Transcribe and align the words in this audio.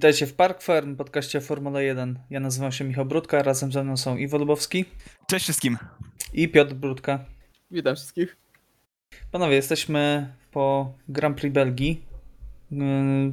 Witajcie 0.00 0.26
w 0.26 0.34
Park 0.34 0.62
Fern, 0.62 0.96
podcaście 0.96 1.40
Formule 1.40 1.84
1. 1.84 2.18
Ja 2.30 2.40
nazywam 2.40 2.72
się 2.72 2.84
Michał 2.84 3.04
Brudka, 3.04 3.42
razem 3.42 3.72
ze 3.72 3.84
mną 3.84 3.96
są 3.96 4.16
Iwo 4.16 4.38
Lubowski 4.38 4.84
Cześć 5.26 5.44
wszystkim. 5.44 5.78
i 6.32 6.48
Piotr 6.48 6.74
Brudka. 6.74 7.24
Witam 7.70 7.96
wszystkich. 7.96 8.36
Panowie, 9.30 9.56
jesteśmy 9.56 10.32
po 10.50 10.94
Grand 11.08 11.40
Prix 11.40 11.54
Belgii, 11.54 12.04
yy, 12.70 12.80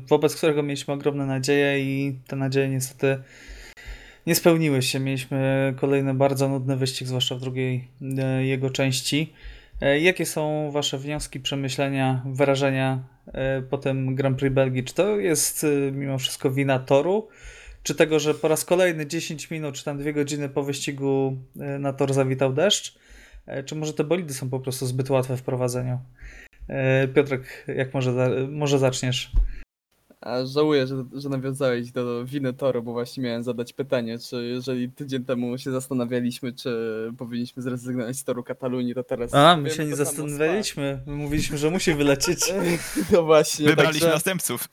wobec 0.08 0.36
którego 0.36 0.64
mieliśmy 0.64 0.94
ogromne 0.94 1.26
nadzieje 1.26 1.80
i 1.80 2.20
te 2.28 2.36
nadzieje 2.36 2.70
niestety 2.70 3.24
nie 4.26 4.36
spełniły 4.36 4.82
się. 4.82 5.00
Mieliśmy 5.00 5.74
kolejny 5.80 6.14
bardzo 6.14 6.50
nudny 6.50 6.78
wyścig, 6.78 7.08
zwłaszcza 7.08 7.36
w 7.36 7.40
drugiej 7.40 7.88
yy, 8.02 8.46
jego 8.46 8.70
części. 8.70 9.34
Yy, 9.82 10.00
Jakie 10.00 10.26
są 10.26 10.72
Wasze 10.72 10.98
wnioski, 10.98 11.40
przemyślenia, 11.40 12.22
wrażenia 12.26 13.17
yy, 13.28 13.62
po 13.70 13.78
tym 13.78 14.16
Grand 14.16 14.40
Prix 14.40 14.56
Belgii? 14.56 14.84
Czy 14.84 14.94
to 14.94 15.20
jest 15.20 15.64
yy, 15.64 15.92
mimo 15.92 16.18
wszystko 16.18 16.52
wina 16.52 16.80
toru? 16.80 17.28
Czy 17.84 17.96
tego, 17.96 18.20
że 18.20 18.34
po 18.34 18.48
raz 18.48 18.66
kolejny 18.66 19.08
10 19.08 19.52
minut, 19.52 19.76
czy 19.76 19.86
tam 19.86 19.98
2 19.98 20.12
godziny 20.12 20.50
po 20.50 20.64
wyścigu 20.64 21.38
yy, 21.56 21.80
na 21.80 21.94
tor 21.94 22.14
zawitał 22.14 22.54
deszcz? 22.54 22.98
E, 23.48 23.64
Czy 23.64 23.76
może 23.76 23.94
te 23.94 24.04
bolidy 24.04 24.34
są 24.34 24.50
po 24.50 24.60
prostu 24.60 24.86
zbyt 24.86 25.10
łatwe 25.10 25.38
w 25.38 25.44
prowadzeniu? 25.44 26.00
E, 26.70 27.08
Piotrek, 27.08 27.66
jak 27.68 27.94
może, 27.94 28.12
może 28.50 28.80
zaczniesz? 28.80 29.32
A 30.22 30.46
żałuję, 30.46 30.88
że, 30.88 31.04
że 31.14 31.30
nawiązałeś 31.30 31.92
do 31.92 32.26
winy 32.26 32.54
toru, 32.54 32.84
bo 32.84 32.94
właśnie 32.94 33.24
miałem 33.24 33.44
zadać 33.44 33.74
pytanie, 33.74 34.20
czy 34.20 34.46
jeżeli 34.46 34.92
tydzień 34.92 35.26
temu 35.26 35.58
się 35.58 35.72
zastanawialiśmy, 35.72 36.54
czy 36.54 36.72
powinniśmy 37.18 37.62
zrezygnować 37.62 38.18
z 38.18 38.24
toru 38.24 38.44
Katalunii, 38.44 38.96
to 38.96 39.04
teraz... 39.04 39.34
A, 39.34 39.58
my 39.58 39.70
się 39.70 39.86
nie 39.86 39.96
zastanawialiśmy. 39.96 41.02
My 41.06 41.16
mówiliśmy, 41.16 41.58
że 41.58 41.70
musi 41.70 41.94
wylecieć. 41.94 42.40
No 43.12 43.24
właśnie, 43.24 43.66
Wybraliśmy 43.66 44.00
także, 44.00 44.14
następców. 44.16 44.68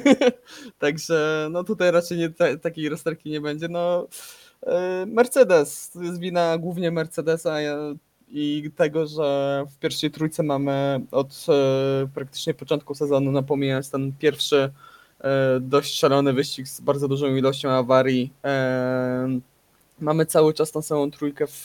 także 0.78 1.48
no 1.50 1.64
tutaj 1.64 1.90
raczej 1.90 2.18
nie, 2.18 2.30
ta, 2.30 2.56
takiej 2.56 2.88
rozterki 2.88 3.30
nie 3.30 3.40
będzie. 3.40 3.68
No, 3.68 4.08
e, 4.66 5.06
Mercedes, 5.06 5.90
to 5.90 6.02
jest 6.02 6.20
wina 6.20 6.58
głównie 6.58 6.90
Mercedesa 6.90 7.60
ja- 7.60 7.94
i 8.30 8.70
tego, 8.76 9.06
że 9.06 9.64
w 9.70 9.78
pierwszej 9.78 10.10
trójce 10.10 10.42
mamy 10.42 11.00
od 11.10 11.46
e, 11.48 12.08
praktycznie 12.14 12.54
początku 12.54 12.94
sezonu, 12.94 13.32
no 13.32 13.42
pomijając 13.42 13.90
ten 13.90 14.12
pierwszy 14.18 14.70
e, 15.20 15.60
dość 15.60 15.98
szalony 15.98 16.32
wyścig 16.32 16.68
z 16.68 16.80
bardzo 16.80 17.08
dużą 17.08 17.36
ilością 17.36 17.70
awarii. 17.70 18.32
E, 18.44 19.40
mamy 20.00 20.26
cały 20.26 20.54
czas 20.54 20.72
tą 20.72 20.82
samą 20.82 21.10
trójkę, 21.10 21.46
w, 21.46 21.64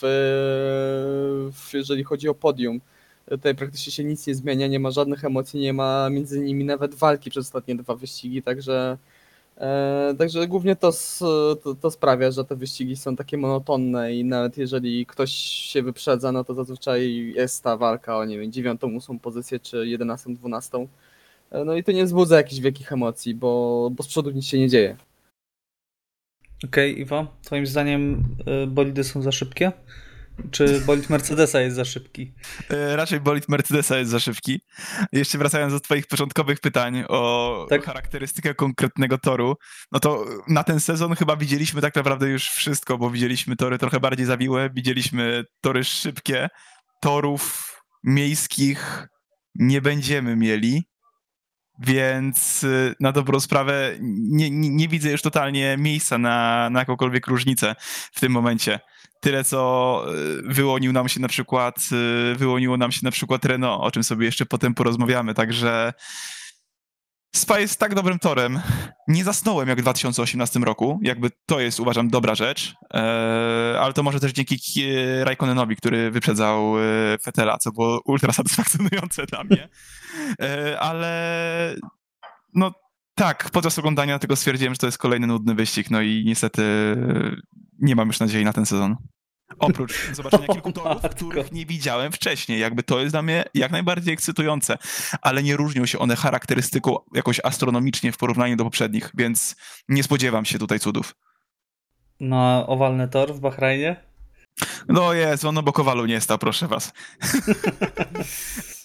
w, 1.54 1.74
jeżeli 1.74 2.04
chodzi 2.04 2.30
o 2.30 2.34
podium. 2.34 2.82
Tutaj 3.30 3.56
praktycznie 3.56 3.92
się 3.92 4.04
nic 4.04 4.28
nie 4.28 4.36
zmienia, 4.36 4.68
nie 4.68 4.80
ma 4.80 4.92
żadnych 4.92 5.26
emocji, 5.26 5.60
nie 5.60 5.74
ma 5.74 6.10
między 6.10 6.40
nimi 6.40 6.66
nawet 6.66 6.96
walki 6.96 7.30
przez 7.30 7.46
ostatnie 7.46 7.76
dwa 7.76 7.96
wyścigi, 7.96 8.44
także, 8.44 8.98
także 10.18 10.48
głównie 10.48 10.76
to, 10.76 10.92
to, 11.64 11.76
to 11.76 11.92
sprawia, 11.92 12.32
że 12.32 12.46
te 12.46 12.56
wyścigi 12.56 12.96
są 12.96 13.16
takie 13.16 13.38
monotonne 13.38 14.16
i 14.16 14.26
nawet 14.26 14.58
jeżeli 14.58 15.06
ktoś 15.06 15.32
się 15.72 15.84
wyprzedza, 15.84 16.32
no 16.32 16.44
to 16.44 16.54
zazwyczaj 16.54 17.34
jest 17.36 17.64
ta 17.64 17.78
walka 17.78 18.18
o, 18.18 18.26
nie 18.26 18.40
wiem, 18.40 18.52
dziewiątą, 18.52 18.96
ósmą 18.96 19.20
pozycję, 19.20 19.60
czy 19.60 19.88
jedenastą, 19.88 20.34
dwunastą. 20.34 20.88
E, 21.52 21.66
No 21.66 21.76
i 21.76 21.84
to 21.84 21.92
nie 21.92 22.06
wzbudza 22.06 22.38
jakichś 22.38 22.62
wielkich 22.62 22.94
emocji, 22.94 23.36
bo, 23.36 23.90
bo 23.92 24.04
z 24.04 24.08
przodu 24.08 24.32
nic 24.32 24.46
się 24.46 24.60
nie 24.60 24.70
dzieje. 24.70 24.98
Okej, 26.66 27.00
Iwo, 27.00 27.28
twoim 27.44 27.66
zdaniem 27.68 28.24
y, 28.64 28.68
bolidy 28.68 29.04
są 29.04 29.22
za 29.22 29.32
szybkie? 29.32 29.72
Czy 30.52 30.82
bolid 30.82 31.10
Mercedesa 31.10 31.62
jest 31.62 31.76
za 31.76 31.86
szybki? 31.86 32.34
E, 32.70 32.96
Raczej 32.96 33.20
bolid 33.20 33.50
Mercedesa 33.50 33.98
jest 33.98 34.12
za 34.12 34.20
szybki. 34.20 34.62
Jeszcze 35.12 35.38
wracając 35.38 35.74
do 35.74 35.80
twoich 35.80 36.08
początkowych 36.08 36.60
pytań 36.60 37.04
o 37.10 37.66
Tak. 37.70 37.84
charakterystykę 37.86 38.56
konkretnego 38.56 39.18
toru, 39.18 39.56
no 39.92 40.00
to 40.00 40.26
na 40.48 40.64
ten 40.64 40.80
sezon 40.80 41.16
chyba 41.16 41.36
widzieliśmy 41.36 41.82
tak 41.82 41.96
naprawdę 41.96 42.30
już 42.30 42.50
wszystko, 42.50 42.98
bo 42.98 43.10
widzieliśmy 43.10 43.56
tory 43.56 43.78
trochę 43.78 44.00
bardziej 44.00 44.26
zawiłe, 44.26 44.70
widzieliśmy 44.74 45.44
tory 45.62 45.84
szybkie, 45.84 46.50
torów 47.02 47.76
miejskich 48.04 49.08
nie 49.56 49.82
będziemy 49.82 50.36
mieli, 50.36 50.84
więc 51.80 52.64
y, 52.64 52.96
na 53.00 53.12
dobrą 53.12 53.40
sprawę 53.40 53.92
nie, 54.02 54.52
nie, 54.52 54.70
nie 54.70 54.88
widzę 54.88 55.12
już 55.12 55.22
totalnie 55.22 55.76
miejsca 55.78 56.18
na, 56.18 56.70
na 56.70 56.80
jakąkolwiek 56.80 57.28
różnicę 57.28 57.76
w 58.14 58.20
tym 58.20 58.32
momencie 58.32 58.80
tyle, 59.22 59.44
co 59.44 60.04
y, 60.16 60.54
wyłonił 60.54 60.94
nam 60.94 61.10
się 61.10 61.20
na 61.20 61.28
przykład, 61.28 61.90
y, 62.32 62.36
wyłoniło 62.36 62.78
nam 62.78 62.92
się 62.92 63.00
na 63.04 63.12
przykład 63.12 63.46
Renault, 63.46 63.84
o 63.84 63.92
czym 63.92 64.04
sobie 64.04 64.26
jeszcze 64.26 64.46
potem 64.46 64.74
porozmawiamy, 64.74 65.34
także 65.34 65.94
Spa 67.36 67.60
jest 67.60 67.80
tak 67.80 67.96
dobrym 67.96 68.20
torem. 68.20 68.62
Nie 69.08 69.24
zasnąłem 69.24 69.70
jak 69.70 69.80
w 69.80 69.82
2018 69.82 70.60
roku, 70.60 71.00
jakby 71.04 71.30
to 71.46 71.60
jest 71.60 71.80
uważam 71.80 72.10
dobra 72.10 72.36
rzecz, 72.36 72.74
e, 72.94 73.78
ale 73.82 73.94
to 73.94 74.04
może 74.04 74.20
też 74.20 74.32
dzięki 74.32 74.60
Ki- 74.60 75.24
Raikkonenowi, 75.24 75.76
który 75.76 76.12
wyprzedzał 76.12 76.80
e, 76.80 76.82
Fetela, 77.24 77.58
co 77.58 77.72
było 77.72 78.02
ultra 78.06 78.34
satysfakcjonujące 78.34 79.26
dla 79.26 79.44
mnie, 79.44 79.70
e, 80.42 80.80
ale 80.80 81.76
no 82.54 82.72
tak, 83.22 83.50
podczas 83.50 83.80
oglądania 83.80 84.20
tego 84.20 84.36
stwierdziłem, 84.36 84.74
że 84.74 84.78
to 84.78 84.86
jest 84.86 84.98
kolejny 84.98 85.28
nudny 85.28 85.56
wyścig, 85.56 85.92
no 85.92 86.02
i 86.02 86.24
niestety 86.26 86.64
nie 87.80 87.96
mam 87.96 88.08
już 88.08 88.20
nadziei 88.20 88.46
na 88.46 88.54
ten 88.54 88.66
sezon. 88.66 88.96
Oprócz 89.60 89.94
zobaczenia 90.14 90.48
kilku 90.48 90.72
torów, 90.72 91.02
których 91.02 91.52
nie 91.52 91.66
widziałem 91.66 92.12
wcześniej. 92.12 92.60
Jakby 92.60 92.84
to 92.84 93.00
jest 93.00 93.14
dla 93.14 93.22
mnie 93.22 93.44
jak 93.54 93.72
najbardziej 93.72 94.14
ekscytujące, 94.14 94.78
ale 95.22 95.44
nie 95.44 95.58
różnią 95.58 95.86
się 95.86 96.00
one 96.00 96.16
charakterystyką 96.16 96.98
jakoś 97.14 97.40
astronomicznie 97.44 98.12
w 98.12 98.18
porównaniu 98.18 98.56
do 98.56 98.64
poprzednich, 98.64 99.12
więc 99.18 99.56
nie 99.90 100.04
spodziewam 100.04 100.46
się 100.46 100.60
tutaj 100.60 100.80
cudów. 100.80 101.16
Na 102.20 102.68
owalny 102.68 103.08
tor 103.08 103.34
w 103.34 103.40
Bahrajnie? 103.40 103.96
No 104.88 105.14
jest, 105.14 105.46
on 105.46 105.58
obok 105.58 105.80
owalu 105.80 106.06
nie 106.06 106.22
stał, 106.22 106.38
proszę 106.38 106.68
was. 106.68 106.94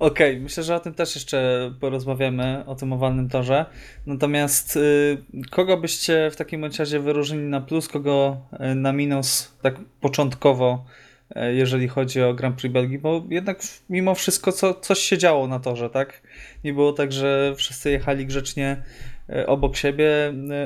Okej, 0.00 0.40
myślę, 0.40 0.62
że 0.62 0.76
o 0.76 0.80
tym 0.80 0.94
też 0.94 1.14
jeszcze 1.14 1.70
porozmawiamy, 1.80 2.64
o 2.66 2.74
tym 2.74 2.92
owalnym 2.92 3.28
torze. 3.28 3.66
Natomiast 4.06 4.76
y, 4.76 5.18
kogo 5.50 5.76
byście 5.76 6.30
w 6.30 6.36
takim 6.36 6.64
razie 6.64 7.00
wyróżnili 7.00 7.44
na 7.44 7.60
plus, 7.60 7.88
kogo 7.88 8.36
y, 8.72 8.74
na 8.74 8.92
minus, 8.92 9.56
tak 9.62 9.74
początkowo, 10.00 10.84
y, 11.30 11.54
jeżeli 11.54 11.88
chodzi 11.88 12.22
o 12.22 12.34
Grand 12.34 12.56
Prix 12.60 12.72
Belgii? 12.72 12.98
Bo 12.98 13.24
jednak 13.30 13.60
mimo 13.90 14.14
wszystko 14.14 14.52
co, 14.52 14.74
coś 14.74 14.98
się 14.98 15.18
działo 15.18 15.46
na 15.46 15.60
torze, 15.60 15.90
tak? 15.90 16.22
Nie 16.64 16.74
było 16.74 16.92
tak, 16.92 17.12
że 17.12 17.54
wszyscy 17.56 17.90
jechali 17.90 18.26
grzecznie 18.26 18.82
obok 19.46 19.76
siebie 19.76 20.08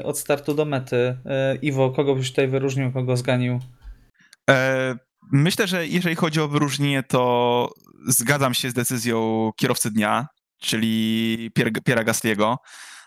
od 0.05 0.19
startu 0.19 0.55
do 0.55 0.65
mety. 0.65 1.17
Iwo, 1.63 1.91
kogo 1.91 2.15
byś 2.15 2.31
tutaj 2.31 2.49
wyróżnił, 2.49 2.93
kogo 2.93 3.17
zganił? 3.17 3.61
E, 4.51 4.95
myślę, 5.33 5.67
że 5.67 5.87
jeżeli 5.87 6.17
chodzi 6.17 6.41
o 6.41 6.49
wyróżnienie, 6.49 7.03
to 7.03 7.71
zgadzam 8.07 8.55
się 8.55 8.71
z 8.71 8.75
decyzją 8.75 9.51
kierowcy 9.57 9.91
dnia, 9.91 10.27
czyli 10.61 11.51
Pier- 11.59 11.83
Piera 11.85 12.05
Gasliego. 12.05 12.59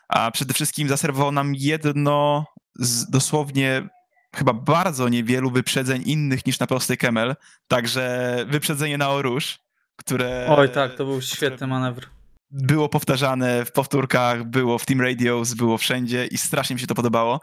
A 0.10 0.32
przede 0.32 0.54
wszystkim 0.54 0.90
zaserwował 0.90 1.32
nam 1.32 1.56
jedno 1.56 2.46
z 2.76 3.10
dosłownie 3.10 3.90
chyba 4.36 4.54
bardzo 4.54 5.10
niewielu 5.10 5.52
wyprzedzeń 5.52 6.04
innych 6.06 6.46
niż 6.46 6.60
na 6.60 6.68
prostej 6.68 6.98
Kemel. 6.98 7.36
Także 7.68 8.36
wyprzedzenie 8.50 8.98
na 8.98 9.10
Orusz, 9.10 9.60
które. 9.96 10.48
Oj 10.50 10.70
tak, 10.70 10.96
to 10.96 11.06
był 11.06 11.22
świetny 11.22 11.68
manewr. 11.68 12.08
było 12.52 12.90
powtarzane 12.90 13.66
w 13.66 13.72
powtórkach, 13.72 14.44
było 14.44 14.78
w 14.78 14.86
Team 14.86 15.02
Radios, 15.02 15.54
było 15.54 15.78
wszędzie 15.78 16.26
i 16.26 16.38
strasznie 16.38 16.74
mi 16.74 16.80
się 16.80 16.88
to 16.88 16.96
podobało. 16.96 17.40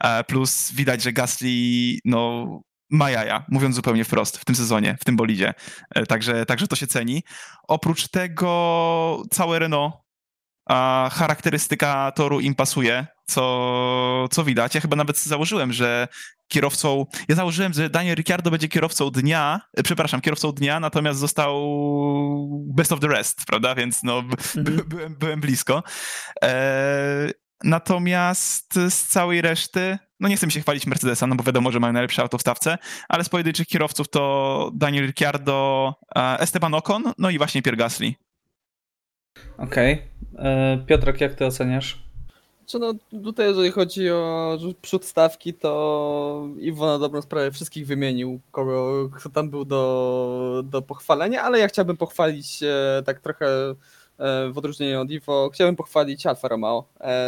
E, 0.00 0.24
Plus 0.24 0.72
widać, 0.72 1.02
że 1.02 1.12
Gasly 1.12 1.48
no, 2.04 2.46
ma 2.92 3.10
jaja, 3.10 3.44
mówiąc 3.48 3.74
zupełnie 3.76 4.04
wprost, 4.04 4.38
w 4.38 4.44
tym 4.44 4.54
sezonie, 4.56 4.96
w 5.00 5.04
tym 5.04 5.16
bolidzie. 5.16 5.54
E, 5.94 6.06
Także, 6.06 6.46
także 6.46 6.68
to 6.68 6.76
się 6.76 6.86
ceni. 6.86 7.22
Oprócz 7.68 8.08
tego 8.08 9.22
całe 9.30 9.58
Renault, 9.58 9.94
a 10.68 11.10
charakterystyka 11.12 12.12
toru 12.12 12.40
im 12.40 12.54
pasuje, 12.54 13.06
co, 13.26 14.26
co 14.30 14.44
widać. 14.44 14.74
Ja 14.74 14.80
chyba 14.80 14.96
nawet 14.96 15.18
założyłem, 15.18 15.72
że 15.72 16.08
kierowcą. 16.48 17.06
Ja 17.28 17.34
założyłem, 17.34 17.72
że 17.72 17.90
Daniel 17.90 18.14
Ricciardo 18.16 18.50
będzie 18.50 18.68
kierowcą 18.68 19.10
dnia, 19.10 19.60
e, 19.76 19.82
przepraszam, 19.82 20.20
kierowcą 20.20 20.52
dnia, 20.52 20.80
natomiast 20.80 21.20
został 21.20 21.54
best 22.74 22.92
of 22.92 23.00
the 23.00 23.08
rest, 23.08 23.44
prawda? 23.46 23.74
Więc 23.74 24.02
no, 24.02 24.22
Mhm. 24.56 24.88
byłem, 24.88 25.16
byłem 25.16 25.40
blisko. 25.40 25.82
E, 26.44 27.30
natomiast 27.64 28.74
z 28.74 29.08
całej 29.08 29.42
reszty, 29.42 29.98
no 30.22 30.28
nie 30.28 30.36
chcę 30.36 30.46
mi 30.46 30.52
się 30.52 30.60
chwalić 30.60 30.86
Mercedesa, 30.86 31.26
no 31.26 31.34
bo 31.34 31.44
wiadomo, 31.44 31.72
że 31.72 31.80
mają 31.80 31.92
najlepsze 31.92 32.22
auto 32.22 32.38
w 32.38 32.40
stawce, 32.40 32.78
ale 33.08 33.24
z 33.24 33.28
pojedynczych 33.28 33.66
kierowców 33.66 34.08
to 34.08 34.70
Daniel 34.74 35.06
Ricciardo, 35.06 35.94
e, 36.16 36.40
Esteban 36.40 36.74
Ocon, 36.74 37.12
no 37.18 37.30
i 37.30 37.38
właśnie 37.38 37.62
Pierre 37.62 37.76
Gasly. 37.76 38.14
Okej. 39.58 40.02
E, 40.38 40.78
Piotrek, 40.86 41.20
jak 41.20 41.34
ty 41.34 41.46
oceniasz? 41.46 42.02
Czy 42.66 42.78
no 42.78 42.94
tutaj 43.24 43.46
jeżeli 43.46 43.70
chodzi 43.70 44.10
o 44.10 44.58
przód 44.82 45.04
stawki, 45.04 45.54
to 45.54 46.48
Iwo 46.58 46.86
na 46.86 46.98
dobrą 46.98 47.22
sprawę 47.22 47.50
wszystkich 47.50 47.86
wymienił, 47.86 48.40
kogo, 48.50 49.08
kto 49.16 49.28
tam 49.28 49.50
był 49.50 49.64
do, 49.64 50.62
do 50.64 50.82
pochwalenia, 50.82 51.42
ale 51.42 51.58
ja 51.58 51.68
chciałbym 51.68 51.96
pochwalić 51.96 52.62
e, 52.62 53.02
tak 53.06 53.20
trochę 53.20 53.46
w 54.52 54.58
odróżnieniu 54.58 55.00
od 55.00 55.10
Iwo, 55.10 55.50
chciałbym 55.54 55.76
pochwalić 55.76 56.26
Alfa 56.26 56.48
Romeo 56.48 56.84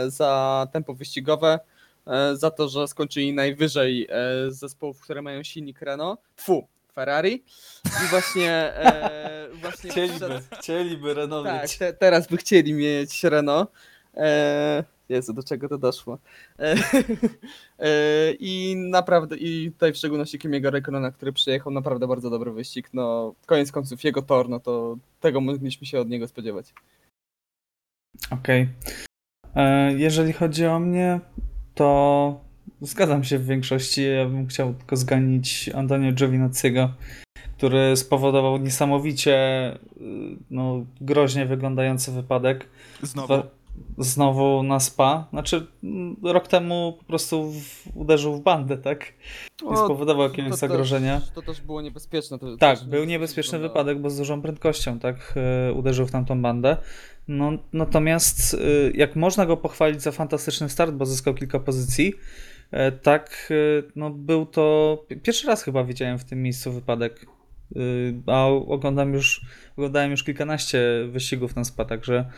za 0.07 0.69
tempo 0.73 0.95
wyścigowe, 0.95 1.61
za 2.35 2.51
to, 2.51 2.69
że 2.69 2.89
skończyli 2.89 3.33
najwyżej 3.35 4.05
e, 4.05 4.09
z 4.51 4.59
zespołów, 4.59 5.01
które 5.01 5.23
mają 5.23 5.43
silnik 5.43 5.83
Renault. 5.83 6.21
Fu, 6.37 6.67
Ferrari. 6.95 7.45
I 7.87 8.09
właśnie, 8.11 8.51
e, 8.53 9.49
właśnie 9.63 9.91
Chcieliby, 9.91 10.19
przed- 10.19 10.59
chcieliby 10.59 11.15
Renault 11.15 11.47
tak, 11.47 11.63
mieć. 11.63 11.79
te, 11.79 11.93
teraz 11.93 12.27
by 12.27 12.37
chcieli 12.37 12.73
mieć 12.75 13.25
Renault. 13.25 13.71
E, 14.17 14.85
Jezu, 15.09 15.33
do 15.33 15.43
czego 15.43 15.69
to 15.69 15.79
doszło. 15.79 16.19
E, 16.59 16.75
e, 17.79 18.33
I 18.39 18.77
naprawdę, 18.77 19.37
i 19.37 19.73
tutaj 19.73 19.93
w 19.93 19.97
szczególności 19.97 20.39
Kimiego 20.39 20.71
Raikkonena, 20.71 21.11
który 21.13 21.33
przyjechał, 21.33 21.73
naprawdę 21.73 22.07
bardzo 22.09 22.31
dobry 22.31 22.53
wyścig. 22.53 22.89
No, 22.93 23.35
koniec 23.47 23.73
końców 23.73 24.05
jego 24.05 24.23
tor, 24.23 24.49
no 24.49 24.61
to 24.61 24.97
tego 25.21 25.41
mogliśmy 25.41 25.87
się 25.87 26.01
od 26.01 26.09
niego 26.09 26.29
spodziewać. 26.29 26.75
Okej. 28.31 28.69
E, 29.57 29.93
Jeżeli 29.93 30.33
chodzi 30.33 30.67
o 30.67 30.79
mnie, 30.81 31.21
to 31.75 32.41
zgadzam 32.81 33.25
się 33.25 33.39
w 33.39 33.47
większości. 33.47 34.07
Ja 34.07 34.27
bym 34.27 34.47
chciał 34.47 34.75
tylko 34.75 34.97
zganić 34.97 35.71
Antonio 35.75 36.13
Giovinazziego, 36.13 36.91
który 37.57 37.97
spowodował 37.97 38.59
niesamowicie 38.59 39.39
y, 39.75 40.01
no, 40.51 40.85
groźnie 41.01 41.47
wyglądający 41.47 42.13
wypadek. 42.13 42.69
Znowu. 43.03 43.43
Znowu 43.99 44.63
na 44.63 44.81
spa. 44.81 45.27
Znaczy, 45.31 45.67
mm, 45.85 46.17
rok 46.23 46.49
temu 46.49 46.97
po 46.99 47.05
prostu 47.05 47.53
w, 47.53 47.97
uderzył 47.97 48.37
w 48.37 48.43
bandę, 48.43 48.79
tak? 48.79 49.13
Nie 49.71 49.77
spowodował 49.77 50.29
jakiegoś 50.29 50.51
to 50.51 50.57
zagrożenia. 50.57 51.21
Też, 51.21 51.31
to 51.31 51.43
też 51.43 51.61
było 51.61 51.83
niebezpieczne. 51.83 52.39
To 52.39 52.57
Tak, 52.57 52.79
też 52.79 52.89
był 52.89 53.05
niebezpieczny 53.05 53.59
wypadek, 53.59 54.01
bo 54.01 54.11
z 54.11 54.17
dużą 54.17 54.43
prędkością 54.43 54.99
tak 54.99 55.35
e, 55.37 55.73
uderzył 55.73 56.07
w 56.07 56.11
tamtą 56.11 56.43
bandę. 56.43 56.77
No, 57.29 57.53
natomiast 57.73 58.55
e, 58.55 58.59
jak 58.95 59.17
można 59.17 59.47
go 59.47 59.57
pochwalić 59.57 60.03
za 60.03 60.13
fantastyczny 60.13 60.69
start, 60.69 60.93
bo 60.95 61.07
zyskał 61.07 61.35
kilka 61.35 61.59
pozycji, 61.59 62.13
e, 62.71 62.93
tak 62.93 63.49
e, 63.51 63.55
no, 63.97 64.11
był 64.11 64.47
to 64.47 65.05
pi- 65.09 65.17
pierwszy 65.17 65.47
raz 65.47 65.63
chyba 65.63 65.85
widziałem 65.85 66.19
w 66.19 66.25
tym 66.25 66.43
miejscu 66.43 66.73
wypadek. 66.73 67.27
E, 67.77 67.79
A 68.27 68.47
oglądam 68.47 69.13
już, 69.13 69.41
oglądałem 69.77 70.11
już 70.11 70.25
kilkanaście 70.25 70.81
wyścigów 71.09 71.57
na 71.57 71.65
spa, 71.65 71.85
także 71.85 72.31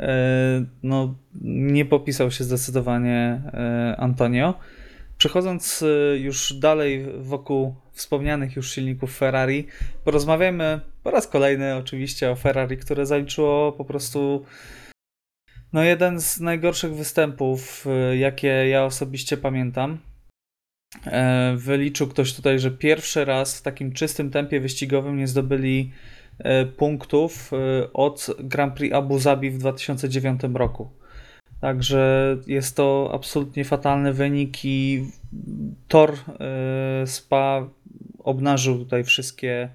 e, 0.00 0.64
no, 0.82 1.14
nie 1.42 1.84
popisał 1.84 2.30
się 2.30 2.44
zdecydowanie 2.44 3.42
e, 3.54 3.96
Antonio. 3.98 4.54
Przechodząc 5.18 5.82
y, 5.82 6.18
już 6.20 6.52
dalej 6.52 7.06
wokół 7.18 7.74
wspomnianych 7.92 8.56
już 8.56 8.70
silników 8.70 9.16
Ferrari, 9.16 9.66
porozmawiajmy 10.04 10.80
po 11.02 11.10
raz 11.10 11.26
kolejny 11.26 11.76
oczywiście 11.76 12.30
o 12.30 12.36
Ferrari, 12.36 12.76
które 12.76 13.06
zaliczyło 13.06 13.72
po 13.72 13.84
prostu 13.84 14.44
no 15.72 15.82
jeden 15.82 16.20
z 16.20 16.40
najgorszych 16.40 16.94
występów, 16.94 17.86
y, 18.12 18.16
jakie 18.16 18.48
ja 18.48 18.84
osobiście 18.84 19.36
pamiętam. 19.36 19.98
E, 21.06 21.54
Wyliczył 21.56 22.08
ktoś 22.08 22.34
tutaj, 22.34 22.58
że 22.58 22.70
pierwszy 22.70 23.24
raz 23.24 23.58
w 23.58 23.62
takim 23.62 23.92
czystym 23.92 24.30
tempie 24.30 24.60
wyścigowym 24.60 25.16
nie 25.16 25.26
zdobyli 25.28 25.92
e, 26.38 26.66
punktów 26.66 27.52
e, 27.52 27.92
od 27.92 28.26
Grand 28.38 28.74
Prix 28.74 28.94
Abu 28.94 29.18
Zabi 29.18 29.50
w 29.50 29.58
2009 29.58 30.40
roku. 30.54 30.90
Także 31.60 32.36
jest 32.46 32.76
to 32.76 33.10
absolutnie 33.14 33.64
fatalny 33.64 34.12
wynik 34.12 34.64
i 34.64 35.06
Tor 35.88 36.12
e, 36.12 37.06
Spa 37.06 37.68
obnażył 38.18 38.78
tutaj 38.78 39.04
wszystkie 39.04 39.68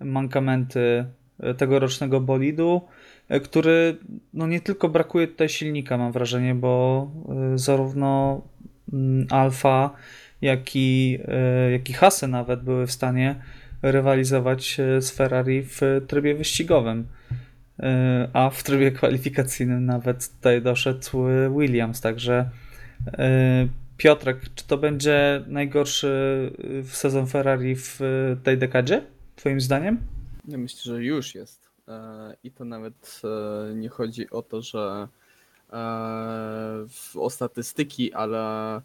mankamenty 0.00 1.04
e, 1.40 1.54
tegorocznego 1.54 2.20
bolidu, 2.20 2.82
e, 3.28 3.40
który 3.40 3.96
no 4.34 4.46
nie 4.46 4.60
tylko 4.60 4.88
brakuje 4.88 5.28
tutaj 5.28 5.48
silnika, 5.48 5.98
mam 5.98 6.12
wrażenie, 6.12 6.54
bo 6.54 7.10
zarówno 7.54 8.42
mm, 8.92 9.26
Alfa, 9.30 9.90
jak 10.42 10.76
i, 10.76 11.18
jak 11.72 11.90
i 11.90 11.92
Hasy 11.92 12.28
nawet 12.28 12.62
były 12.62 12.86
w 12.86 12.92
stanie 12.92 13.34
rywalizować 13.82 14.76
z 15.00 15.10
Ferrari 15.10 15.62
w 15.62 15.80
trybie 16.06 16.34
wyścigowym. 16.34 17.06
A 18.32 18.50
w 18.50 18.62
trybie 18.62 18.92
kwalifikacyjnym 18.98 19.86
nawet 19.86 20.36
tutaj 20.36 20.62
doszedł 20.62 21.26
Williams, 21.58 22.00
także 22.00 22.50
Piotrek, 23.96 24.38
czy 24.54 24.66
to 24.66 24.78
będzie 24.78 25.44
najgorszy 25.46 26.52
e, 26.80 26.84
sezon 26.84 27.26
Ferrari 27.26 27.76
w 27.76 28.00
e, 28.00 28.36
tej 28.42 28.58
dekadzie, 28.58 29.04
twoim 29.36 29.60
zdaniem? 29.60 29.98
Ja 30.48 30.58
myślę, 30.58 30.80
że 30.82 31.04
już 31.04 31.34
jest. 31.34 31.70
E, 31.88 32.36
I 32.44 32.50
to 32.50 32.64
nawet 32.64 33.22
e, 33.24 33.74
nie 33.74 33.88
chodzi 33.88 34.30
o 34.30 34.42
to, 34.42 34.62
że 34.62 35.08
e, 35.72 35.78
o 37.14 37.30
statystyki, 37.30 38.12
ale 38.12 38.76
e, 38.76 38.82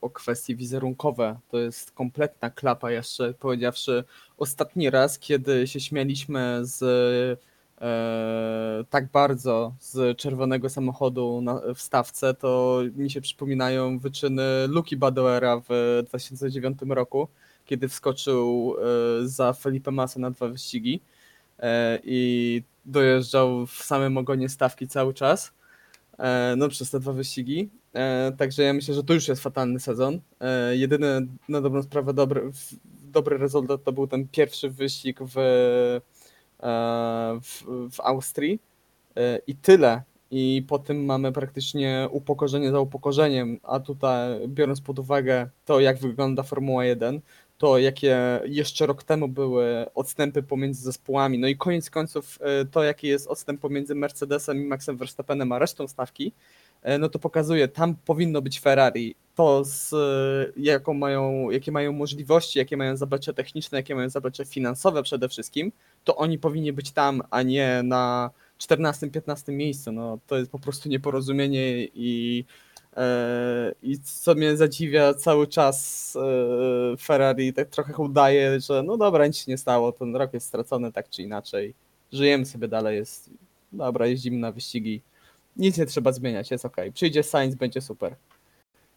o 0.00 0.10
kwestie 0.10 0.56
wizerunkowe. 0.56 1.38
To 1.50 1.58
jest 1.58 1.92
kompletna 1.92 2.50
klapa, 2.50 2.90
jeszcze 2.90 3.34
powiedziawszy. 3.34 4.04
Ostatni 4.38 4.90
raz, 4.90 5.18
kiedy 5.18 5.66
się 5.66 5.80
śmialiśmy 5.80 6.60
z 6.62 7.40
tak 8.90 9.10
bardzo 9.10 9.74
z 9.80 10.18
czerwonego 10.18 10.68
samochodu 10.68 11.40
na, 11.42 11.60
w 11.74 11.80
stawce, 11.80 12.34
to 12.34 12.80
mi 12.96 13.10
się 13.10 13.20
przypominają 13.20 13.98
wyczyny 13.98 14.42
Luki 14.68 14.96
Badoera 14.96 15.62
w 15.68 16.02
2009 16.06 16.78
roku 16.88 17.28
kiedy 17.64 17.88
wskoczył 17.88 18.74
e, 19.22 19.28
za 19.28 19.52
Felipe 19.52 19.90
Massa 19.90 20.20
na 20.20 20.30
dwa 20.30 20.48
wyścigi 20.48 21.00
e, 21.58 21.98
i 22.04 22.62
dojeżdżał 22.84 23.66
w 23.66 23.72
samym 23.72 24.16
ogonie 24.16 24.48
stawki 24.48 24.88
cały 24.88 25.14
czas, 25.14 25.52
e, 26.18 26.54
no 26.56 26.68
przez 26.68 26.90
te 26.90 27.00
dwa 27.00 27.12
wyścigi. 27.12 27.70
E, 27.94 28.32
Także 28.38 28.62
ja 28.62 28.72
myślę, 28.72 28.94
że 28.94 29.04
to 29.04 29.14
już 29.14 29.28
jest 29.28 29.42
fatalny 29.42 29.80
sezon. 29.80 30.20
E, 30.40 30.76
Jedyny 30.76 31.26
na 31.48 31.60
dobrą 31.60 31.82
sprawę 31.82 32.14
dobry, 32.14 32.50
dobry 33.02 33.38
rezultat 33.38 33.84
to 33.84 33.92
był 33.92 34.06
ten 34.06 34.28
pierwszy 34.28 34.70
wyścig 34.70 35.18
w, 35.20 35.38
e, 35.38 36.11
w, 37.42 37.64
w 37.92 38.00
Austrii. 38.00 38.60
E, 39.16 39.38
i 39.46 39.54
tyle. 39.54 40.02
I 40.30 40.64
po 40.68 40.78
tym 40.78 41.04
mamy 41.04 41.32
praktycznie 41.32 42.08
upokorzenie 42.10 42.70
za 42.70 42.80
upokorzeniem, 42.80 43.60
a 43.62 43.80
tutaj 43.80 44.48
biorąc 44.48 44.80
pod 44.80 44.98
uwagę 44.98 45.50
to, 45.64 45.80
jak 45.80 45.98
wygląda 45.98 46.42
Formuła 46.42 46.84
1, 46.84 47.20
to 47.58 47.78
jakie 47.78 48.40
jeszcze 48.44 48.86
rok 48.86 49.02
temu 49.02 49.28
były 49.28 49.86
odstępy 49.94 50.42
pomiędzy 50.42 50.82
zespołami, 50.82 51.38
no 51.38 51.48
i 51.48 51.56
koniec 51.56 51.90
końców 51.90 52.38
e, 52.40 52.64
to, 52.64 52.82
jaki 52.82 53.06
jest 53.06 53.26
odstęp 53.26 53.60
pomiędzy 53.60 53.94
Mercedesem 53.94 54.62
i 54.62 54.66
Maxem 54.66 54.96
Verstappenem 54.96 55.52
a 55.52 55.58
resztą 55.58 55.88
stawki, 55.88 56.26
e, 56.26 56.32
no 56.98 57.08
to 57.08 57.18
pokazuje, 57.18 57.68
tam 57.68 57.94
powinno 57.94 58.42
być 58.42 58.60
Ferrari. 58.60 59.14
To, 59.34 59.64
z, 59.64 59.92
e, 59.92 60.52
jaką 60.56 60.94
mają, 60.94 61.50
jakie 61.50 61.72
mają 61.72 61.92
możliwości, 61.92 62.58
jakie 62.58 62.76
mają 62.76 62.96
zaplecze 62.96 63.34
techniczne, 63.34 63.78
jakie 63.78 63.94
mają 63.94 64.08
zaplecze 64.08 64.44
finansowe 64.44 65.02
przede 65.02 65.28
wszystkim, 65.28 65.72
to 66.04 66.16
oni 66.16 66.38
powinni 66.38 66.72
być 66.72 66.90
tam, 66.90 67.22
a 67.30 67.42
nie 67.42 67.80
na 67.84 68.30
14-15 68.58 69.52
miejscu. 69.52 69.92
No, 69.92 70.18
to 70.26 70.38
jest 70.38 70.50
po 70.50 70.58
prostu 70.58 70.88
nieporozumienie 70.88 71.84
i 71.94 72.44
E, 72.96 73.74
I 73.82 73.98
co 73.98 74.34
mnie 74.34 74.56
zadziwia 74.56 75.14
cały 75.14 75.46
czas 75.46 76.16
e, 76.16 76.96
Ferrari 76.96 77.52
tak 77.52 77.68
trochę 77.68 77.96
udaje, 77.96 78.60
że 78.60 78.82
no 78.82 78.96
dobra, 78.96 79.26
nic 79.26 79.36
się 79.36 79.44
nie 79.52 79.58
stało, 79.58 79.92
ten 79.92 80.16
rok 80.16 80.34
jest 80.34 80.46
stracony 80.46 80.92
tak 80.92 81.10
czy 81.10 81.22
inaczej. 81.22 81.74
Żyjemy 82.12 82.46
sobie 82.46 82.68
dalej, 82.68 82.96
jest 82.96 83.30
dobra, 83.72 84.06
jeździmy 84.06 84.36
na 84.36 84.52
wyścigi. 84.52 85.02
Nic 85.56 85.78
nie 85.78 85.86
trzeba 85.86 86.12
zmieniać, 86.12 86.50
jest 86.50 86.64
ok. 86.64 86.76
Przyjdzie 86.94 87.22
Sainz, 87.22 87.54
będzie 87.54 87.80
super. 87.80 88.16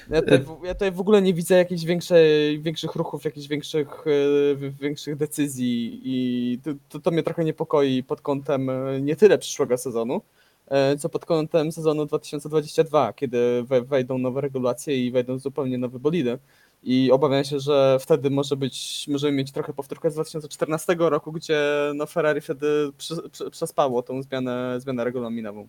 Ja 0.09 0.21
tutaj, 0.21 0.39
w- 0.39 0.63
ja 0.65 0.73
tutaj 0.73 0.91
w 0.91 0.99
ogóle 0.99 1.21
nie 1.21 1.33
widzę 1.33 1.55
jakichś 1.55 1.83
większej, 1.83 2.59
większych 2.61 2.95
ruchów, 2.95 3.25
jakichś 3.25 3.47
większych, 3.47 3.87
e, 4.07 4.71
większych 4.81 5.15
decyzji 5.15 6.01
i 6.03 6.59
to, 6.89 6.99
to, 6.99 7.11
mnie 7.11 7.23
trochę 7.23 7.43
niepokoi 7.45 8.03
pod 8.03 8.21
kątem 8.21 8.69
e, 8.69 9.01
nie 9.01 9.15
tyle 9.15 9.37
przyszłego 9.37 9.77
sezonu, 9.77 10.21
e, 10.67 10.97
co 10.97 11.09
pod 11.09 11.25
kątem 11.25 11.71
sezonu 11.71 12.05
2022, 12.05 13.13
kiedy 13.13 13.63
we- 13.63 13.81
wejdą 13.81 14.17
nowe 14.17 14.41
regulacje 14.41 15.05
i 15.05 15.11
wejdą 15.11 15.39
zupełnie 15.39 15.77
nowe 15.77 15.99
bolidy. 15.99 16.37
I 16.83 17.11
obawiam 17.11 17.43
się, 17.43 17.59
że 17.59 17.97
wtedy 18.01 18.29
może 18.29 18.55
być, 18.57 19.05
możemy 19.07 19.37
mieć 19.37 19.51
trochę 19.51 19.73
powtórkę 19.73 20.11
z 20.11 20.13
2014 20.13 20.95
roku, 21.09 21.31
gdzie 21.31 21.59
no 21.95 22.05
Ferrari 22.05 22.41
wtedy 22.41 22.67
prze- 22.97 23.29
prze- 23.29 23.49
przespało 23.51 24.03
tą 24.03 24.21
zmianę, 24.23 24.75
zmianę 24.79 25.03
regulaminową. 25.03 25.67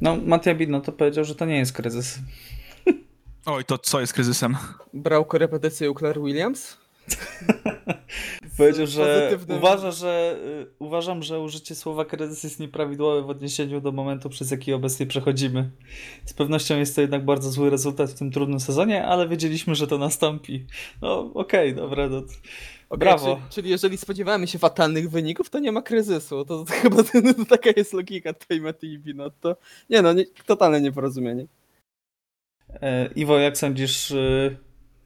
No, 0.00 0.16
Mattia 0.26 0.54
Bidno 0.54 0.80
to 0.80 0.92
powiedział, 0.92 1.24
że 1.24 1.34
to 1.34 1.44
nie 1.44 1.56
jest 1.58 1.72
kryzys. 1.72 2.18
Oj, 3.46 3.64
to 3.64 3.78
co 3.78 4.00
jest 4.00 4.12
kryzysem? 4.12 4.56
Brał 4.94 5.24
korepetycję 5.24 5.90
u 5.90 5.94
Claire 5.94 6.22
Williams? 6.22 6.76
Powiedział, 8.56 8.86
że 8.86 9.30
pozytywnym- 9.30 9.56
uważa, 9.56 9.90
że 9.90 10.36
y, 10.62 10.66
uważam, 10.78 11.22
że 11.22 11.40
użycie 11.40 11.74
słowa 11.74 12.04
kryzys 12.04 12.44
jest 12.44 12.60
nieprawidłowe 12.60 13.22
w 13.22 13.30
odniesieniu 13.30 13.80
do 13.80 13.92
momentu, 13.92 14.28
przez 14.28 14.50
jaki 14.50 14.72
obecnie 14.72 15.06
przechodzimy. 15.06 15.70
Z 16.24 16.32
pewnością 16.32 16.78
jest 16.78 16.94
to 16.94 17.00
jednak 17.00 17.24
bardzo 17.24 17.50
zły 17.50 17.70
rezultat 17.70 18.10
w 18.10 18.18
tym 18.18 18.30
trudnym 18.30 18.60
sezonie, 18.60 19.06
ale 19.06 19.28
wiedzieliśmy, 19.28 19.74
że 19.74 19.86
to 19.86 19.98
nastąpi. 19.98 20.66
No 21.02 21.30
okej, 21.34 21.74
dobra, 21.74 22.08
no. 22.08 22.22
Okej, 22.88 22.98
Brawo. 22.98 23.36
Czyli, 23.36 23.48
czyli 23.50 23.70
jeżeli 23.70 23.98
spodziewamy 23.98 24.46
się 24.46 24.58
fatalnych 24.58 25.10
wyników, 25.10 25.50
to 25.50 25.58
nie 25.58 25.72
ma 25.72 25.82
kryzysu. 25.82 26.44
To, 26.44 26.64
to 26.64 26.72
chyba 26.82 27.02
to, 27.02 27.44
taka 27.48 27.70
jest 27.76 27.92
logika 27.92 28.32
tej 28.32 28.60
mety 28.60 28.86
i 28.86 29.00
no 29.14 29.30
to 29.30 29.56
Nie 29.90 30.02
no, 30.02 30.12
nie, 30.12 30.24
totalne 30.46 30.80
nieporozumienie. 30.80 31.46
E, 32.82 33.08
Iwo, 33.16 33.38
jak 33.38 33.58
sądzisz, 33.58 34.10
y, 34.10 34.56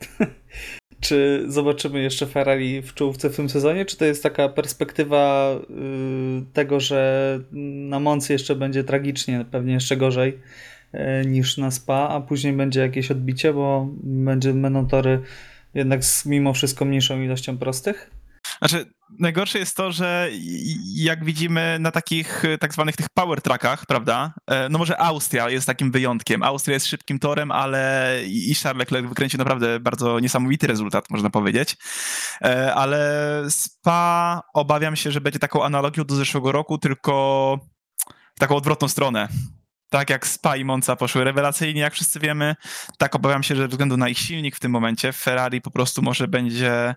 czy 1.00 1.44
zobaczymy 1.48 2.02
jeszcze 2.02 2.26
Ferrari 2.26 2.82
w 2.82 2.94
czołówce 2.94 3.30
w 3.30 3.36
tym 3.36 3.48
sezonie, 3.48 3.84
czy 3.84 3.96
to 3.96 4.04
jest 4.04 4.22
taka 4.22 4.48
perspektywa 4.48 5.54
y, 6.40 6.52
tego, 6.52 6.80
że 6.80 7.40
na 7.52 8.00
Moncy 8.00 8.32
jeszcze 8.32 8.56
będzie 8.56 8.84
tragicznie, 8.84 9.44
pewnie 9.50 9.72
jeszcze 9.72 9.96
gorzej 9.96 10.38
y, 10.94 11.26
niż 11.26 11.58
na 11.58 11.70
Spa, 11.70 12.08
a 12.08 12.20
później 12.20 12.52
będzie 12.52 12.80
jakieś 12.80 13.10
odbicie, 13.10 13.52
bo 13.52 13.88
będzie, 14.02 14.52
będą 14.52 14.86
tory 14.86 15.22
jednak 15.74 16.04
z 16.04 16.26
mimo 16.26 16.52
wszystko 16.52 16.84
mniejszą 16.84 17.20
ilością 17.20 17.58
prostych? 17.58 18.10
Znaczy, 18.58 18.86
najgorsze 19.18 19.58
jest 19.58 19.76
to, 19.76 19.92
że 19.92 20.28
jak 20.94 21.24
widzimy 21.24 21.76
na 21.80 21.90
takich 21.90 22.44
e, 22.44 22.58
tak 22.58 22.72
zwanych 22.72 22.96
tych 22.96 23.06
power 23.14 23.42
trackach, 23.42 23.86
prawda? 23.86 24.34
e, 24.46 24.68
No 24.68 24.78
może 24.78 25.00
Austria 25.00 25.50
jest 25.50 25.66
takim 25.66 25.90
wyjątkiem. 25.90 26.42
Austria 26.42 26.74
jest 26.74 26.86
szybkim 26.86 27.18
torem, 27.18 27.50
ale 27.50 28.14
i 28.26 28.50
i 28.50 28.54
Charles 28.54 28.78
Leclerc 28.78 29.08
wykręcił 29.08 29.38
naprawdę 29.38 29.80
bardzo 29.80 30.20
niesamowity 30.20 30.66
rezultat, 30.66 31.10
można 31.10 31.30
powiedzieć. 31.30 31.76
E, 32.42 32.74
Ale 32.74 33.42
Spa 33.48 34.42
obawiam 34.54 34.96
się, 34.96 35.10
że 35.12 35.20
będzie 35.20 35.38
taką 35.38 35.64
analogią 35.64 36.04
do 36.04 36.14
zeszłego 36.14 36.52
roku, 36.52 36.78
tylko 36.78 37.58
w 38.36 38.40
taką 38.40 38.56
odwrotną 38.56 38.88
stronę. 38.88 39.28
Tak 39.90 40.10
jak 40.10 40.26
Spa 40.26 40.56
i 40.56 40.64
Monza 40.64 40.96
poszły 40.96 41.24
rewelacyjnie, 41.24 41.80
jak 41.80 41.94
wszyscy 41.94 42.20
wiemy, 42.20 42.56
tak 42.98 43.14
obawiam 43.14 43.42
się, 43.42 43.54
że 43.56 43.62
ze 43.62 43.68
względu 43.68 43.96
na 43.96 44.08
ich 44.08 44.18
silnik 44.18 44.56
w 44.56 44.60
tym 44.60 44.72
momencie 44.72 45.12
Ferrari 45.12 45.60
po 45.60 45.70
prostu 45.70 46.02
może 46.02 46.28
będzie 46.28 46.94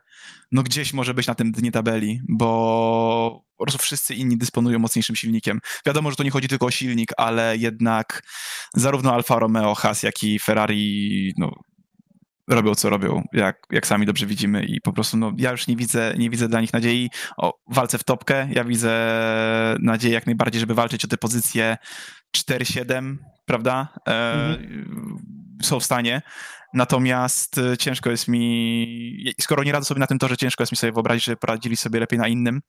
no 0.51 0.63
gdzieś 0.63 0.93
może 0.93 1.13
być 1.13 1.27
na 1.27 1.35
tym 1.35 1.51
dnie 1.51 1.71
tabeli, 1.71 2.21
bo 2.29 3.43
po 3.57 3.65
prostu 3.65 3.83
wszyscy 3.83 4.15
inni 4.15 4.37
dysponują 4.37 4.79
mocniejszym 4.79 5.15
silnikiem. 5.15 5.59
Wiadomo, 5.85 6.09
że 6.09 6.15
to 6.15 6.23
nie 6.23 6.31
chodzi 6.31 6.47
tylko 6.47 6.65
o 6.65 6.71
silnik, 6.71 7.11
ale 7.17 7.57
jednak 7.57 8.23
zarówno 8.73 9.13
Alfa 9.13 9.39
Romeo, 9.39 9.75
Haas, 9.75 10.03
jak 10.03 10.23
i 10.23 10.39
Ferrari 10.39 11.33
no, 11.37 11.51
robią 12.47 12.75
co 12.75 12.89
robią, 12.89 13.23
jak, 13.33 13.57
jak 13.71 13.87
sami 13.87 14.05
dobrze 14.05 14.25
widzimy 14.25 14.65
i 14.65 14.81
po 14.81 14.93
prostu 14.93 15.17
no, 15.17 15.31
ja 15.37 15.51
już 15.51 15.67
nie 15.67 15.75
widzę, 15.75 16.13
nie 16.17 16.29
widzę 16.29 16.47
dla 16.47 16.61
nich 16.61 16.73
nadziei 16.73 17.09
o 17.37 17.53
walce 17.69 17.97
w 17.97 18.03
topkę. 18.03 18.49
Ja 18.51 18.63
widzę 18.63 18.91
nadzieję 19.79 20.13
jak 20.13 20.25
najbardziej, 20.25 20.59
żeby 20.59 20.73
walczyć 20.73 21.05
o 21.05 21.07
te 21.07 21.17
pozycje 21.17 21.77
4-7, 22.37 23.15
prawda? 23.45 23.87
E, 24.07 24.57
Są 25.63 25.79
w 25.79 25.83
stanie. 25.83 26.21
Natomiast 26.73 27.57
e, 27.57 27.77
ciężko 27.77 28.11
jest 28.11 28.27
mi, 28.27 29.33
skoro 29.41 29.63
nie 29.63 29.71
radzę 29.71 29.85
sobie 29.85 29.99
na 29.99 30.07
tym 30.07 30.19
torze, 30.19 30.37
ciężko 30.37 30.63
jest 30.63 30.71
mi 30.71 30.77
sobie 30.77 30.93
wyobrazić, 30.93 31.25
że 31.25 31.35
poradzili 31.35 31.77
sobie 31.77 31.99
lepiej 31.99 32.19
na 32.19 32.27
innym. 32.27 32.61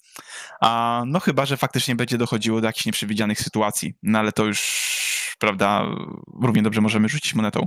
A 0.60 1.02
no 1.06 1.20
chyba, 1.20 1.46
że 1.46 1.56
faktycznie 1.56 1.96
będzie 1.96 2.18
dochodziło 2.18 2.60
do 2.60 2.66
jakichś 2.66 2.86
nieprzewidzianych 2.86 3.40
sytuacji. 3.40 3.94
No 4.02 4.18
ale 4.18 4.32
to 4.32 4.44
już, 4.44 5.36
prawda, 5.38 5.86
równie 6.42 6.62
dobrze 6.62 6.80
możemy 6.80 7.08
rzucić 7.08 7.34
monetą. 7.34 7.66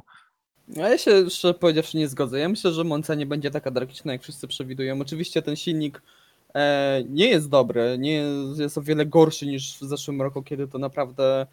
A 0.78 0.90
ja 0.90 0.98
się 0.98 1.30
szczerze 1.30 1.54
powiedziawszy 1.54 1.98
nie 1.98 2.08
zgodzę. 2.08 2.40
Ja 2.40 2.50
myślę, 2.50 2.72
że 2.72 2.84
Monza 2.84 3.16
nie 3.16 3.26
będzie 3.26 3.52
taka 3.52 3.72
tragiczna, 3.72 4.14
jak 4.14 4.22
wszyscy 4.24 4.48
przewidują. 4.48 5.02
Oczywiście 5.02 5.42
ten 5.42 5.56
silnik 5.56 6.02
e, 6.56 7.04
nie 7.10 7.28
jest 7.28 7.50
dobry, 7.50 7.98
nie 8.00 8.14
jest, 8.14 8.60
jest 8.60 8.78
o 8.78 8.82
wiele 8.82 9.06
gorszy 9.06 9.46
niż 9.46 9.78
w 9.78 9.84
zeszłym 9.84 10.22
roku, 10.22 10.44
kiedy 10.44 10.68
to 10.68 10.78
naprawdę 10.78 11.48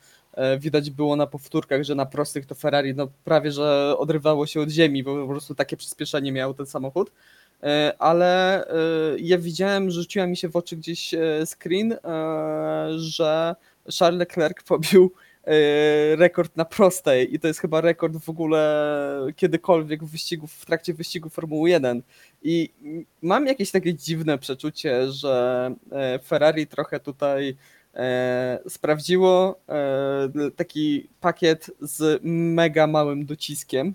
widać 0.59 0.91
było 0.91 1.17
na 1.17 1.27
powtórkach, 1.27 1.83
że 1.83 1.95
na 1.95 2.07
prostych 2.07 2.47
to 2.47 2.55
Ferrari 2.55 2.95
no, 2.95 3.09
prawie 3.25 3.53
że 3.53 3.95
odrywało 3.99 4.47
się 4.47 4.61
od 4.61 4.71
ziemi, 4.71 5.03
bo 5.03 5.23
po 5.23 5.29
prostu 5.29 5.55
takie 5.55 5.77
przyspieszenie 5.77 6.33
miał 6.33 6.55
ten 6.55 6.67
samochód. 6.67 7.12
E, 7.62 7.93
ale 7.99 8.65
e, 8.67 8.75
ja 9.19 9.39
widziałem, 9.39 9.91
rzuciła 9.91 10.27
mi 10.27 10.37
się 10.37 10.49
w 10.49 10.57
oczy 10.57 10.77
gdzieś 10.77 11.15
e, 11.15 11.47
screen, 11.47 11.93
e, 11.93 11.99
że 12.97 13.55
Charles 13.99 14.19
Leclerc 14.19 14.62
pobił 14.62 15.12
e, 15.45 16.17
rekord 16.17 16.57
na 16.57 16.65
prostej 16.65 17.35
i 17.35 17.41
to 17.41 17.49
jest 17.49 17.61
chyba 17.61 17.81
rekord 17.81 18.17
w 18.17 18.29
ogóle 18.29 19.27
kiedykolwiek 19.37 20.05
w 20.05 20.11
wyścigu, 20.11 20.47
w 20.47 20.67
trakcie 20.67 20.95
wyścigu 20.95 21.29
Formuły 21.29 21.71
1 21.71 22.03
i 22.43 22.71
mam 23.23 23.47
jakieś 23.47 23.71
takie 23.71 23.95
dziwne 23.95 24.39
przeczucie, 24.39 25.12
że 25.12 25.75
e, 25.93 26.19
Ferrari 26.19 26.67
trochę 26.67 27.01
tutaj 27.01 27.49
e, 27.49 27.55
sprawdziło 28.69 29.61
e, 29.69 30.51
taki 30.57 31.09
pakiet 31.21 31.71
z 31.81 32.21
mega 32.55 32.87
małym 32.87 33.27
dociskiem. 33.27 33.95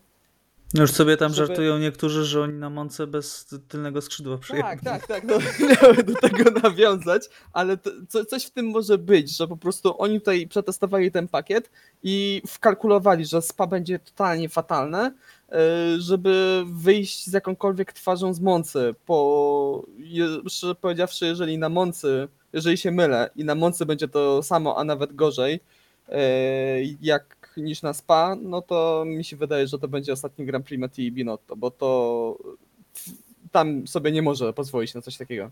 No 0.73 0.81
Już 0.81 0.91
sobie 0.91 1.17
tam 1.17 1.33
Żeby- 1.33 1.47
żartują 1.47 1.77
niektórzy, 1.77 2.25
że 2.25 2.41
oni 2.41 2.53
na 2.53 2.69
Monce 2.69 3.07
bez 3.07 3.45
tylnego 3.67 4.01
skrzydła 4.01 4.37
przyjechali. 4.37 4.79
Tak, 4.79 5.07
tak, 5.07 5.23
tak. 5.23 5.23
No, 5.27 5.67
miałem 5.67 6.05
do 6.05 6.13
tego 6.13 6.51
nawiązać, 6.63 7.29
ale 7.53 7.77
to, 7.77 7.89
co, 8.09 8.25
coś 8.25 8.45
w 8.45 8.49
tym 8.49 8.65
może 8.65 8.97
być, 8.97 9.37
że 9.37 9.47
po 9.47 9.57
prostu 9.57 10.01
oni 10.01 10.19
tutaj 10.19 10.47
przetestowali 10.47 11.11
ten 11.11 11.27
pakiet 11.27 11.69
i 12.03 12.41
wkalkulowali, 12.47 13.25
że 13.25 13.41
SPA 13.41 13.67
będzie 13.67 13.99
totalnie 13.99 14.49
fatalne, 14.49 14.99
e, 15.07 15.11
żeby 15.97 16.63
wyjść 16.65 17.25
z 17.25 17.33
jakąkolwiek 17.33 17.93
twarzą 17.93 18.33
z 18.33 18.39
Moncy. 18.39 18.95
Po, 19.05 19.85
szczerze 20.49 20.75
powiedziawszy, 20.75 21.25
jeżeli 21.25 21.57
na 21.57 21.69
Moncy, 21.69 22.27
jeżeli 22.53 22.77
się 22.77 22.91
mylę 22.91 23.29
i 23.35 23.43
na 23.43 23.55
Moncy 23.55 23.85
będzie 23.85 24.07
to 24.07 24.43
samo, 24.43 24.77
a 24.77 24.83
nawet 24.83 25.15
gorzej, 25.15 25.59
e, 26.09 26.83
jak 27.01 27.53
niż 27.57 27.81
na 27.81 27.93
SPA, 27.93 28.35
no 28.41 28.61
to 28.61 29.03
mi 29.05 29.23
się 29.23 29.37
wydaje, 29.37 29.67
że 29.67 29.79
to 29.79 29.87
będzie 29.87 30.13
ostatni 30.13 30.45
Grand 30.45 30.65
Prix 30.65 30.81
Mattii 30.81 31.11
Binotto, 31.11 31.55
bo 31.55 31.71
to 31.71 32.37
tam 33.51 33.87
sobie 33.87 34.11
nie 34.11 34.21
może 34.21 34.53
pozwolić 34.53 34.93
na 34.93 35.01
coś 35.01 35.17
takiego. 35.17 35.51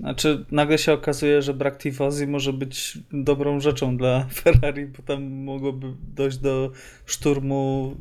Znaczy, 0.00 0.44
nagle 0.50 0.78
się 0.78 0.92
okazuje, 0.92 1.42
że 1.42 1.54
brak 1.54 1.78
tifosi 1.78 2.26
może 2.26 2.52
być 2.52 2.98
dobrą 3.12 3.60
rzeczą 3.60 3.96
dla 3.96 4.24
Ferrari, 4.42 4.86
bo 4.86 5.02
tam 5.02 5.22
mogłoby 5.30 5.86
dojść 6.14 6.36
do 6.38 6.70
szturmu 7.06 7.96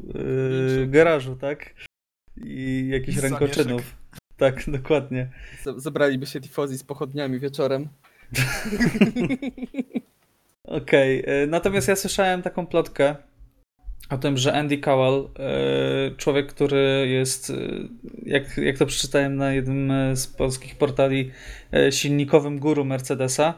yy, 0.77 0.87
garażu, 0.87 1.35
tak? 1.35 1.73
I 2.45 2.87
jakichś 2.91 3.17
Zamieszek. 3.17 3.39
rękoczynów. 3.39 3.95
Tak, 4.37 4.63
dokładnie. 4.79 5.29
Z- 5.63 5.83
Zebraliby 5.83 6.25
się 6.25 6.41
tifozi 6.41 6.77
z 6.77 6.83
pochodniami 6.83 7.39
wieczorem. 7.39 7.87
Okej, 10.63 11.17
yy, 11.27 11.47
natomiast 11.47 11.87
ja 11.87 11.95
słyszałem 11.95 12.41
taką 12.41 12.67
plotkę 12.67 13.15
o 14.09 14.17
tym, 14.17 14.37
że 14.37 14.53
Andy 14.53 14.77
Cowell, 14.77 15.29
yy, 16.09 16.15
człowiek, 16.17 16.47
który 16.47 17.07
jest, 17.09 17.49
yy, 17.49 17.89
jak, 18.25 18.57
jak 18.57 18.77
to 18.77 18.85
przeczytałem 18.85 19.35
na 19.35 19.53
jednym 19.53 19.89
yy, 19.89 20.15
z 20.15 20.27
polskich 20.27 20.77
portali, 20.77 21.31
silnikowym 21.91 22.59
guru 22.59 22.85
Mercedesa, 22.85 23.53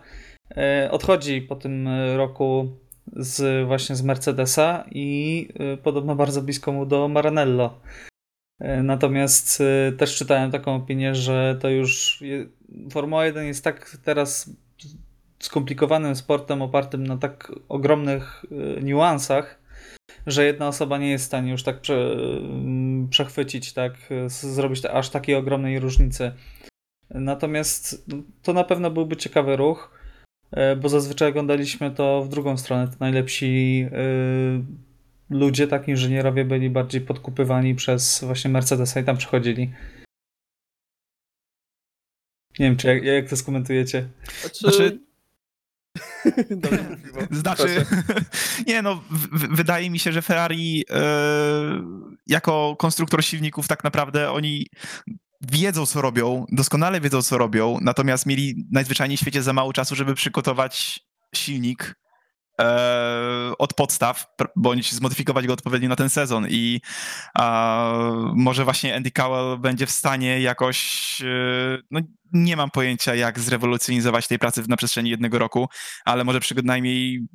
odchodzi 0.91 1.41
po 1.41 1.55
tym 1.55 1.89
roku 2.15 2.77
z, 3.13 3.67
właśnie 3.67 3.95
z 3.95 4.03
Mercedesa 4.03 4.85
i 4.91 5.47
podobno 5.83 6.15
bardzo 6.15 6.41
blisko 6.41 6.71
mu 6.71 6.85
do 6.85 7.07
Maranello. 7.07 7.79
Natomiast 8.83 9.63
też 9.97 10.15
czytałem 10.15 10.51
taką 10.51 10.75
opinię, 10.75 11.15
że 11.15 11.57
to 11.61 11.69
już 11.69 12.23
Formuła 12.91 13.25
1 13.25 13.45
jest 13.45 13.63
tak 13.63 13.97
teraz 14.03 14.49
skomplikowanym 15.39 16.15
sportem 16.15 16.61
opartym 16.61 17.07
na 17.07 17.17
tak 17.17 17.51
ogromnych 17.69 18.45
niuansach, 18.81 19.62
że 20.27 20.45
jedna 20.45 20.67
osoba 20.67 20.97
nie 20.97 21.11
jest 21.11 21.23
w 21.23 21.27
stanie 21.27 21.51
już 21.51 21.63
tak 21.63 21.81
prze, 21.81 22.13
mm, 22.13 23.09
przechwycić, 23.09 23.73
tak, 23.73 23.93
zrobić 24.27 24.85
aż 24.85 25.09
takiej 25.09 25.35
ogromnej 25.35 25.79
różnicy. 25.79 26.31
Natomiast 27.09 28.05
no, 28.07 28.17
to 28.41 28.53
na 28.53 28.63
pewno 28.63 28.91
byłby 28.91 29.17
ciekawy 29.17 29.55
ruch, 29.55 29.99
y, 30.53 30.75
bo 30.75 30.89
zazwyczaj 30.89 31.29
oglądaliśmy 31.29 31.91
to 31.91 32.23
w 32.23 32.29
drugą 32.29 32.57
stronę. 32.57 32.87
To 32.87 32.93
najlepsi 32.99 33.85
y, 33.85 34.63
ludzie, 35.29 35.67
tak, 35.67 35.87
inżynierowie 35.87 36.45
byli 36.45 36.69
bardziej 36.69 37.01
podkupywani 37.01 37.75
przez 37.75 38.23
właśnie 38.23 38.51
Mercedesa 38.51 38.99
i 38.99 39.03
tam 39.03 39.17
przechodzili. 39.17 39.71
Nie 42.59 42.65
wiem, 42.65 42.77
czy 42.77 42.87
jak, 42.87 43.03
jak 43.03 43.29
to 43.29 43.37
skomentujecie. 43.37 44.09
Znaczy... 44.53 44.99
Znaczy-. 47.31 47.31
Znaczy, 47.31 47.85
nie 48.67 48.81
no, 48.81 49.03
wydaje 49.31 49.89
mi 49.89 49.99
się, 49.99 50.11
że 50.11 50.21
Ferrari 50.21 50.83
e, 50.89 51.03
jako 52.27 52.75
konstruktor 52.79 53.23
silników 53.23 53.67
tak 53.67 53.83
naprawdę 53.83 54.31
oni 54.31 54.67
wiedzą, 55.41 55.85
co 55.85 56.01
robią, 56.01 56.45
doskonale 56.51 57.01
wiedzą, 57.01 57.21
co 57.21 57.37
robią, 57.37 57.77
natomiast 57.81 58.25
mieli 58.25 58.67
najzwyczajniej 58.71 59.17
w 59.17 59.21
świecie 59.21 59.43
za 59.43 59.53
mało 59.53 59.73
czasu, 59.73 59.95
żeby 59.95 60.15
przygotować 60.15 60.99
silnik 61.35 61.95
od 63.57 63.73
podstaw, 63.73 64.25
bądź 64.55 64.93
zmodyfikować 64.93 65.47
go 65.47 65.53
odpowiednio 65.53 65.89
na 65.89 65.95
ten 65.95 66.09
sezon. 66.09 66.47
I 66.49 66.81
może 68.35 68.63
właśnie 68.63 68.95
Andy 68.95 69.11
Cowell 69.11 69.59
będzie 69.59 69.85
w 69.85 69.91
stanie 69.91 70.41
jakoś, 70.41 71.21
e, 71.21 71.77
no 71.91 71.99
nie 72.33 72.57
mam 72.57 72.69
pojęcia 72.69 73.15
jak 73.15 73.39
zrewolucjonizować 73.39 74.27
tej 74.27 74.39
pracy 74.39 74.63
na 74.67 74.77
przestrzeni 74.77 75.09
jednego 75.09 75.39
roku, 75.39 75.69
ale 76.05 76.23
może 76.23 76.39
przynajmniej 76.39 77.27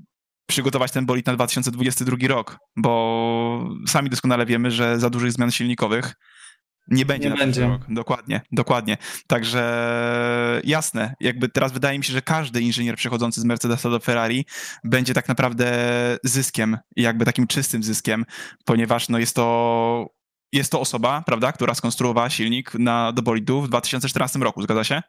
przygotować 0.46 0.92
ten 0.92 1.06
bolid 1.06 1.26
na 1.26 1.34
2022 1.34 2.16
rok, 2.28 2.58
bo 2.76 3.68
sami 3.86 4.10
doskonale 4.10 4.46
wiemy, 4.46 4.70
że 4.70 4.98
za 5.00 5.10
dużych 5.10 5.32
zmian 5.32 5.50
silnikowych 5.50 6.14
nie 6.88 7.06
będzie 7.06 7.28
nie 7.28 7.34
na 7.34 7.40
będzie. 7.40 7.66
rok. 7.66 7.82
Dokładnie, 7.88 8.40
dokładnie. 8.52 8.96
Także 9.26 10.60
jasne, 10.64 11.14
jakby 11.20 11.48
teraz 11.48 11.72
wydaje 11.72 11.98
mi 11.98 12.04
się, 12.04 12.12
że 12.12 12.22
każdy 12.22 12.60
inżynier 12.60 12.96
przechodzący 12.96 13.40
z 13.40 13.44
Mercedesa 13.44 13.90
do 13.90 14.00
Ferrari 14.00 14.46
będzie 14.84 15.14
tak 15.14 15.28
naprawdę 15.28 15.66
zyskiem, 16.24 16.78
jakby 16.96 17.24
takim 17.24 17.46
czystym 17.46 17.82
zyskiem, 17.82 18.24
ponieważ 18.64 19.08
no 19.08 19.18
jest 19.18 19.36
to 19.36 20.18
jest 20.52 20.72
to 20.72 20.80
osoba, 20.80 21.22
prawda, 21.26 21.52
która 21.52 21.74
skonstruowała 21.74 22.30
silnik 22.30 22.74
na, 22.74 23.12
do 23.12 23.22
bolidu 23.22 23.62
w 23.62 23.68
2014 23.68 24.38
roku, 24.38 24.62
zgadza 24.62 24.84
się? 24.84 25.02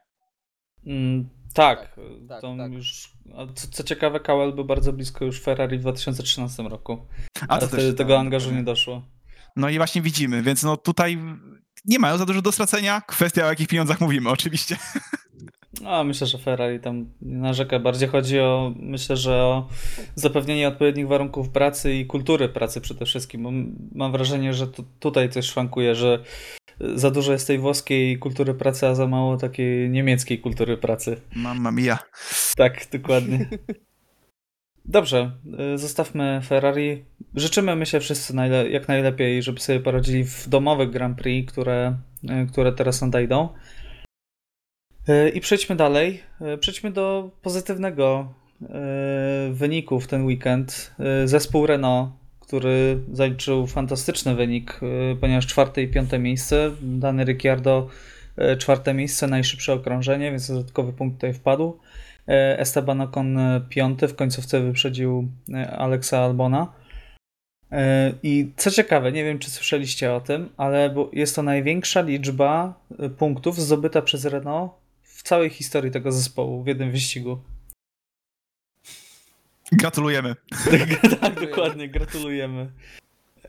Mm, 0.85 1.29
tak, 1.53 1.95
tak, 2.29 2.41
to 2.41 2.55
tak. 2.57 2.71
już. 2.71 3.13
Co, 3.55 3.67
co 3.67 3.83
ciekawe, 3.83 4.19
Kawel 4.19 4.53
był 4.53 4.65
bardzo 4.65 4.93
blisko 4.93 5.25
już 5.25 5.41
Ferrari 5.41 5.77
w 5.77 5.81
2013 5.81 6.63
roku. 6.63 7.07
A 7.47 7.59
wtedy 7.59 7.93
tego 7.93 8.13
tak, 8.13 8.19
angażu 8.19 8.51
nie 8.51 8.63
doszło. 8.63 9.03
No 9.55 9.69
i 9.69 9.77
właśnie 9.77 10.01
widzimy, 10.01 10.41
więc 10.41 10.63
no 10.63 10.77
tutaj 10.77 11.17
nie 11.89 11.99
mają 11.99 12.17
za 12.17 12.25
dużo 12.25 12.41
do 12.41 12.51
stracenia. 12.51 13.01
Kwestia 13.01 13.45
o 13.45 13.49
jakich 13.49 13.67
pieniądzach 13.67 14.01
mówimy, 14.01 14.29
oczywiście. 14.29 14.77
No, 15.81 16.03
myślę, 16.03 16.27
że 16.27 16.37
Ferrari 16.37 16.79
tam 16.79 17.05
nie 17.21 17.37
narzeka. 17.37 17.79
Bardziej 17.79 18.09
chodzi 18.09 18.39
o, 18.39 18.73
myślę, 18.75 19.17
że 19.17 19.43
o 19.43 19.67
zapewnienie 20.15 20.67
odpowiednich 20.67 21.07
warunków 21.07 21.49
pracy 21.49 21.93
i 21.93 22.05
kultury 22.05 22.49
pracy 22.49 22.81
przede 22.81 23.05
wszystkim. 23.05 23.43
Bo 23.43 23.51
mam 23.95 24.11
wrażenie, 24.11 24.53
że 24.53 24.67
tu, 24.67 24.83
tutaj 24.99 25.29
coś 25.29 25.45
szwankuje, 25.45 25.95
że 25.95 26.23
za 26.95 27.11
dużo 27.11 27.31
jest 27.31 27.47
tej 27.47 27.59
włoskiej 27.59 28.19
kultury 28.19 28.53
pracy, 28.53 28.87
a 28.87 28.95
za 28.95 29.07
mało 29.07 29.37
takiej 29.37 29.89
niemieckiej 29.89 30.39
kultury 30.39 30.77
pracy. 30.77 31.21
Mamma 31.35 31.71
mia. 31.71 31.99
Tak, 32.57 32.87
dokładnie. 32.91 33.49
Dobrze, 34.85 35.31
y, 35.73 35.77
zostawmy 35.77 36.41
Ferrari. 36.43 37.05
Życzymy 37.35 37.75
my 37.75 37.85
się 37.85 37.99
wszyscy 37.99 38.35
najle 38.35 38.69
jak 38.69 38.87
najlepiej, 38.87 39.43
żeby 39.43 39.59
sobie 39.59 39.79
poradzili 39.79 40.23
w 40.23 40.49
domowych 40.49 40.89
Grand 40.89 41.17
Prix, 41.17 41.51
które, 41.51 41.97
y, 42.23 42.47
które 42.51 42.71
teraz 42.71 43.01
nadejdą. 43.01 43.49
Y, 45.09 45.29
I 45.29 45.39
przejdźmy 45.39 45.75
dalej. 45.75 46.23
Przejdźmy 46.59 46.91
do 46.91 47.31
pozytywnego 47.41 48.33
wyniku 49.51 49.99
w 49.99 50.07
ten 50.07 50.25
weekend. 50.25 50.95
Zespół 51.25 51.67
Renault, 51.67 52.09
który 52.39 52.99
zaliczył 53.11 53.67
fantastyczny 53.67 54.35
wynik, 54.35 54.79
ponieważ 55.21 55.47
czwarte 55.47 55.81
i 55.81 55.87
piąte 55.87 56.19
miejsce. 56.19 56.71
Dany 56.81 57.23
Ricciardo 57.23 57.89
czwarte 58.57 58.93
miejsce, 58.93 59.27
najszybsze 59.27 59.73
okrążenie, 59.73 60.31
więc 60.31 60.47
dodatkowy 60.47 60.93
punkt 60.93 61.15
tutaj 61.15 61.33
wpadł. 61.33 61.79
E, 62.29 62.59
Esteban 62.59 63.01
Ocon 63.01 63.37
e, 63.37 63.61
piąty, 63.69 64.07
w 64.07 64.15
końcówce 64.15 64.61
wyprzedził 64.61 65.29
e, 65.53 65.71
Alexa 65.71 66.19
Albona. 66.19 66.73
I 68.23 68.51
co 68.57 68.71
ciekawe, 68.71 69.11
nie 69.11 69.23
wiem 69.23 69.39
czy 69.39 69.51
słyszeliście 69.51 70.13
o 70.13 70.21
tym, 70.21 70.49
ale 70.57 70.95
jest 71.13 71.35
to 71.35 71.43
największa 71.43 72.01
liczba 72.01 72.73
punktów 73.17 73.59
zdobyta 73.59 74.01
przez 74.01 74.25
Renault 74.25 74.71
w 75.01 75.23
całej 75.23 75.49
historii 75.49 75.91
tego 75.91 76.11
zespołu 76.11 76.63
w 76.63 76.67
jednym 76.67 76.91
wyścigu. 76.91 77.39
Gratulujemy. 79.71 80.35
tak, 81.21 81.41
dokładnie, 81.41 81.89
gratulujemy. 81.89 82.71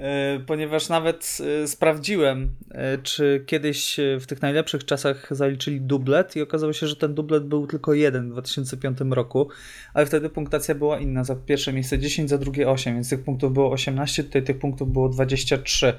E, 0.00 0.40
ponieważ 0.47 0.88
nawet 0.88 1.38
e, 1.62 1.69
sprawdziłem, 1.69 2.57
e, 2.71 2.99
czy 2.99 3.45
kiedyś 3.47 3.97
w 4.21 4.26
tych 4.26 4.42
najlepszych 4.42 4.85
czasach 4.85 5.28
zaliczyli 5.30 5.80
dublet 5.80 6.37
i 6.37 6.42
okazało 6.42 6.73
się, 6.73 6.87
że 6.87 6.97
ten 6.97 7.14
dublet 7.14 7.47
był 7.47 7.66
tylko 7.66 7.95
jeden 7.95 8.28
w 8.28 8.33
2005 8.33 8.99
roku, 9.11 9.49
ale 9.95 10.07
wtedy 10.07 10.28
punktacja 10.28 10.75
była 10.75 10.99
inna. 10.99 11.25
Za 11.25 11.37
pierwsze 11.37 11.73
miejsce 11.73 11.99
10, 11.99 12.30
za 12.30 12.38
drugie 12.38 12.71
8, 12.71 12.95
więc 12.95 13.11
tych 13.11 13.25
punktów 13.25 13.52
było 13.52 13.71
18, 13.71 14.25
tutaj 14.25 14.42
tych 14.42 14.59
punktów 14.59 14.92
było 14.92 15.09
23. 15.09 15.95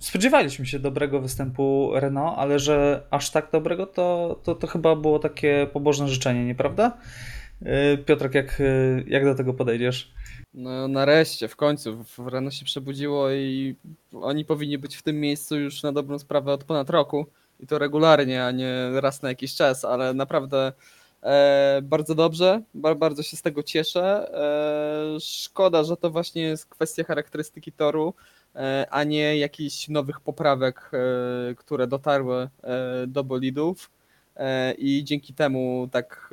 Spodziewaliśmy 0.00 0.66
się 0.66 0.78
dobrego 0.78 1.20
występu 1.20 1.90
Renault, 1.94 2.34
ale 2.38 2.58
że 2.58 3.02
aż 3.10 3.30
tak 3.30 3.48
dobrego, 3.52 3.86
to, 3.86 4.40
to, 4.44 4.54
to 4.54 4.66
chyba 4.66 4.96
było 4.96 5.18
takie 5.18 5.66
pobożne 5.72 6.08
życzenie, 6.08 6.44
nieprawda? 6.44 6.98
Piotrek, 8.06 8.34
jak, 8.34 8.62
jak 9.06 9.24
do 9.24 9.34
tego 9.34 9.54
podejdziesz? 9.54 10.12
No 10.58 10.88
nareszcie, 10.88 11.48
w 11.48 11.56
końcu, 11.56 12.04
Renault 12.26 12.54
się 12.54 12.64
przebudziło 12.64 13.30
i 13.30 13.76
oni 14.12 14.44
powinni 14.44 14.78
być 14.78 14.96
w 14.96 15.02
tym 15.02 15.20
miejscu 15.20 15.58
już 15.58 15.82
na 15.82 15.92
dobrą 15.92 16.18
sprawę 16.18 16.52
od 16.52 16.64
ponad 16.64 16.90
roku 16.90 17.26
i 17.60 17.66
to 17.66 17.78
regularnie, 17.78 18.44
a 18.44 18.50
nie 18.50 18.90
raz 19.00 19.22
na 19.22 19.28
jakiś 19.28 19.54
czas, 19.54 19.84
ale 19.84 20.14
naprawdę 20.14 20.72
e, 21.22 21.80
bardzo 21.82 22.14
dobrze, 22.14 22.62
bardzo 22.74 23.22
się 23.22 23.36
z 23.36 23.42
tego 23.42 23.62
cieszę. 23.62 24.30
E, 25.16 25.20
szkoda, 25.20 25.84
że 25.84 25.96
to 25.96 26.10
właśnie 26.10 26.42
jest 26.42 26.66
kwestia 26.66 27.04
charakterystyki 27.04 27.72
toru, 27.72 28.14
e, 28.54 28.86
a 28.90 29.04
nie 29.04 29.38
jakichś 29.38 29.88
nowych 29.88 30.20
poprawek, 30.20 30.90
e, 30.92 31.54
które 31.54 31.86
dotarły 31.86 32.36
e, 32.62 33.06
do 33.06 33.24
bolidów 33.24 33.90
e, 34.36 34.74
i 34.74 35.04
dzięki 35.04 35.34
temu 35.34 35.88
tak 35.92 36.30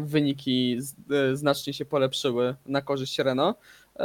wyniki 0.00 0.78
e, 1.10 1.36
znacznie 1.36 1.72
się 1.72 1.84
polepszyły 1.84 2.54
na 2.66 2.82
korzyść 2.82 3.18
Renault, 3.18 3.58
e, 3.96 4.02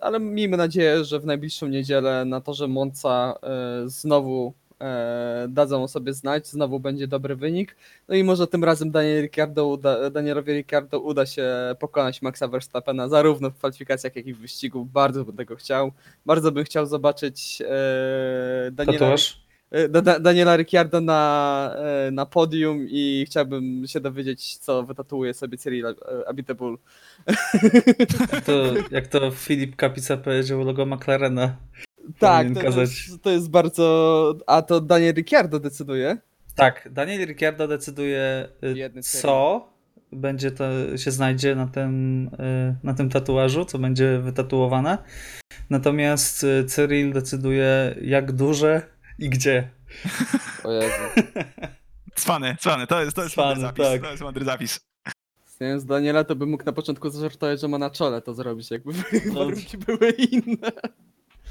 ale 0.00 0.20
miejmy 0.20 0.56
nadzieję, 0.56 1.04
że 1.04 1.20
w 1.20 1.26
najbliższą 1.26 1.68
niedzielę 1.68 2.24
na 2.24 2.40
torze 2.40 2.68
Monza 2.68 3.38
e, 3.42 3.88
znowu 3.88 4.54
dadzą 5.48 5.82
o 5.82 5.88
sobie 5.88 6.12
znać, 6.12 6.46
znowu 6.46 6.80
będzie 6.80 7.06
dobry 7.06 7.36
wynik. 7.36 7.76
No 8.08 8.14
i 8.14 8.24
może 8.24 8.46
tym 8.46 8.64
razem 8.64 8.90
Daniel 8.90 9.22
Ricciardo 9.22 9.66
uda, 9.66 10.10
Danielowi 10.10 10.52
Ricciardo 10.52 11.00
uda 11.00 11.26
się 11.26 11.50
pokonać 11.78 12.22
Maxa 12.22 12.48
Verstappena 12.48 13.08
zarówno 13.08 13.50
w 13.50 13.54
kwalifikacjach, 13.54 14.16
jak 14.16 14.26
i 14.26 14.34
w 14.34 14.38
wyścigu. 14.38 14.84
Bardzo 14.84 15.24
bym 15.24 15.36
tego 15.36 15.56
chciał. 15.56 15.92
Bardzo 16.26 16.52
bym 16.52 16.64
chciał 16.64 16.86
zobaczyć 16.86 17.62
Daniela. 18.72 18.98
Tatuaż? 18.98 19.43
E, 19.74 19.88
Daniela 20.20 20.56
Ricciardo 20.56 21.00
na, 21.00 21.74
e, 21.78 22.10
na 22.10 22.26
podium 22.26 22.86
i 22.90 23.24
chciałbym 23.26 23.86
się 23.86 24.00
dowiedzieć, 24.00 24.56
co 24.56 24.82
wytatuuje 24.82 25.34
sobie 25.34 25.58
Cyril 25.58 25.86
e, 25.86 25.94
Abiteboul. 26.28 26.78
To, 28.46 28.52
jak 28.90 29.06
to 29.06 29.30
Filip 29.30 29.76
Kapica 29.76 30.16
powiedział, 30.16 30.64
logo 30.64 30.86
McLarena. 30.86 31.56
Tak, 32.18 32.46
to 32.54 32.80
jest, 32.80 33.22
to 33.22 33.30
jest, 33.30 33.50
bardzo... 33.50 34.38
A 34.46 34.62
to 34.62 34.80
Daniel 34.80 35.14
Ricciardo 35.14 35.60
decyduje? 35.60 36.16
Tak, 36.54 36.88
Daniel 36.92 37.26
Ricciardo 37.26 37.68
decyduje, 37.68 38.48
co 39.00 39.68
będzie 40.12 40.50
to, 40.50 40.96
się 40.96 41.10
znajdzie 41.10 41.54
na 41.54 41.66
tym, 41.66 42.30
na 42.82 42.94
tym 42.94 43.10
tatuażu, 43.10 43.64
co 43.64 43.78
będzie 43.78 44.18
wytatuowane. 44.18 44.98
Natomiast 45.70 46.46
Cyril 46.66 47.12
decyduje, 47.12 47.94
jak 48.02 48.32
duże 48.32 48.93
i 49.18 49.28
gdzie? 49.28 49.70
O 50.64 50.72
Jezu. 50.72 50.94
Cwany, 52.14 52.56
cwany, 52.60 52.86
to 52.86 53.02
jest, 53.02 53.16
to 53.16 53.22
jest 53.22 53.34
cwany, 53.34 53.60
zapis. 53.60 53.86
Tak. 53.86 54.02
To 54.02 54.10
jest 54.10 54.22
mądry 54.22 54.44
zapis. 54.44 54.80
Z 55.76 55.84
Daniela 55.84 56.24
to 56.24 56.36
bym 56.36 56.50
mógł 56.50 56.64
na 56.64 56.72
początku 56.72 57.10
zażartować, 57.10 57.60
że 57.60 57.68
ma 57.68 57.78
na 57.78 57.90
czole 57.90 58.22
to 58.22 58.34
zrobić, 58.34 58.70
jakby 58.70 58.92
no. 59.26 59.34
warunki 59.34 59.78
były 59.78 60.10
inne. 60.10 60.72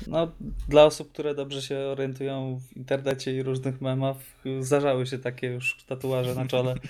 No, 0.08 0.32
dla 0.70 0.84
osób, 0.84 1.12
które 1.12 1.36
dobrze 1.36 1.62
się 1.62 1.78
orientują 1.78 2.60
w 2.60 2.78
internecie 2.78 3.36
i 3.36 3.44
różnych 3.44 3.82
memach, 3.82 4.18
zdarzały 4.60 5.08
się 5.08 5.20
takie 5.20 5.48
już 5.48 5.84
tatuaże 5.88 6.36
na 6.36 6.48
czole. 6.48 6.76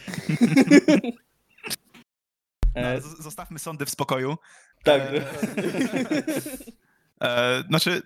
No, 2.75 2.81
e, 2.81 3.01
zostawmy 3.01 3.59
sądy 3.59 3.85
w 3.85 3.89
spokoju. 3.89 4.37
Tak. 4.83 5.01
E, 5.01 5.23
e, 7.21 7.63
znaczy, 7.69 8.01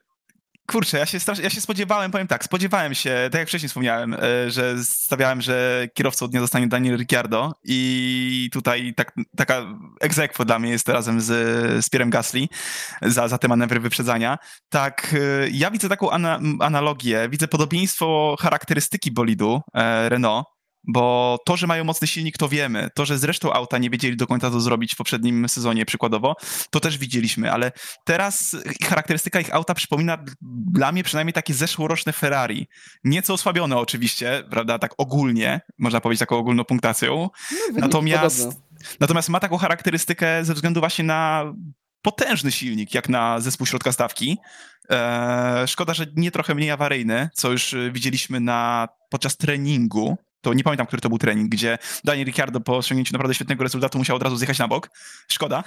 Kurczę, 0.72 0.98
ja 0.98 1.06
się, 1.06 1.20
strasz... 1.20 1.40
ja 1.40 1.50
się 1.50 1.62
spodziewałem, 1.62 2.12
powiem 2.12 2.28
tak, 2.28 2.44
spodziewałem 2.44 2.96
się, 2.96 3.30
tak 3.32 3.40
jak 3.40 3.48
wcześniej 3.48 3.70
wspomniałem, 3.70 4.14
e, 4.14 4.52
że 4.52 4.84
stawiałem, 4.84 5.42
że 5.42 5.88
kierowcą 5.94 6.28
dnia 6.28 6.40
zostanie 6.40 6.68
Daniel 6.68 6.98
Ricciardo 6.98 7.54
i 7.64 8.50
tutaj 8.54 8.94
tak, 8.94 9.14
taka 9.38 9.66
egzekwo 10.00 10.46
dla 10.46 10.60
mnie 10.60 10.72
jest 10.72 10.90
razem 10.90 11.22
z, 11.22 11.26
z 11.86 11.90
Pierrem 11.90 12.10
Gasly 12.10 12.48
za, 13.02 13.28
za 13.28 13.38
te 13.38 13.48
manewry 13.48 13.80
wyprzedzania. 13.80 14.38
Tak, 14.70 15.16
e, 15.44 15.50
ja 15.50 15.72
widzę 15.72 15.90
taką 15.90 16.12
ana 16.12 16.40
analogię, 16.60 17.30
widzę 17.30 17.48
podobieństwo 17.48 18.36
charakterystyki 18.40 19.12
bolidu 19.12 19.62
e, 19.74 20.10
Renault 20.10 20.57
bo 20.88 21.38
to, 21.46 21.58
że 21.58 21.68
mają 21.68 21.84
mocny 21.84 22.08
silnik, 22.08 22.38
to 22.38 22.50
wiemy. 22.50 22.90
To, 22.96 23.06
że 23.06 23.18
zresztą 23.18 23.54
auta 23.54 23.78
nie 23.78 23.90
wiedzieli 23.90 24.18
do 24.18 24.28
końca 24.28 24.52
to 24.52 24.62
zrobić 24.62 24.94
w 24.94 24.98
poprzednim 24.98 25.50
sezonie 25.50 25.86
przykładowo, 25.86 26.36
to 26.70 26.80
też 26.80 26.98
widzieliśmy, 26.98 27.52
ale 27.52 27.72
teraz 28.04 28.56
charakterystyka 28.84 29.40
ich 29.40 29.56
auta 29.56 29.74
przypomina 29.74 30.18
dla 30.72 30.92
mnie 30.92 31.04
przynajmniej 31.04 31.34
takie 31.34 31.54
zeszłoroczne 31.54 32.14
Ferrari. 32.14 32.68
Nieco 33.04 33.34
osłabione 33.34 33.78
oczywiście, 33.78 34.44
prawda, 34.50 34.80
tak 34.80 34.94
ogólnie, 34.98 35.62
można 35.78 36.02
powiedzieć 36.02 36.20
taką 36.20 36.38
ogólną 36.38 36.64
punktacją. 36.64 37.30
No, 37.74 37.80
Natomiast, 37.80 38.50
natomiast 39.00 39.30
ma 39.30 39.40
taką 39.40 39.58
charakterystykę 39.58 40.46
ze 40.46 40.54
względu 40.54 40.80
właśnie 40.80 41.06
na 41.06 41.54
potężny 42.02 42.52
silnik, 42.52 42.94
jak 42.94 43.10
na 43.10 43.40
zespół 43.40 43.68
środka 43.68 43.92
stawki. 43.92 44.38
Eee, 44.90 45.68
szkoda, 45.68 45.94
że 45.94 46.06
nie 46.16 46.32
trochę 46.32 46.56
mniej 46.56 46.72
awaryjny, 46.72 47.30
co 47.34 47.52
już 47.52 47.76
widzieliśmy 47.92 48.40
na, 48.40 48.88
podczas 49.10 49.38
treningu. 49.38 50.18
To 50.42 50.54
nie 50.54 50.64
pamiętam, 50.64 50.88
który 50.88 51.02
to 51.02 51.10
był 51.10 51.18
trening, 51.18 51.52
gdzie 51.52 51.78
Daniel 52.04 52.26
Ricciardo 52.26 52.62
po 52.62 52.78
osiągnięciu 52.78 53.14
naprawdę 53.14 53.34
świetnego 53.34 53.64
rezultatu 53.64 53.98
musiał 53.98 54.16
od 54.16 54.24
razu 54.24 54.38
zjechać 54.38 54.60
na 54.60 54.68
bok. 54.68 54.90
Szkoda, 55.32 55.64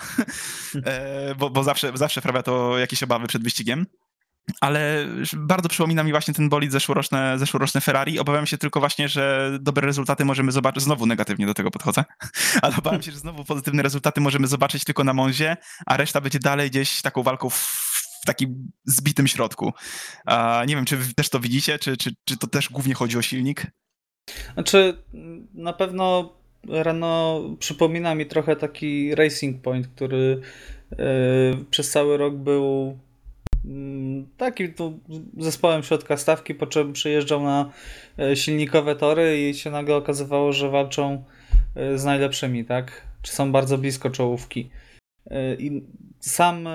eee, 0.74 1.34
bo, 1.38 1.50
bo 1.50 1.64
zawsze, 1.64 1.92
zawsze 1.94 2.20
sprawia 2.20 2.42
to 2.42 2.78
jakieś 2.78 3.02
obawy 3.02 3.26
przed 3.26 3.42
wyścigiem. 3.42 3.86
Ale 4.60 5.06
bardzo 5.36 5.68
przypomina 5.68 6.04
mi 6.04 6.10
właśnie 6.10 6.34
ten 6.34 6.48
bolid 6.48 6.72
zeszłoroczne, 6.72 7.38
zeszłoroczne 7.38 7.80
Ferrari. 7.80 8.18
Obawiam 8.18 8.46
się 8.46 8.58
tylko 8.58 8.80
właśnie, 8.80 9.08
że 9.08 9.50
dobre 9.60 9.86
rezultaty 9.86 10.24
możemy 10.24 10.52
zobaczyć. 10.52 10.82
Znowu 10.82 11.06
negatywnie 11.06 11.46
do 11.46 11.54
tego 11.54 11.70
podchodzę, 11.70 12.04
ale 12.62 12.76
obawiam 12.76 13.02
się, 13.02 13.12
że 13.12 13.18
znowu 13.18 13.44
pozytywne 13.44 13.82
rezultaty 13.82 14.20
możemy 14.20 14.46
zobaczyć 14.46 14.84
tylko 14.84 15.04
na 15.04 15.14
Monzie, 15.14 15.56
a 15.86 15.96
reszta 15.96 16.20
będzie 16.20 16.38
dalej 16.38 16.70
gdzieś 16.70 17.02
taką 17.02 17.22
walką 17.22 17.50
w, 17.50 17.56
w 18.22 18.26
takim 18.26 18.70
zbitym 18.84 19.28
środku. 19.28 19.72
Nie 20.66 20.76
wiem, 20.76 20.84
czy 20.84 21.14
też 21.14 21.28
to 21.28 21.40
widzicie, 21.40 21.78
czy, 21.78 21.96
czy, 21.96 22.14
czy 22.24 22.36
to 22.36 22.46
też 22.46 22.68
głównie 22.68 22.94
chodzi 22.94 23.18
o 23.18 23.22
silnik? 23.22 23.66
Znaczy, 24.54 24.94
na 25.54 25.72
pewno 25.72 26.32
Renault 26.68 27.58
przypomina 27.58 28.14
mi 28.14 28.26
trochę 28.26 28.56
taki 28.56 29.14
Racing 29.14 29.62
Point, 29.62 29.88
który 29.88 30.40
yy, 30.90 30.98
przez 31.70 31.90
cały 31.90 32.16
rok 32.16 32.34
był 32.34 32.98
mm, 33.64 34.26
takim 34.36 34.74
tu 34.74 35.00
zespołem 35.38 35.82
środka 35.82 36.16
stawki, 36.16 36.54
po 36.54 36.66
czym 36.66 36.92
przyjeżdżał 36.92 37.42
na 37.42 37.70
e, 38.18 38.36
silnikowe 38.36 38.96
tory 38.96 39.48
i 39.48 39.54
się 39.54 39.70
nagle 39.70 39.96
okazywało, 39.96 40.52
że 40.52 40.70
walczą 40.70 41.24
e, 41.76 41.98
z 41.98 42.04
najlepszymi, 42.04 42.64
tak? 42.64 43.02
Czy 43.22 43.32
są 43.32 43.52
bardzo 43.52 43.78
blisko 43.78 44.10
czołówki. 44.10 44.70
I 45.58 45.82
sam 46.20 46.68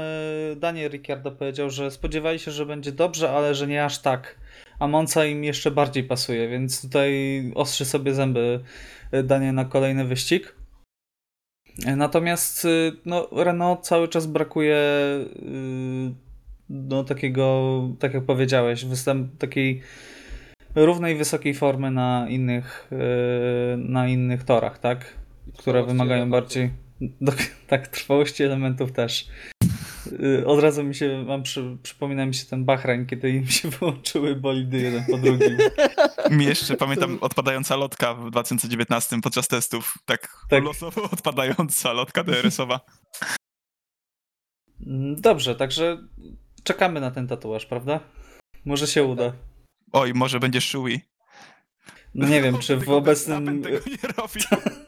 Daniel 0.58 0.92
Ricciardo 0.92 1.32
powiedział, 1.32 1.70
że 1.70 1.92
spodziewali 1.92 2.40
się, 2.40 2.52
że 2.52 2.66
będzie 2.66 2.92
dobrze, 2.92 3.32
ale 3.32 3.56
że 3.56 3.68
nie 3.68 3.86
aż 3.86 4.00
tak. 4.02 4.36
A 4.80 4.88
Monza 4.88 5.26
im 5.26 5.44
jeszcze 5.44 5.72
bardziej 5.72 6.04
pasuje, 6.04 6.50
więc 6.50 6.82
tutaj 6.82 7.12
ostrzy 7.56 7.86
sobie 7.86 8.14
zęby 8.14 8.60
e, 9.12 9.24
Daniel 9.24 9.56
na 9.56 9.66
kolejny 9.66 10.06
wyścig. 10.06 10.56
Natomiast 11.98 12.66
y, 12.66 12.92
no, 13.06 13.28
Renault 13.32 13.82
cały 13.86 14.08
czas 14.08 14.28
brakuje 14.28 14.78
y, 14.78 16.14
no, 16.70 17.04
takiego, 17.04 17.82
tak 18.00 18.14
jak 18.14 18.24
powiedziałeś, 18.26 18.86
występ 18.86 19.38
takiej 19.38 19.82
równej, 20.76 21.16
wysokiej 21.16 21.54
formy 21.54 21.92
na 21.92 22.26
innych, 22.30 22.90
y, 22.92 23.78
na 23.78 24.08
innych 24.08 24.44
torach, 24.44 24.80
tak? 24.80 25.14
Które 25.58 25.84
wymagają 25.84 26.30
bardziej. 26.30 26.72
dok- 27.22 27.50
Tak, 27.68 27.88
trwałości 27.88 28.44
elementów 28.44 28.92
też. 28.92 29.28
Y, 30.24 30.48
Od 30.48 30.60
razu 30.60 30.84
mi 30.84 30.96
się, 30.96 31.24
mam 31.28 31.44
przy, 31.44 31.78
przypomina 31.84 32.26
mi 32.26 32.34
się 32.34 32.46
ten 32.46 32.66
Bahrain, 32.66 33.06
kiedy 33.06 33.30
im 33.30 33.48
się 33.48 33.70
wyłączyły 33.80 34.36
bolidy 34.36 34.78
jeden 34.78 35.06
po 35.12 35.18
drugim. 35.18 35.58
Mi 36.32 36.46
jeszcze 36.46 36.76
pamiętam 36.78 37.18
odpadająca 37.22 37.76
lotka 37.76 38.14
w 38.14 38.32
2019 38.32 39.22
podczas 39.22 39.48
testów. 39.48 39.94
Tak, 40.06 40.46
Tak. 40.50 40.64
losowo 40.64 41.04
odpadająca 41.04 41.94
lotka 41.94 42.24
DRS-owa. 42.24 42.80
Mm, 44.86 45.22
Dobrze, 45.22 45.56
także 45.56 45.98
czekamy 46.64 47.02
na 47.02 47.12
ten 47.12 47.28
tatuaż, 47.28 47.66
prawda? 47.66 48.00
Może 48.66 48.88
się 48.88 49.04
uda. 49.04 49.34
Oj, 49.92 50.14
może 50.14 50.40
będzie 50.40 50.62
Shui. 50.62 51.02
No 52.16 52.28
nie 52.28 52.42
wiem, 52.42 52.60
czy 52.60 52.78
w 52.78 52.90
obecnym, 52.90 53.64
tego 53.64 53.78
nie 53.78 54.10
robi. 54.18 54.40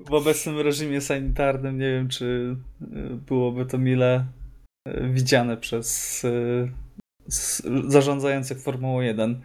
w 0.00 0.12
obecnym 0.12 0.60
reżimie 0.60 1.00
sanitarnym, 1.00 1.78
nie 1.78 1.90
wiem, 1.90 2.08
czy 2.08 2.56
y, 2.82 2.86
byłoby 3.26 3.66
to 3.66 3.78
mile 3.78 4.26
y, 4.88 5.08
widziane 5.12 5.56
przez 5.56 6.24
y, 6.24 6.70
zarządzających 7.88 8.62
Formułą 8.62 9.00
1. 9.00 9.42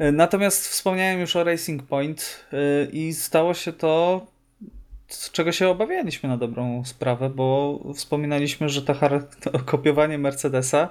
Y, 0.00 0.12
Natomiast 0.12 0.68
wspomniałem 0.68 1.20
już 1.20 1.36
o 1.36 1.44
Racing 1.44 1.82
Point 1.82 2.48
i 2.92 3.14
stało 3.14 3.54
się 3.54 3.72
to, 3.72 4.26
z 5.08 5.30
czego 5.30 5.52
się 5.52 5.68
obawialiśmy 5.68 6.28
na 6.28 6.36
dobrą 6.36 6.84
sprawę, 6.84 7.30
bo 7.30 7.78
wspominaliśmy, 7.94 8.68
że 8.68 8.82
to 8.82 8.94
kopiowanie 9.66 10.18
Mercedesa 10.18 10.90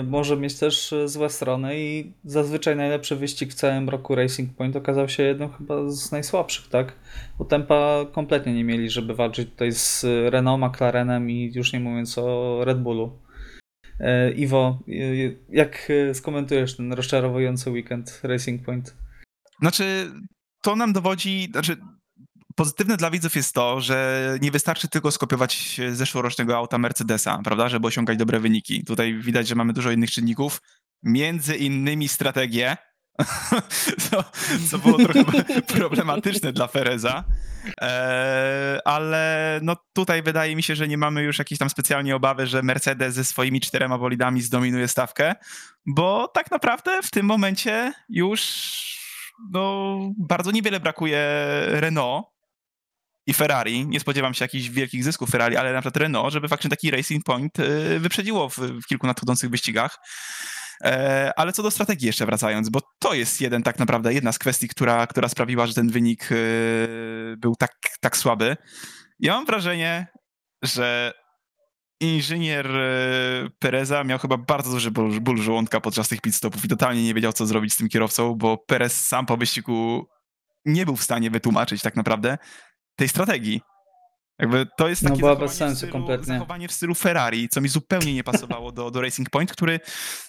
y, 0.00 0.02
może 0.02 0.36
mieć 0.36 0.58
też 0.58 0.92
y, 0.92 1.08
złe 1.08 1.30
strony 1.30 1.80
i 1.80 2.12
zazwyczaj 2.24 2.76
najlepszy 2.76 3.16
wyścig 3.16 3.50
w 3.50 3.54
całym 3.54 3.88
roku 3.88 4.14
Racing 4.14 4.56
Point 4.56 4.76
okazał 4.76 5.08
się 5.08 5.22
jednym 5.22 5.52
chyba 5.52 5.90
z 5.90 6.12
najsłabszych, 6.12 6.68
tak? 6.68 6.92
Bo 7.38 7.44
tempa 7.44 8.06
kompletnie 8.12 8.54
nie 8.54 8.64
mieli, 8.64 8.90
żeby 8.90 9.14
walczyć 9.14 9.50
tutaj 9.50 9.72
z 9.72 10.04
Renault, 10.04 10.62
McLarenem 10.62 11.30
i 11.30 11.52
już 11.54 11.72
nie 11.72 11.80
mówiąc 11.80 12.18
o 12.18 12.58
Red 12.64 12.82
Bullu. 12.82 13.18
E, 14.00 14.32
Iwo, 14.32 14.78
jak 15.48 15.92
skomentujesz 16.12 16.76
ten 16.76 16.92
rozczarowujący 16.92 17.70
weekend 17.70 18.20
Racing 18.22 18.64
Point? 18.64 18.96
Znaczy, 19.60 20.12
to 20.62 20.76
nam 20.76 20.92
dowodzi, 20.92 21.48
znaczy, 21.52 21.76
pozytywne 22.56 22.96
dla 22.96 23.10
widzów 23.10 23.36
jest 23.36 23.54
to, 23.54 23.80
że 23.80 24.38
nie 24.42 24.50
wystarczy 24.50 24.88
tylko 24.88 25.10
skopiować 25.10 25.80
zeszłorocznego 25.90 26.56
auta 26.56 26.78
Mercedesa, 26.78 27.40
prawda, 27.44 27.68
żeby 27.68 27.86
osiągać 27.86 28.18
dobre 28.18 28.40
wyniki. 28.40 28.84
Tutaj 28.84 29.14
widać, 29.14 29.48
że 29.48 29.54
mamy 29.54 29.72
dużo 29.72 29.90
innych 29.90 30.10
czynników, 30.10 30.60
między 31.02 31.56
innymi 31.56 32.08
strategię, 32.08 32.76
co, 34.10 34.24
co 34.70 34.78
było 34.78 34.98
trochę 34.98 35.44
problematyczne 35.78 36.52
dla 36.52 36.66
Fereza, 36.66 37.24
Eee, 37.80 38.80
ale 38.84 39.60
no 39.62 39.76
tutaj 39.92 40.22
wydaje 40.22 40.56
mi 40.56 40.62
się, 40.62 40.76
że 40.76 40.88
nie 40.88 40.98
mamy 40.98 41.22
już 41.22 41.38
jakiejś 41.38 41.58
tam 41.58 41.70
specjalnie 41.70 42.16
obawy, 42.16 42.46
że 42.46 42.62
Mercedes 42.62 43.14
ze 43.14 43.24
swoimi 43.24 43.60
czterema 43.60 43.98
bolidami 43.98 44.42
zdominuje 44.42 44.88
stawkę, 44.88 45.34
bo 45.86 46.28
tak 46.28 46.50
naprawdę 46.50 47.02
w 47.02 47.10
tym 47.10 47.26
momencie 47.26 47.92
już 48.08 48.42
no, 49.50 49.98
bardzo 50.18 50.50
niewiele 50.50 50.80
brakuje 50.80 51.18
Renault 51.66 52.31
i 53.26 53.34
Ferrari. 53.34 53.86
Nie 53.86 54.00
spodziewam 54.00 54.34
się 54.34 54.44
jakichś 54.44 54.68
wielkich 54.68 55.04
zysków 55.04 55.30
Ferrari, 55.30 55.56
ale 55.56 55.72
na 55.72 55.80
przykład 55.80 55.96
Renault, 55.96 56.32
żeby 56.32 56.48
faktycznie 56.48 56.70
taki 56.70 56.90
Racing 56.90 57.24
Point 57.24 57.58
y, 57.58 57.98
wyprzedziło 58.00 58.48
w, 58.48 58.58
w 58.58 58.86
kilku 58.86 59.06
nadchodzących 59.06 59.50
wyścigach. 59.50 59.98
E, 60.84 61.32
Ale 61.36 61.52
co 61.52 61.62
do 61.62 61.70
strategii 61.70 62.06
jeszcze 62.06 62.26
wracając, 62.26 62.68
bo 62.68 62.80
to 62.98 63.14
jest 63.14 63.40
jeden 63.40 63.62
tak 63.62 63.78
naprawdę, 63.78 64.14
jedna 64.14 64.32
z 64.32 64.38
kwestii, 64.38 64.68
która, 64.68 65.06
która 65.06 65.28
sprawiła, 65.28 65.66
że 65.66 65.74
ten 65.74 65.88
wynik 65.88 66.32
y, 66.32 67.34
był 67.38 67.56
tak, 67.56 67.72
tak 68.00 68.16
słaby. 68.16 68.56
Ja 69.20 69.32
mam 69.32 69.46
wrażenie, 69.46 70.06
że 70.62 71.12
inżynier 72.00 72.76
y, 72.76 73.50
Pereza 73.58 74.04
miał 74.04 74.18
chyba 74.18 74.36
bardzo 74.36 74.70
duży 74.70 74.90
ból, 74.90 75.20
ból 75.20 75.42
żołądka 75.42 75.80
podczas 75.80 76.08
tych 76.08 76.20
pit 76.20 76.34
stopów 76.34 76.64
i 76.64 76.68
totalnie 76.68 77.04
nie 77.04 77.14
wiedział, 77.14 77.32
co 77.32 77.46
zrobić 77.46 77.72
z 77.72 77.76
tym 77.76 77.88
kierowcą, 77.88 78.34
bo 78.34 78.58
Perez 78.58 79.06
sam 79.06 79.26
po 79.26 79.36
wyścigu 79.36 80.06
nie 80.64 80.86
był 80.86 80.96
w 80.96 81.02
stanie 81.02 81.30
wytłumaczyć 81.30 81.82
tak 81.82 81.96
naprawdę 81.96 82.38
tej 82.96 83.08
strategii. 83.08 83.60
Jakby 84.38 84.66
to 84.78 84.88
jest 84.88 85.02
No, 85.02 85.08
takie 85.10 85.20
była 85.20 85.30
zachowanie, 85.30 85.48
bez 85.48 85.56
sensu 85.58 85.74
w 85.74 85.78
stylu, 85.78 85.92
kompletnie. 85.92 86.26
zachowanie 86.26 86.68
w 86.68 86.72
stylu 86.72 86.94
Ferrari, 86.94 87.48
co 87.48 87.60
mi 87.60 87.68
zupełnie 87.68 88.14
nie 88.14 88.24
pasowało 88.24 88.72
do, 88.72 88.90
do 88.90 89.00
Racing 89.00 89.30
Point, 89.30 89.52
który 89.52 89.80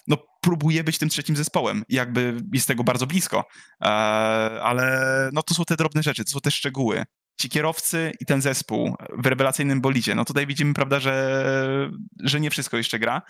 no, 0.06 0.16
próbuje 0.40 0.84
być 0.84 0.98
tym 0.98 1.08
trzecim 1.08 1.36
zespołem 1.36 1.84
jakby 1.88 2.36
jest 2.52 2.68
tego 2.68 2.84
bardzo 2.84 3.06
blisko. 3.06 3.44
E, 3.82 3.86
ale 4.62 4.98
no, 5.32 5.42
to 5.42 5.54
są 5.54 5.64
te 5.64 5.76
drobne 5.76 6.02
rzeczy, 6.02 6.24
to 6.24 6.30
są 6.30 6.40
te 6.40 6.50
szczegóły. 6.50 7.04
Ci 7.40 7.48
kierowcy 7.48 8.12
i 8.20 8.26
ten 8.26 8.42
zespół 8.42 8.96
w 9.18 9.26
rewelacyjnym 9.26 9.80
bolidzie. 9.80 10.14
No 10.14 10.24
tutaj 10.24 10.46
widzimy, 10.46 10.74
prawda, 10.74 11.00
że, 11.00 11.90
że 12.22 12.40
nie 12.40 12.50
wszystko 12.50 12.76
jeszcze 12.76 12.98
gra. 12.98 13.22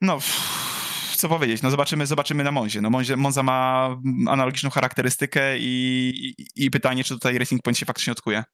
No, 0.00 0.14
pff, 0.14 0.71
co 1.22 1.28
powiedzieć, 1.28 1.62
no 1.62 1.70
zobaczymy, 1.70 2.06
zobaczymy 2.06 2.44
na 2.44 2.52
Monzie. 2.52 2.80
No 2.80 2.90
Monzie, 2.90 3.16
Monza 3.16 3.42
ma 3.42 3.88
analogiczną 4.28 4.70
charakterystykę 4.70 5.58
i, 5.58 6.34
i, 6.38 6.64
i 6.64 6.70
pytanie, 6.70 7.04
czy 7.04 7.14
tutaj 7.14 7.38
Racing 7.38 7.62
Point 7.62 7.78
się 7.78 7.86
faktycznie 7.86 8.12
odkuje. 8.12 8.44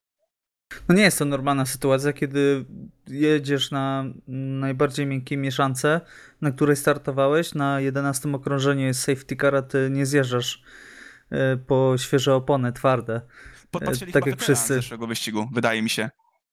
No 0.88 0.94
nie 0.94 1.02
jest 1.02 1.18
to 1.18 1.24
normalna 1.24 1.66
sytuacja, 1.66 2.12
kiedy 2.12 2.64
jedziesz 3.06 3.70
na 3.70 4.04
najbardziej 4.26 5.06
miękkiej 5.06 5.38
mieszance, 5.38 6.00
na 6.40 6.50
której 6.50 6.76
startowałeś, 6.76 7.54
na 7.54 7.80
11 7.80 8.32
okrążeniu 8.32 8.86
jest 8.86 9.00
safety 9.00 9.36
car, 9.36 9.56
a 9.56 9.62
ty 9.62 9.88
nie 9.90 10.06
zjeżdżasz 10.06 10.62
e, 11.30 11.56
po 11.56 11.94
świeże 11.98 12.34
opony 12.34 12.72
twarde. 12.72 13.20
Podpatrzyli 13.70 14.12
tak 14.12 14.24
chyba 14.24 14.34
jak 14.34 14.42
wszyscy. 14.42 14.74
z 14.74 14.76
zeszłego 14.76 15.06
wyścigu, 15.06 15.48
wydaje 15.52 15.82
mi 15.82 15.90
się, 15.90 16.10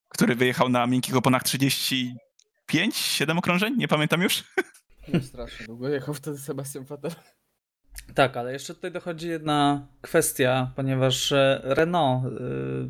który 0.10 0.36
wyjechał 0.36 0.70
na 0.70 0.88
miękkich 0.88 1.16
oponach 1.16 1.44
35, 1.44 2.96
7 2.96 3.38
okrążeń, 3.38 3.76
nie 3.78 3.88
pamiętam 3.88 4.22
już. 4.22 4.44
Strasznie 5.22 5.66
długo 5.66 5.90
jechał 5.90 6.14
wtedy 6.14 6.38
Sebastian 6.38 6.86
Vettel. 6.86 7.12
Tak, 8.14 8.38
ale 8.38 8.54
jeszcze 8.54 8.76
tutaj 8.76 8.92
dochodzi 8.92 9.30
jedna 9.30 9.88
kwestia, 10.02 10.72
ponieważ 10.76 11.32
e, 11.32 11.62
Renault 11.64 12.26
y, 12.26 12.30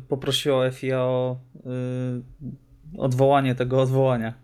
poprosiło 0.08 0.70
FIA 0.70 0.98
o 0.98 1.40
y, 1.56 2.98
odwołanie 2.98 3.54
tego 3.54 3.80
odwołania, 3.80 4.34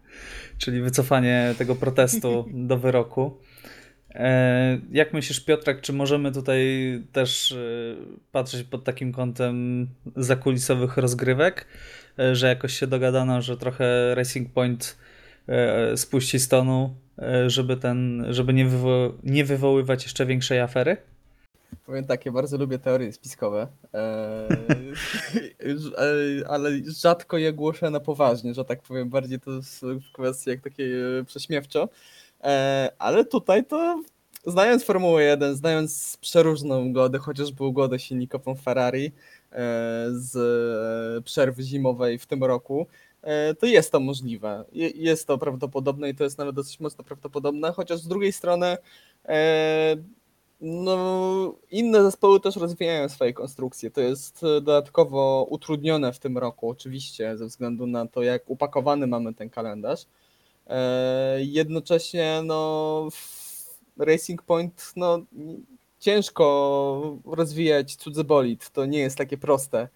czyli 0.59 0.81
wycofanie 0.81 1.55
tego 1.59 1.75
protestu 1.75 2.45
do 2.69 2.79
wyroku. 2.79 3.41
E, 4.11 4.79
jak 4.91 5.13
myślisz, 5.13 5.45
Piotrek, 5.45 5.81
czy 5.81 5.93
możemy 5.93 6.33
tutaj 6.33 6.67
też 7.13 7.57
patrzeć 8.33 8.63
pod 8.63 8.85
takim 8.85 9.13
kątem 9.13 9.89
zakulisowych 10.17 10.97
rozgrywek, 10.97 11.67
e, 12.19 12.37
że 12.37 12.49
jakoś 12.49 12.79
się 12.79 12.87
dogadano, 12.87 13.43
że 13.43 13.57
trochę 13.57 14.15
Racing 14.15 14.53
Point 14.53 14.99
spuści 15.97 16.39
z 16.39 16.49
tonu 16.49 16.95
E, 16.97 17.02
żeby 17.47 17.77
ten, 17.77 18.27
żeby 18.31 18.53
nie, 18.53 18.67
wywo 18.67 19.13
nie 19.23 19.45
wywoływać 19.45 20.03
jeszcze 20.03 20.27
większej 20.27 20.61
afery? 20.61 20.97
Powiem 21.87 22.05
tak, 22.05 22.27
ja 22.27 22.33
bardzo 22.33 22.59
lubię 22.59 22.79
teorie 22.79 23.13
spiskowe, 23.13 23.67
eee, 25.99 26.45
ale 26.49 26.71
rzadko 26.87 27.39
je 27.39 27.53
głoszę 27.53 27.91
na 27.91 28.01
poważnie, 28.01 28.55
że 28.55 28.65
tak 28.65 28.83
powiem, 28.83 29.09
bardziej 29.09 29.41
to 29.41 29.51
jest 29.51 29.85
kwestia 30.13 30.51
jak 30.51 30.61
takie 30.61 30.85
e, 31.21 31.25
prześmiewczo, 31.25 31.89
eee, 32.41 32.91
ale 32.99 33.25
tutaj 33.25 33.65
to 33.65 34.03
znając 34.47 34.85
Formułę 34.85 35.23
1, 35.23 35.55
znając 35.55 36.17
przeróżną 36.21 36.85
ugodę, 36.85 37.19
chociażby 37.19 37.65
ugodę 37.65 37.99
silnikową 37.99 38.55
Ferrari 38.55 39.05
eee, 39.53 39.63
z 40.11 41.25
przerwy 41.25 41.63
zimowej 41.63 42.19
w 42.19 42.27
tym 42.27 42.45
roku, 42.45 42.87
E, 42.87 43.12
to 43.59 43.67
jest 43.67 43.93
to 43.93 44.01
możliwe. 44.01 44.65
Jest 44.95 45.27
to 45.27 45.39
prawdopodobne 45.39 46.11
i 46.11 46.15
to 46.15 46.25
jest 46.25 46.39
nawet 46.39 46.55
dosyć 46.55 46.81
mocno 46.81 47.05
prawdopodobne, 47.05 47.73
chociaż 47.73 48.01
z 48.01 48.09
drugiej 48.09 48.33
strony 48.33 48.77
e, 49.25 49.97
no, 50.61 51.55
inne 51.71 52.03
zespoły 52.03 52.41
też 52.41 52.57
rozwijają 52.57 53.09
swoje 53.09 53.33
konstrukcje. 53.33 53.91
To 53.91 54.01
jest 54.01 54.41
dodatkowo 54.43 55.47
utrudnione 55.51 56.13
w 56.13 56.19
tym 56.19 56.39
roku, 56.39 56.69
oczywiście, 56.69 57.37
ze 57.37 57.47
względu 57.47 57.87
na 57.87 58.07
to, 58.07 58.23
jak 58.23 58.51
upakowany 58.51 59.07
mamy 59.07 59.35
ten 59.35 59.51
kalendarz. 59.51 60.07
E, 60.67 61.39
jednocześnie, 61.41 62.41
no, 62.45 63.09
Racing 63.99 64.43
Point, 64.43 64.93
no, 64.97 65.19
ciężko 65.99 67.19
rozwijać 67.25 67.97
cudzy 67.97 68.25
bolid. 68.25 68.71
To 68.71 68.87
nie 68.87 68.99
jest 68.99 69.19
takie 69.19 69.39
proste. 69.39 69.89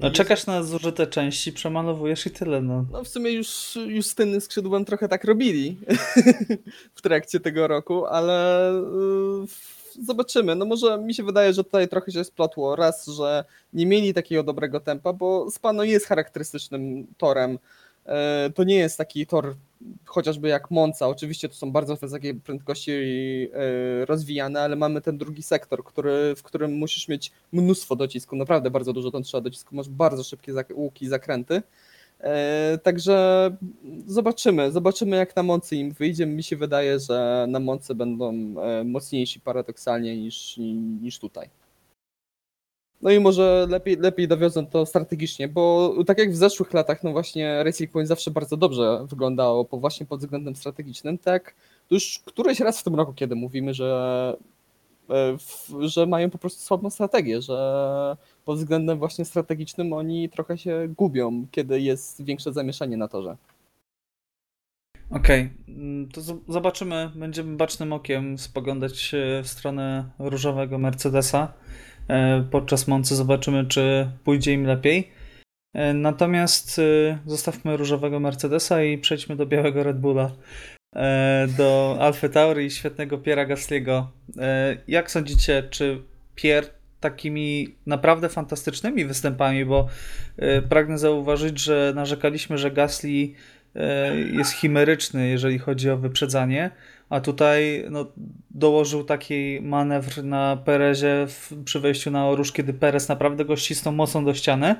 No 0.00 0.10
czekasz 0.10 0.46
na 0.46 0.62
zużyte 0.62 1.06
części, 1.06 1.52
przemalowujesz 1.52 2.26
i 2.26 2.30
tyle. 2.30 2.62
No, 2.62 2.84
no 2.92 3.04
w 3.04 3.08
sumie 3.08 3.30
już, 3.30 3.78
już 3.86 4.06
z 4.06 4.14
tylnym 4.14 4.40
skrzydłem 4.40 4.84
trochę 4.84 5.08
tak 5.08 5.24
robili 5.24 5.78
w 6.94 7.02
trakcie 7.02 7.40
tego 7.40 7.68
roku, 7.68 8.06
ale 8.06 8.72
yy, 10.00 10.04
zobaczymy. 10.04 10.54
No 10.54 10.64
może 10.64 10.98
mi 10.98 11.14
się 11.14 11.22
wydaje, 11.22 11.52
że 11.52 11.64
tutaj 11.64 11.88
trochę 11.88 12.12
się 12.12 12.24
splotło. 12.24 12.76
Raz, 12.76 13.06
że 13.06 13.44
nie 13.72 13.86
mieli 13.86 14.14
takiego 14.14 14.42
dobrego 14.42 14.80
tempa, 14.80 15.12
bo 15.12 15.50
Spano 15.50 15.84
jest 15.84 16.06
charakterystycznym 16.06 17.06
torem 17.18 17.58
to 18.54 18.64
nie 18.64 18.74
jest 18.74 18.98
taki 18.98 19.26
tor 19.26 19.54
chociażby 20.04 20.48
jak 20.48 20.70
Monza. 20.70 21.08
Oczywiście 21.08 21.48
to 21.48 21.54
są 21.54 21.72
bardzo 21.72 21.96
wysokie 21.96 22.34
prędkości 22.34 22.92
e, 22.92 24.04
rozwijane, 24.04 24.60
ale 24.60 24.76
mamy 24.76 25.00
ten 25.00 25.18
drugi 25.18 25.42
sektor, 25.42 25.84
który, 25.84 26.34
w 26.36 26.42
którym 26.42 26.72
musisz 26.72 27.08
mieć 27.08 27.32
mnóstwo 27.52 27.96
docisku, 27.96 28.36
naprawdę 28.36 28.70
bardzo 28.70 28.92
dużo 28.92 29.10
tam 29.10 29.22
trzeba 29.22 29.40
docisku, 29.40 29.76
masz 29.76 29.88
bardzo 29.88 30.24
szybkie 30.24 30.52
łuki, 30.74 31.08
zakręty. 31.08 31.62
E, 32.20 32.78
także 32.82 33.50
zobaczymy, 34.06 34.72
zobaczymy 34.72 35.16
jak 35.16 35.36
na 35.36 35.42
Moncy 35.42 35.76
im 35.76 35.92
wyjdzie. 35.92 36.26
Mi 36.26 36.42
się 36.42 36.56
wydaje, 36.56 36.98
że 36.98 37.46
na 37.48 37.60
Monce 37.60 37.94
będą 37.94 38.32
mocniejsi 38.84 39.40
paradoksalnie 39.40 40.16
niż, 40.16 40.56
niż 41.02 41.18
tutaj. 41.18 41.48
No 43.02 43.10
i 43.10 43.20
może 43.20 43.66
lepiej, 43.70 43.96
lepiej 43.96 44.28
dowiozą 44.28 44.66
to 44.66 44.86
strategicznie, 44.86 45.48
bo 45.48 45.94
tak 46.06 46.18
jak 46.18 46.32
w 46.32 46.36
zeszłych 46.36 46.72
latach, 46.72 47.04
no 47.04 47.12
właśnie 47.12 47.64
Racing 47.64 47.90
Point 47.90 48.08
zawsze 48.08 48.30
bardzo 48.30 48.56
dobrze 48.56 49.06
wyglądało, 49.08 49.64
po 49.64 49.78
właśnie 49.78 50.06
pod 50.06 50.20
względem 50.20 50.56
strategicznym, 50.56 51.18
tak 51.18 51.54
już 51.90 52.20
któryś 52.24 52.60
raz 52.60 52.80
w 52.80 52.84
tym 52.84 52.94
roku, 52.94 53.12
kiedy 53.12 53.34
mówimy, 53.34 53.74
że, 53.74 54.36
e, 55.10 55.36
że 55.80 56.06
mają 56.06 56.30
po 56.30 56.38
prostu 56.38 56.60
słabą 56.60 56.90
strategię, 56.90 57.42
że 57.42 58.16
pod 58.44 58.58
względem 58.58 58.98
właśnie 58.98 59.24
strategicznym 59.24 59.92
oni 59.92 60.28
trochę 60.28 60.58
się 60.58 60.88
gubią, 60.96 61.46
kiedy 61.50 61.80
jest 61.80 62.24
większe 62.24 62.52
zamieszanie 62.52 62.96
na 62.96 63.08
torze. 63.08 63.36
Okej, 65.10 65.50
okay. 65.62 65.74
Mm, 65.74 66.08
to 66.08 66.20
zobaczymy, 66.48 67.10
będziemy 67.14 67.56
bacznym 67.56 67.92
okiem 67.92 68.38
spoglądać 68.38 69.12
w 69.42 69.48
stronę 69.48 70.10
różowego 70.18 70.78
Mercedesa. 70.78 71.52
E, 72.08 72.44
podczas 72.50 72.88
Moncy. 72.88 73.16
Zobaczymy, 73.16 73.66
czy 73.66 74.10
pójdzie 74.24 74.52
im 74.52 74.66
lepiej. 74.66 75.10
E, 75.74 75.94
natomiast 75.94 76.78
e, 76.78 77.18
zostawmy 77.26 77.76
różowego 77.76 78.20
Mercedesa 78.20 78.82
i 78.82 78.98
przejdźmy 78.98 79.36
do 79.36 79.46
białego 79.46 79.82
Red 79.82 79.98
Bulla. 79.98 80.30
Do 81.58 81.96
Alfa 82.00 82.28
Tauri 82.28 82.66
i 82.66 82.70
świetnego 82.70 83.18
Piera 83.18 83.46
Gasliego. 83.46 84.10
Jak 84.88 85.10
sądzicie, 85.10 85.62
czy 85.70 86.02
Pier 86.34 86.64
takimi 87.00 87.74
naprawdę 87.86 88.28
fantastycznymi 88.28 89.04
występami, 89.04 89.64
bo 89.64 89.88
pragnę 90.68 90.98
zauważyć, 90.98 91.60
że 91.60 91.92
narzekaliśmy, 91.94 92.58
że 92.58 92.70
Gasly 92.70 93.28
jest 94.32 94.52
chimeryczny, 94.52 95.28
jeżeli 95.28 95.58
chodzi 95.58 95.90
o 95.90 95.96
wyprzedzanie, 95.96 96.70
a 97.10 97.20
tutaj 97.20 97.84
no, 97.90 98.06
dołożył 98.50 99.04
taki 99.04 99.58
manewr 99.62 100.24
na 100.24 100.56
Perezie 100.64 101.26
w, 101.28 101.64
przy 101.64 101.80
wejściu 101.80 102.10
na 102.10 102.28
Orusz, 102.28 102.52
kiedy 102.52 102.72
Perez 102.72 103.08
naprawdę 103.08 103.44
go 103.44 103.56
ścisnął 103.56 103.94
mocą 103.94 104.24
do 104.24 104.34
ściany, 104.34 104.76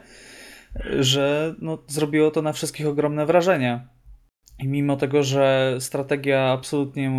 że 1.01 1.55
no, 1.59 1.79
zrobiło 1.87 2.31
to 2.31 2.43
na 2.43 2.53
wszystkich 2.53 2.87
ogromne 2.87 3.27
wrażenie. 3.27 3.81
I 4.59 4.69
mimo 4.69 4.97
tego, 4.97 5.23
że 5.23 5.77
strategia 5.81 6.41
absolutnie 6.41 7.13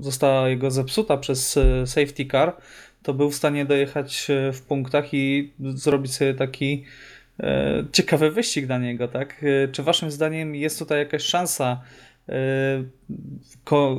została 0.00 0.48
jego 0.48 0.70
zepsuta 0.70 1.16
przez 1.16 1.56
e, 1.56 1.86
safety 1.86 2.26
car, 2.26 2.56
to 3.02 3.14
był 3.14 3.30
w 3.30 3.34
stanie 3.34 3.64
dojechać 3.64 4.30
e, 4.30 4.52
w 4.52 4.62
punktach 4.62 5.14
i 5.14 5.52
zrobić 5.60 6.14
sobie 6.14 6.34
taki 6.34 6.84
e, 7.40 7.84
ciekawy 7.92 8.30
wyścig 8.30 8.66
dla 8.66 8.78
niego, 8.78 9.08
tak? 9.08 9.44
Czy 9.72 9.82
waszym 9.82 10.10
zdaniem 10.10 10.54
jest 10.54 10.78
tutaj 10.78 10.98
jakaś 10.98 11.22
szansa 11.22 11.80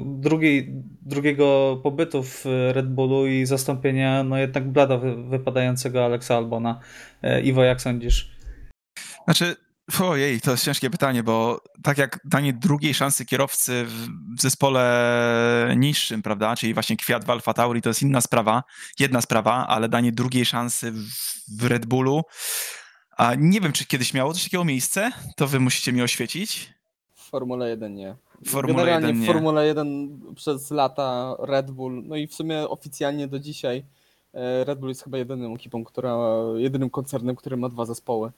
drugiej, 0.05 0.83
drugiego 1.01 1.79
pobytu 1.83 2.23
w 2.23 2.45
Red 2.71 2.93
Bullu 2.93 3.27
i 3.27 3.45
zastąpienia 3.45 4.23
no 4.23 4.37
jednak 4.37 4.71
blada 4.71 4.97
wypadającego 5.29 6.05
Alexa 6.05 6.37
Albona. 6.37 6.79
E, 7.23 7.41
Iwo, 7.41 7.63
jak 7.63 7.81
sądzisz? 7.81 8.31
Znaczy, 9.25 9.55
ojej, 10.03 10.41
to 10.41 10.51
jest 10.51 10.63
ciężkie 10.63 10.89
pytanie, 10.89 11.23
bo 11.23 11.61
tak 11.83 11.97
jak 11.97 12.19
danie 12.25 12.53
drugiej 12.53 12.93
szansy 12.93 13.25
kierowcy 13.25 13.85
w 13.85 14.41
zespole 14.41 15.73
niższym, 15.77 16.21
prawda, 16.21 16.55
czyli 16.55 16.73
właśnie 16.73 16.97
Kwiat 16.97 17.25
w 17.25 17.29
Alfa 17.29 17.53
Tauri, 17.53 17.81
to 17.81 17.89
jest 17.89 18.01
inna 18.01 18.21
sprawa, 18.21 18.63
jedna 18.99 19.21
sprawa, 19.21 19.67
ale 19.67 19.89
danie 19.89 20.11
drugiej 20.11 20.45
szansy 20.45 20.93
w 21.57 21.65
Red 21.65 21.85
Bullu, 21.85 22.23
a 23.17 23.35
nie 23.35 23.61
wiem, 23.61 23.71
czy 23.71 23.85
kiedyś 23.85 24.13
miało 24.13 24.33
coś 24.33 24.43
takiego 24.43 24.65
miejsce, 24.65 25.11
to 25.35 25.47
wy 25.47 25.59
musicie 25.59 25.93
mi 25.93 26.01
oświecić. 26.01 26.78
Formule 27.29 27.69
1 27.69 27.95
nie. 27.95 28.15
Formule 28.45 28.73
Generalnie 28.73 29.07
1 29.07 29.21
nie. 29.21 29.27
Formule 29.27 29.65
1 29.67 30.19
przez 30.35 30.71
lata 30.71 31.35
Red 31.39 31.71
Bull, 31.71 32.03
no 32.05 32.15
i 32.15 32.27
w 32.27 32.33
sumie 32.33 32.69
oficjalnie 32.69 33.27
do 33.27 33.39
dzisiaj 33.39 33.85
e, 34.33 34.63
Red 34.63 34.79
Bull 34.79 34.89
jest 34.89 35.03
chyba 35.03 35.17
jedyną 35.17 35.55
ekipą, 35.55 35.83
która, 35.83 36.17
jedynym 36.55 36.89
koncernem, 36.89 37.35
który 37.35 37.57
ma 37.57 37.69
dwa 37.69 37.85
zespoły. 37.85 38.31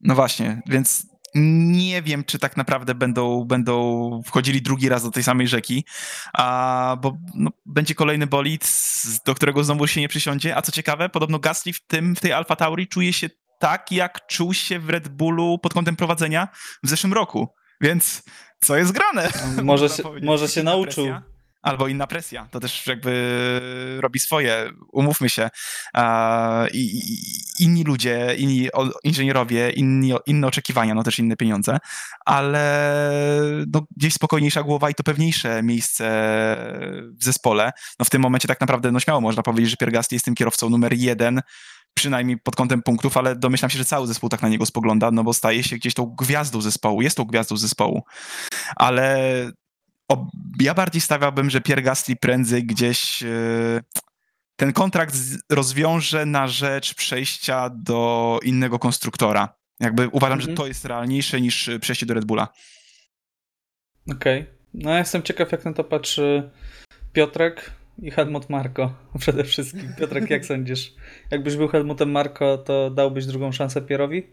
No 0.00 0.14
właśnie, 0.14 0.62
więc 0.66 1.06
nie 1.34 2.02
wiem, 2.02 2.24
czy 2.24 2.38
tak 2.38 2.56
naprawdę 2.56 2.94
będą, 2.94 3.44
będą 3.44 4.22
wchodzili 4.26 4.62
drugi 4.62 4.88
raz 4.88 5.02
do 5.02 5.10
tej 5.10 5.22
samej 5.22 5.48
rzeki, 5.48 5.84
a, 6.32 6.96
bo 7.02 7.16
no, 7.34 7.50
będzie 7.66 7.94
kolejny 7.94 8.26
bolid, 8.26 8.72
do 9.26 9.34
którego 9.34 9.64
znowu 9.64 9.86
się 9.86 10.00
nie 10.00 10.08
przysiądzie. 10.08 10.56
A 10.56 10.62
co 10.62 10.72
ciekawe, 10.72 11.08
podobno 11.08 11.38
Gasly 11.38 11.72
w, 11.72 11.86
tym, 11.86 12.16
w 12.16 12.20
tej 12.20 12.32
Alfa 12.32 12.56
Tauri 12.56 12.88
czuje 12.88 13.12
się 13.12 13.30
tak, 13.58 13.92
jak 13.92 14.26
czuł 14.26 14.54
się 14.54 14.78
w 14.78 14.90
Red 14.90 15.08
Bullu 15.08 15.58
pod 15.58 15.74
kątem 15.74 15.96
prowadzenia 15.96 16.48
w 16.82 16.88
zeszłym 16.88 17.12
roku. 17.12 17.48
Więc 17.80 18.22
co 18.60 18.76
jest 18.76 18.92
grane? 18.92 19.30
Może 19.62 19.88
się, 19.88 20.02
może 20.22 20.48
się 20.48 20.62
nauczył. 20.62 21.04
Presja. 21.04 21.34
Albo 21.64 21.88
inna 21.88 22.06
presja. 22.06 22.48
To 22.50 22.60
też 22.60 22.86
jakby 22.86 23.98
robi 24.00 24.18
swoje. 24.18 24.70
Umówmy 24.92 25.30
się. 25.30 25.50
I, 26.72 27.02
inni 27.60 27.84
ludzie, 27.84 28.34
inni 28.38 28.68
inżynierowie, 29.04 29.70
inni, 29.70 30.12
inne 30.26 30.46
oczekiwania, 30.46 30.94
no 30.94 31.02
też 31.02 31.18
inne 31.18 31.36
pieniądze, 31.36 31.78
ale 32.24 32.90
no, 33.72 33.86
gdzieś 33.96 34.14
spokojniejsza 34.14 34.62
głowa 34.62 34.90
i 34.90 34.94
to 34.94 35.02
pewniejsze 35.02 35.62
miejsce 35.62 36.04
w 37.20 37.24
zespole. 37.24 37.72
No 37.98 38.04
w 38.04 38.10
tym 38.10 38.22
momencie 38.22 38.48
tak 38.48 38.60
naprawdę, 38.60 38.92
no 38.92 39.00
śmiało 39.00 39.20
można 39.20 39.42
powiedzieć, 39.42 39.70
że 39.70 39.76
Piergasti 39.76 40.14
jest 40.14 40.24
tym 40.24 40.34
kierowcą 40.34 40.70
numer 40.70 40.92
jeden 40.92 41.40
przynajmniej 41.94 42.38
pod 42.38 42.56
kątem 42.56 42.82
punktów, 42.82 43.16
ale 43.16 43.36
domyślam 43.36 43.70
się, 43.70 43.78
że 43.78 43.84
cały 43.84 44.06
zespół 44.06 44.28
tak 44.28 44.42
na 44.42 44.48
niego 44.48 44.66
spogląda, 44.66 45.10
no 45.10 45.24
bo 45.24 45.32
staje 45.32 45.62
się 45.62 45.76
gdzieś 45.76 45.94
tą 45.94 46.06
gwiazdą 46.06 46.60
zespołu, 46.60 47.02
jest 47.02 47.16
tą 47.16 47.24
gwiazdą 47.24 47.56
zespołu. 47.56 48.02
Ale 48.76 49.18
ja 50.60 50.74
bardziej 50.74 51.00
stawiałbym, 51.00 51.50
że 51.50 51.60
Pierre 51.60 51.82
Gasly 51.82 52.16
prędzej 52.16 52.66
gdzieś 52.66 53.22
e, 53.22 53.26
ten 54.56 54.72
kontrakt 54.72 55.14
rozwiąże 55.50 56.26
na 56.26 56.48
rzecz 56.48 56.94
przejścia 56.94 57.70
do 57.70 58.38
innego 58.42 58.78
konstruktora. 58.78 59.56
Jakby 59.80 60.08
uważam, 60.08 60.38
mhm. 60.38 60.50
że 60.50 60.56
to 60.56 60.66
jest 60.66 60.84
realniejsze 60.84 61.40
niż 61.40 61.70
przejście 61.80 62.06
do 62.06 62.14
Red 62.14 62.24
Bulla. 62.24 62.48
Okej. 64.10 64.40
Okay. 64.42 64.54
No 64.74 64.90
ja 64.90 64.98
jestem 64.98 65.22
ciekaw, 65.22 65.52
jak 65.52 65.64
na 65.64 65.72
to 65.72 65.84
patrzy 65.84 66.50
Piotrek 67.12 67.72
i 68.02 68.10
Helmut 68.10 68.50
Marko 68.50 68.92
przede 69.18 69.44
wszystkim. 69.44 69.94
Piotrek, 69.98 70.30
jak 70.30 70.44
sądzisz? 70.44 70.94
Jakbyś 71.30 71.56
był 71.56 71.68
Helmutem 71.68 72.10
Marko, 72.10 72.58
to 72.58 72.90
dałbyś 72.90 73.26
drugą 73.26 73.52
szansę 73.52 73.82
Pierowi? 73.82 74.26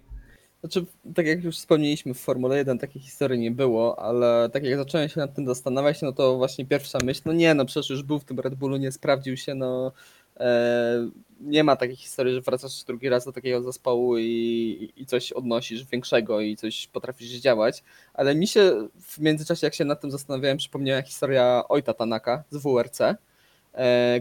Znaczy, 0.62 0.86
tak 1.16 1.26
jak 1.26 1.44
już 1.44 1.58
wspomnieliśmy 1.58 2.14
w 2.14 2.20
Formule 2.20 2.58
1, 2.58 2.78
takiej 2.78 3.02
historii 3.02 3.40
nie 3.40 3.52
było, 3.52 4.00
ale 4.00 4.50
tak 4.54 4.64
jak 4.64 4.78
zacząłem 4.78 5.10
się 5.10 5.20
nad 5.20 5.36
tym 5.36 5.48
zastanawiać, 5.48 6.02
no 6.02 6.12
to 6.12 6.38
właśnie 6.38 6.66
pierwsza 6.66 6.98
myśl, 7.04 7.22
no 7.26 7.34
nie, 7.34 7.54
no 7.54 7.66
przecież 7.66 7.90
już 7.90 8.04
był 8.04 8.20
w 8.20 8.26
tym 8.26 8.40
Red 8.40 8.56
Bullu, 8.56 8.78
nie 8.78 8.92
sprawdził 8.92 9.38
się, 9.38 9.56
no 9.56 9.92
e, 10.40 11.10
nie 11.40 11.64
ma 11.64 11.76
takiej 11.76 11.96
historii, 11.96 12.34
że 12.34 12.42
wracasz 12.42 12.84
drugi 12.84 13.10
raz 13.10 13.26
do 13.26 13.32
takiego 13.32 13.62
zespołu 13.62 14.18
i, 14.18 14.94
i 14.98 15.06
coś 15.06 15.32
odnosisz 15.32 15.86
większego 15.86 16.42
i 16.42 16.56
coś 16.56 16.88
potrafisz 16.88 17.30
działać, 17.30 17.84
ale 18.14 18.36
mi 18.36 18.48
się 18.48 18.88
w 19.02 19.20
międzyczasie, 19.20 19.68
jak 19.68 19.74
się 19.74 19.86
nad 19.86 20.02
tym 20.02 20.12
zastanawiałem, 20.12 20.58
przypomniała 20.58 21.02
historia 21.02 21.64
Ojta 21.70 21.94
Tanaka 21.94 22.44
z 22.50 22.58
WRC, 22.58 23.02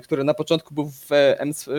który 0.02 0.24
na 0.24 0.34
początku 0.34 0.74
był 0.74 0.90
w, 0.90 1.08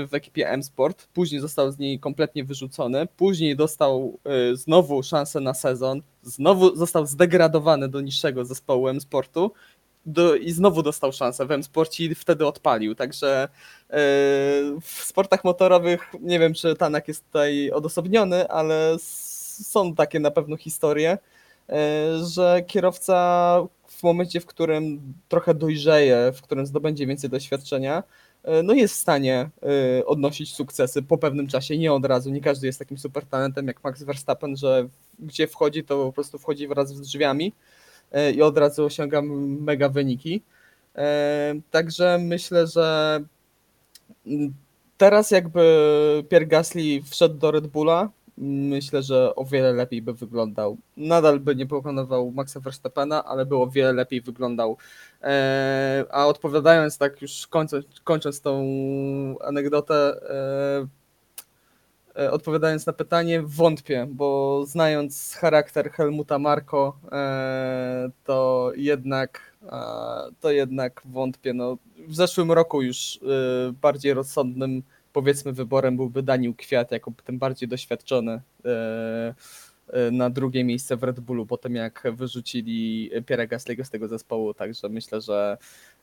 w 0.08 0.14
ekipie 0.14 0.50
M-Sport, 0.50 1.08
później 1.14 1.42
został 1.42 1.72
z 1.72 1.78
niej 1.78 2.00
kompletnie 2.00 2.44
wyrzucony, 2.44 3.08
później 3.18 3.56
dostał 3.56 4.20
e, 4.26 4.56
znowu 4.56 5.04
szansę 5.04 5.40
na 5.40 5.54
sezon, 5.54 6.02
znowu 6.24 6.76
został 6.76 7.06
zdegradowany 7.06 7.88
do 7.88 8.02
niższego 8.02 8.46
zespołu 8.46 8.88
M-Sportu 8.88 9.52
do, 10.06 10.36
i 10.36 10.52
znowu 10.52 10.84
dostał 10.84 11.14
szansę 11.14 11.46
w 11.46 11.52
M-Sporcie 11.52 12.06
i 12.06 12.16
wtedy 12.16 12.48
odpalił. 12.48 12.96
Także 12.96 13.50
yy, 13.90 13.98
w 14.82 15.04
sportach 15.04 15.44
motorowych 15.44 16.14
nie 16.20 16.40
wiem, 16.40 16.54
czy 16.54 16.76
Tanak 16.76 17.08
jest 17.08 17.26
tutaj 17.26 17.72
odosobniony, 17.72 18.50
ale 18.50 18.96
są 19.00 19.96
takie 19.96 20.20
na 20.20 20.32
pewno 20.32 20.58
historie, 20.58 21.18
że 22.24 22.64
kierowca 22.68 23.58
w 24.02 24.04
momencie, 24.04 24.40
w 24.40 24.46
którym 24.46 25.14
trochę 25.30 25.54
dojrzeje, 25.54 26.32
w 26.36 26.42
którym 26.42 26.66
zdobędzie 26.66 27.08
więcej 27.08 27.30
doświadczenia, 27.30 28.04
e, 28.44 28.64
no 28.64 28.74
jest 28.74 28.94
w 28.94 28.98
stanie 28.98 29.50
e, 30.00 30.06
odnosić 30.06 30.54
sukcesy 30.54 31.02
po 31.02 31.18
pewnym 31.18 31.48
czasie, 31.48 31.78
nie 31.78 31.94
od 31.94 32.06
razu. 32.06 32.30
Nie 32.30 32.42
każdy 32.42 32.68
jest 32.68 32.80
takim 32.80 32.98
super 32.98 33.26
talentem 33.26 33.68
jak 33.68 33.84
Max 33.84 34.04
Verstappen, 34.04 34.58
że 34.58 34.88
gdzie 35.20 35.48
wchodzi, 35.48 35.84
to 35.84 36.06
po 36.06 36.14
prostu 36.14 36.38
wchodzi 36.38 36.68
wraz 36.68 36.90
z 36.90 37.02
drzwiami 37.02 37.54
e, 38.12 38.32
i 38.32 38.42
od 38.42 38.58
razu 38.58 38.86
osiąga 38.86 39.22
mega 39.22 39.90
wyniki. 39.90 40.42
Także 41.72 42.18
myślę, 42.22 42.68
że 42.68 43.20
teraz 44.98 45.32
jakby 45.32 45.64
Pierre 46.30 46.48
Gasly 46.48 47.02
wszedł 47.10 47.36
do 47.36 47.52
Red 47.52 47.68
Bulla, 47.68 48.10
myślę, 48.42 49.04
że 49.04 49.36
o 49.36 49.46
wiele 49.46 49.74
lepiej 49.74 50.02
by 50.02 50.14
wyglądał. 50.14 50.78
Nadal 50.98 51.40
by 51.40 51.56
nie 51.56 51.66
pokonywał 51.66 52.32
Maxa 52.32 52.60
Verstappena, 52.60 53.26
ale 53.26 53.46
by 53.46 53.56
o 53.56 53.68
wiele 53.68 53.94
lepiej 53.94 54.22
wyglądał. 54.22 54.78
E, 55.24 56.06
a 56.12 56.26
odpowiadając 56.28 56.98
tak 56.98 57.22
już 57.22 57.48
kończąc, 57.48 57.86
kończąc 58.04 58.42
tą 58.42 58.66
anegdotę, 59.42 59.96
e, 62.16 62.22
e, 62.24 62.32
odpowiadając 62.32 62.86
na 62.86 62.94
pytanie, 62.94 63.42
wątpię, 63.42 64.08
bo 64.10 64.64
znając 64.66 65.36
charakter 65.36 65.92
Helmuta 65.92 66.40
Marko, 66.40 67.00
to 68.24 68.72
jednak 68.76 69.52
to 70.40 70.52
jednak 70.52 71.02
wątpię. 71.06 71.54
No, 71.54 71.78
w 72.08 72.16
zeszłym 72.16 72.52
roku 72.52 72.82
już 72.82 73.20
bardziej 73.82 74.14
rozsądnym 74.14 74.84
powiedzmy 75.14 75.54
wyborem 75.54 75.98
byłby 75.98 76.24
Daniel 76.24 76.56
Kwiat 76.56 76.92
jako 76.92 77.12
ten 77.26 77.40
bardziej 77.40 77.70
doświadczony 77.70 78.42
e, 78.66 79.34
e, 79.88 80.12
na 80.12 80.30
drugie 80.30 80.64
miejsce 80.64 80.98
w 80.98 81.04
Red 81.04 81.20
Bullu, 81.20 81.46
po 81.46 81.58
tym 81.58 81.76
jak 81.76 82.04
wyrzucili 82.14 83.12
Pierre 83.26 83.48
Gasly'ego 83.48 83.84
z 83.84 83.90
tego 83.90 84.08
zespołu, 84.08 84.54
także 84.54 84.90
myślę, 84.90 85.22
że 85.22 85.58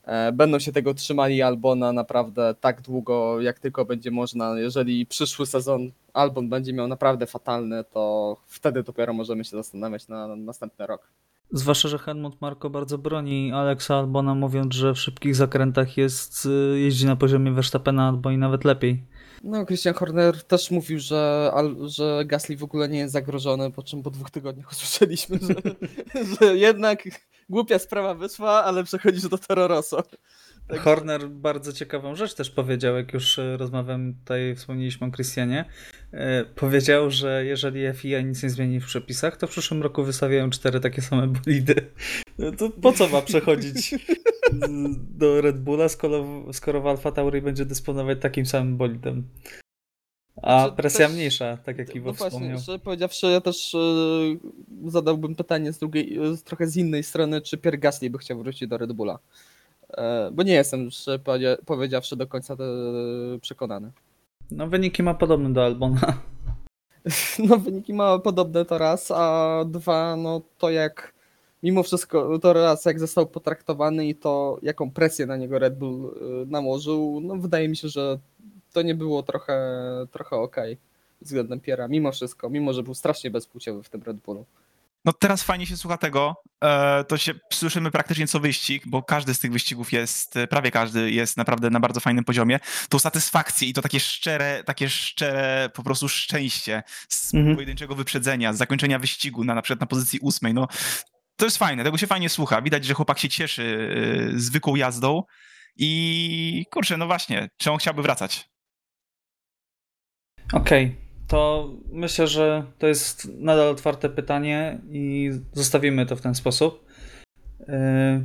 e, 0.05 0.33
będą 0.33 0.59
się 0.59 0.73
tego 0.73 0.94
trzymali 0.94 1.42
Albona 1.42 1.92
naprawdę 1.92 2.55
tak 2.61 2.81
długo, 2.81 3.40
jak 3.40 3.59
tylko 3.59 3.85
będzie 3.85 4.11
można. 4.11 4.61
Jeżeli 4.61 5.07
przyszły 5.07 5.47
sezon 5.47 5.90
Albon 6.12 6.49
będzie 6.49 6.73
miał 6.73 6.88
naprawdę 6.88 7.27
fatalny, 7.27 7.85
to 7.85 8.37
wtedy 8.47 8.83
dopiero 8.83 9.12
możemy 9.12 9.44
się 9.44 9.57
zastanawiać 9.57 10.09
na, 10.09 10.29
na 10.29 10.37
następny 10.37 10.87
rok. 10.87 11.09
Zwłaszcza, 11.53 11.89
że 11.89 11.99
Helmut 11.99 12.41
Marko 12.41 12.71
bardzo 12.71 12.99
broni 12.99 13.53
Alexa 13.53 13.95
Albona, 13.95 14.35
mówiąc, 14.35 14.75
że 14.75 14.95
w 14.95 14.99
szybkich 14.99 15.37
zakrętach 15.37 15.97
jest 15.97 16.47
y, 16.47 16.81
jeździ 16.81 17.07
na 17.07 17.17
poziomie 17.17 17.53
Verstappena 17.53 18.09
albo 18.09 18.31
i 18.31 18.39
nawet 18.39 18.65
lepiej. 18.65 19.03
No, 19.45 19.67
Christian 19.67 19.95
Horner 19.95 20.45
też 20.45 20.71
mówił, 20.71 20.99
że, 20.99 21.53
że 21.87 22.23
Gasly 22.27 22.57
w 22.57 22.65
ogóle 22.65 22.89
nie 22.89 22.99
jest 22.99 23.13
zagrożony, 23.13 23.71
po 23.71 23.83
czym 23.83 24.03
po 24.03 24.11
dwóch 24.11 24.31
tygodniach 24.31 24.71
usłyszeliśmy, 24.73 25.39
że, 25.39 25.55
że 26.41 26.57
jednak 26.57 27.03
głupia 27.49 27.79
sprawa 27.79 28.15
wyszła, 28.15 28.65
ale 28.65 28.85
przechodzisz 28.85 29.29
do 29.29 29.39
Toro 29.39 29.69
Rosso. 29.69 30.03
Tak. 30.68 30.81
Horner 30.81 31.28
bardzo 31.28 31.72
ciekawą 31.72 32.16
rzecz 32.16 32.35
też 32.35 32.50
powiedział, 32.50 32.96
jak 32.96 33.12
już 33.12 33.38
e, 33.38 33.57
rozmawiamy 33.57 34.14
tutaj, 34.14 34.54
wspomnieliśmy 34.57 35.07
o 35.07 35.11
Christianie. 35.11 35.64
E, 36.12 36.44
powiedział, 36.44 37.11
że 37.11 37.44
jeżeli 37.44 37.92
FIA 37.94 38.20
nic 38.20 38.42
nie 38.42 38.50
zmieni 38.50 38.81
w 38.81 38.87
przepisach, 38.87 39.37
to 39.37 39.46
w 39.46 39.50
przyszłym 39.50 39.83
roku 39.83 40.04
wystawiają 40.04 40.50
cztery 40.50 40.81
takie 40.81 41.02
same 41.02 41.26
bolidy. 41.26 41.74
No 42.38 42.52
to 42.52 42.70
po 42.70 42.92
co 42.92 43.09
ma 43.09 43.22
przechodzić 43.22 43.94
do 45.11 45.40
Red 45.40 45.61
Bulla, 45.61 45.88
skoro, 45.88 46.44
skoro 46.52 46.81
w 46.81 46.87
Alfa 46.87 47.12
Tauri 47.12 47.42
będzie 47.42 47.64
dysponować 47.64 48.18
takim 48.20 48.46
samym 48.46 48.76
bolidem? 48.76 49.28
A 50.42 50.61
znaczy, 50.61 50.76
presja 50.76 51.07
też, 51.07 51.16
mniejsza, 51.16 51.57
tak 51.57 51.78
jak 51.78 51.94
Iwo 51.94 52.11
no 52.11 52.14
wspomniał. 52.14 52.59
Właśnie, 52.59 52.78
powiedziawszy, 52.78 53.26
ja 53.26 53.40
też 53.40 53.74
yy, 53.74 54.90
zadałbym 54.90 55.35
pytanie 55.35 55.72
z 55.72 55.78
drugiej, 55.78 56.18
z 56.37 56.42
trochę 56.42 56.66
z 56.66 56.76
innej 56.76 57.02
strony, 57.02 57.40
czy 57.40 57.59
Pierre 57.59 57.78
Gasly 57.78 58.11
by 58.11 58.18
chciał 58.18 58.38
wrócić 58.38 58.68
do 58.68 58.78
Red 58.78 58.92
Bulla. 58.92 59.18
E, 59.96 60.31
bo 60.33 60.42
nie 60.42 60.53
jestem 60.53 60.85
już 60.85 60.96
powiedziawszy 61.66 62.16
do 62.16 62.27
końca 62.27 62.55
e, 62.55 63.38
przekonany. 63.40 63.92
No 64.51 64.66
wyniki 64.66 65.03
ma 65.03 65.14
podobne 65.14 65.53
do 65.53 65.64
Albona. 65.64 66.01
No 67.48 67.57
wyniki 67.57 67.94
ma 67.94 68.18
podobne 68.18 68.64
to 68.64 68.79
raz, 68.79 69.11
a 69.11 69.64
dwa, 69.66 70.16
no 70.16 70.40
to 70.59 70.70
jak 70.70 71.14
mimo 71.62 71.83
wszystko, 71.83 72.38
to 72.38 72.53
raz 72.53 72.85
jak 72.85 73.01
został 73.01 73.27
potraktowany 73.27 74.09
i 74.09 74.14
to 74.14 74.59
jaką 74.62 74.90
presję 74.90 75.27
na 75.27 75.37
niego 75.37 75.59
Red 75.59 75.79
Bull 75.79 76.07
e, 76.07 76.46
nałożył, 76.46 77.20
no 77.20 77.37
wydaje 77.37 77.68
mi 77.68 77.77
się, 77.77 77.88
że 77.88 78.18
to 78.72 78.83
nie 78.83 78.94
było 78.94 79.22
trochę, 79.22 79.61
trochę 80.11 80.37
okej 80.37 80.72
okay 80.72 80.88
względem 81.20 81.61
Piera, 81.61 81.88
mimo 81.88 82.12
wszystko, 82.12 82.51
mimo 82.51 82.72
że 82.72 82.83
był 82.83 82.94
strasznie 82.94 83.31
bezpłciowy 83.31 83.83
w 83.83 83.88
tym 83.88 84.03
Red 84.03 84.16
Bullu. 84.16 84.44
No 85.05 85.13
teraz 85.13 85.43
fajnie 85.43 85.67
się 85.67 85.77
słucha 85.77 85.99
tego, 85.99 86.35
e, 86.65 87.05
to 87.05 87.19
się 87.19 87.35
słyszymy 87.53 87.91
praktycznie 87.91 88.27
co 88.27 88.41
wyścig, 88.41 88.83
bo 88.87 89.03
każdy 89.03 89.35
z 89.35 89.39
tych 89.39 89.53
wyścigów 89.53 89.93
jest, 89.93 90.37
e, 90.37 90.47
prawie 90.47 90.71
każdy 90.71 91.11
jest 91.11 91.37
naprawdę 91.37 91.71
na 91.71 91.81
bardzo 91.81 92.01
fajnym 92.01 92.25
poziomie. 92.25 92.61
Tą 92.89 92.99
satysfakcję 92.99 93.69
i 93.69 93.73
to 93.73 93.83
takie 93.83 94.01
szczere, 94.01 94.65
takie 94.65 94.89
szczere 94.89 95.71
po 95.75 95.83
prostu 95.83 96.09
szczęście 96.09 96.83
z 97.09 97.35
mhm. 97.35 97.57
pojedynczego 97.57 97.95
wyprzedzenia, 97.95 98.53
z 98.53 98.59
zakończenia 98.59 98.99
wyścigu 98.99 99.45
na, 99.45 99.55
na 99.55 99.63
przykład 99.63 99.81
na 99.81 99.87
pozycji 99.87 100.19
ósmej, 100.23 100.55
no 100.55 100.69
to 101.37 101.45
jest 101.45 101.59
fajne, 101.59 101.85
tego 101.85 101.99
się 101.99 102.07
fajnie 102.07 102.29
słucha. 102.29 102.63
Widać, 102.63 102.85
że 102.85 102.95
chłopak 102.95 103.19
się 103.19 103.29
cieszy 103.29 103.95
e, 104.35 104.39
zwykłą 104.39 104.77
jazdą 104.77 105.23
i 105.77 106.65
kurczę, 106.71 106.97
no 106.97 107.07
właśnie, 107.07 107.49
czy 107.57 107.71
on 107.71 107.79
chciałby 107.79 108.03
wracać? 108.03 108.49
Okej, 110.53 110.87
okay 110.87 111.08
to 111.29 111.71
myślę, 111.93 112.27
że 112.27 112.64
to 112.79 112.87
jest 112.87 113.29
nadal 113.38 113.69
otwarte 113.69 114.09
pytanie 114.09 114.79
i 114.91 115.31
zostawimy 115.53 116.07
to 116.07 116.17
w 116.17 116.21
ten 116.21 116.35
sposób. 116.35 116.85
E, 117.69 118.23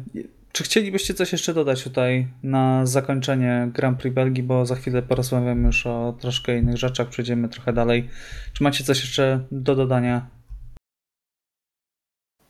czy 0.51 0.63
chcielibyście 0.63 1.13
coś 1.13 1.31
jeszcze 1.31 1.53
dodać 1.53 1.83
tutaj 1.83 2.27
na 2.43 2.85
zakończenie 2.85 3.69
Grand 3.73 3.99
Prix 3.99 4.15
Belgii, 4.15 4.43
bo 4.43 4.65
za 4.65 4.75
chwilę 4.75 5.01
porozmawiamy 5.01 5.67
już 5.67 5.87
o 5.87 6.15
troszkę 6.19 6.57
innych 6.57 6.77
rzeczach, 6.77 7.09
przejdziemy 7.09 7.49
trochę 7.49 7.73
dalej. 7.73 8.09
Czy 8.53 8.63
macie 8.63 8.83
coś 8.83 9.01
jeszcze 9.01 9.43
do 9.51 9.75
dodania? 9.75 10.27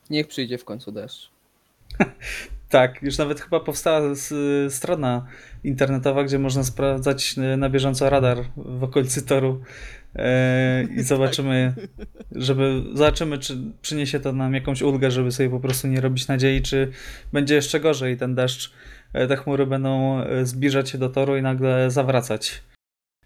Niech 0.10 0.28
przyjdzie 0.28 0.58
w 0.58 0.66
końcu 0.66 0.92
deszcz. 0.92 1.30
tak, 2.70 3.04
już 3.04 3.18
nawet 3.18 3.42
chyba 3.42 3.60
powstała 3.60 4.02
strona 4.70 5.26
internetowa, 5.64 6.24
gdzie 6.24 6.40
można 6.40 6.64
sprawdzać 6.64 7.36
na 7.58 7.70
bieżąco 7.70 8.10
radar 8.10 8.38
w 8.58 8.84
okolicy 8.84 9.26
toru 9.26 9.62
i 10.98 11.02
zobaczymy, 11.14 11.74
żeby 12.32 12.84
zobaczymy, 12.94 13.38
czy 13.38 13.58
przyniesie 13.82 14.20
to 14.20 14.34
nam 14.34 14.54
jakąś 14.54 14.82
ulgę, 14.82 15.12
żeby 15.12 15.32
sobie 15.32 15.50
po 15.50 15.60
prostu 15.60 15.88
nie 15.88 16.02
robić 16.02 16.28
nadziei, 16.28 16.62
czy 16.62 16.92
będzie 17.34 17.56
jeszcze 17.56 17.80
gorzej 17.80 18.18
ten 18.18 18.36
deszcz. 18.36 18.74
E, 19.14 19.28
te 19.28 19.38
chmury 19.38 19.66
będą 19.66 20.20
e, 20.20 20.46
zbliżać 20.46 20.90
się 20.90 20.98
do 20.98 21.10
toru 21.10 21.38
i 21.38 21.42
nagle 21.42 21.92
zawracać. 21.92 22.64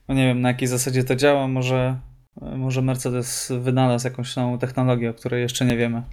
No 0.08 0.16
nie 0.16 0.26
wiem, 0.28 0.42
na 0.42 0.50
jakiej 0.50 0.68
zasadzie 0.68 1.04
to 1.04 1.16
działa. 1.16 1.48
Może, 1.48 2.00
może 2.42 2.82
Mercedes 2.82 3.54
wynalazł 3.60 4.08
jakąś 4.08 4.36
nową 4.36 4.60
technologię, 4.60 5.10
o 5.10 5.14
której 5.14 5.42
jeszcze 5.42 5.66
nie 5.66 5.78
wiemy. 5.78 6.04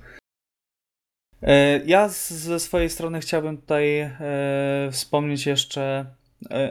E, 1.43 1.81
ja 1.87 2.09
ze 2.09 2.61
swojej 2.61 2.91
strony 2.91 3.21
chciałbym 3.21 3.57
tutaj 3.59 3.99
e, 4.01 4.89
wspomnieć 4.93 5.47
jeszcze 5.47 5.83
e, 5.83 6.07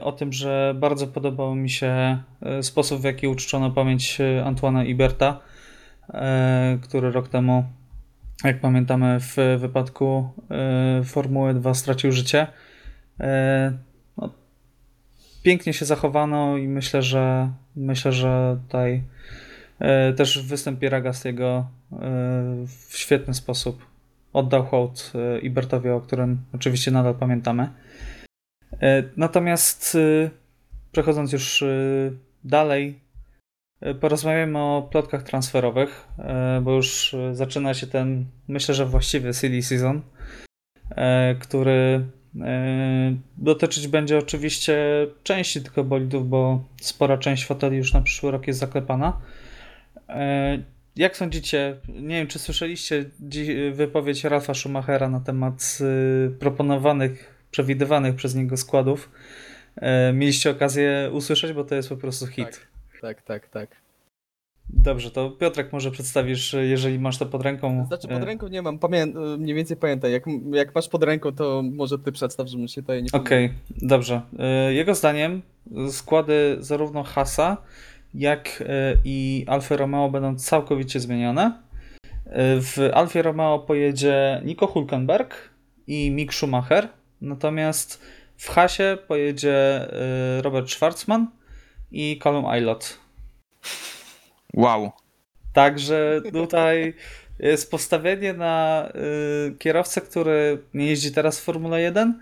o 0.02 0.12
tym, 0.12 0.34
że 0.34 0.76
bardzo 0.80 1.08
podobał 1.08 1.56
mi 1.56 1.70
się 1.70 2.18
sposób, 2.62 3.02
w 3.02 3.04
jaki 3.04 3.28
uczczono 3.28 3.72
pamięć 3.72 4.18
Antoana 4.46 4.84
Iberta, 4.84 5.40
który 6.82 7.12
rok 7.12 7.28
temu, 7.28 7.64
jak 8.44 8.60
pamiętamy, 8.60 9.18
w 9.20 9.58
wypadku 9.58 10.30
Formuły 11.06 11.54
2 11.54 11.74
stracił 11.74 12.12
życie. 12.12 12.48
No, 14.18 14.30
pięknie 15.44 15.74
się 15.74 15.86
zachowano 15.86 16.58
i 16.58 16.68
myślę, 16.68 17.02
że 17.02 17.52
myślę, 17.76 18.12
że 18.12 18.58
tutaj 18.68 19.04
też 20.18 20.48
występ 20.48 20.80
Pieragastiego 20.80 21.68
w 22.90 22.98
świetny 22.98 23.34
sposób 23.34 23.86
oddał 24.34 24.66
hołd 24.66 25.12
e, 25.16 25.40
Ibertowi, 25.40 25.90
o 25.90 26.02
którym 26.02 26.38
oczywiście 26.54 26.92
nadal 26.92 27.16
pamiętamy. 27.16 27.70
E, 28.82 29.04
natomiast 29.18 29.96
e, 29.96 30.30
przechodząc 30.92 31.32
już 31.32 31.64
dalej, 32.44 33.00
porozmawiamy 34.00 34.60
o 34.60 34.88
plotkach 34.92 35.24
transferowych, 35.24 36.08
bo 36.62 36.72
już 36.72 37.16
zaczyna 37.32 37.74
się 37.74 37.88
ten, 37.88 38.26
myślę, 38.48 38.76
że 38.76 38.86
właściwy 38.86 39.34
silly 39.34 39.62
season, 39.64 40.02
który 41.40 42.06
dotyczyć 43.38 43.88
będzie 43.88 44.18
oczywiście 44.18 44.78
części 45.24 45.62
tylko 45.62 45.84
bolidów, 45.84 46.30
bo 46.30 46.64
spora 46.82 47.18
część 47.18 47.46
foteli 47.46 47.78
już 47.78 47.94
na 47.94 48.02
przyszły 48.02 48.32
rok 48.32 48.48
jest 48.48 48.60
zaklepana. 48.60 49.22
Jak 50.96 51.18
sądzicie, 51.18 51.76
nie 51.88 52.16
wiem 52.16 52.28
czy 52.28 52.40
słyszeliście 52.40 53.06
wypowiedź 53.74 54.24
Ralfa 54.24 54.54
Schumachera 54.54 55.10
na 55.10 55.20
temat 55.20 55.80
proponowanych, 56.40 57.33
przewidywanych 57.54 58.16
przez 58.16 58.36
niego 58.36 58.58
składów. 58.58 59.10
E, 59.76 60.14
mieliście 60.14 60.52
okazję 60.52 61.10
usłyszeć, 61.14 61.54
bo 61.54 61.64
to 61.64 61.76
jest 61.76 61.90
po 61.90 61.98
prostu 61.98 62.28
hit. 62.28 62.46
Tak, 63.02 63.22
tak, 63.22 63.22
tak. 63.22 63.50
tak. 63.50 63.84
Dobrze, 64.70 65.12
to 65.12 65.32
Piotrek 65.32 65.74
może 65.74 65.92
przedstawisz, 65.92 66.56
jeżeli 66.62 67.00
masz 67.00 67.18
to 67.18 67.26
pod 67.26 67.42
ręką. 67.42 67.86
Znaczy 67.88 68.08
pod 68.08 68.22
e, 68.22 68.26
ręką 68.26 68.48
nie 68.48 68.62
mam, 68.62 68.80
Pamię 68.80 69.06
mniej 69.38 69.56
więcej 69.56 69.78
pamiętaj. 69.78 70.12
Jak, 70.12 70.24
jak 70.52 70.76
masz 70.76 70.90
pod 70.90 71.04
ręką, 71.04 71.32
to 71.32 71.64
może 71.72 72.00
ty 72.00 72.12
przedstaw, 72.12 72.48
żebym 72.48 72.68
się 72.68 72.82
tutaj 72.82 73.04
nie 73.04 73.12
Okej, 73.12 73.46
okay, 73.46 73.58
dobrze. 73.88 74.22
E, 74.40 74.74
jego 74.74 74.96
zdaniem 74.96 75.42
składy 75.90 76.58
zarówno 76.60 77.04
Hasa, 77.04 77.58
jak 78.14 78.64
e, 78.68 78.98
i 79.06 79.46
Alfa 79.48 79.78
Romeo 79.78 80.10
będą 80.10 80.36
całkowicie 80.36 81.00
zmienione. 81.00 81.62
E, 82.26 82.62
w 82.62 82.90
Alfie 82.94 83.22
Romeo 83.22 83.60
pojedzie 83.60 84.42
Nico 84.46 84.68
Hulkenberg 84.68 85.50
i 85.88 86.12
Mick 86.12 86.34
Schumacher, 86.34 86.90
natomiast 87.24 88.02
w 88.38 88.50
Hasie 88.50 88.98
pojedzie 89.08 89.56
e, 89.58 90.42
Robert 90.42 90.70
Schwarzman 90.70 91.28
i 91.92 92.20
Callum 92.24 92.46
Aylott. 92.46 93.00
Wow. 94.54 94.92
Także 95.54 96.22
tutaj 96.32 96.94
jest 97.40 97.72
postawienie 97.72 98.34
na 98.34 98.88
kierowcę, 99.60 100.02
który 100.02 100.64
nie 100.74 100.86
jeździ 100.86 101.12
teraz 101.12 101.40
w 101.40 101.44
Formule 101.44 101.82
1 101.82 102.20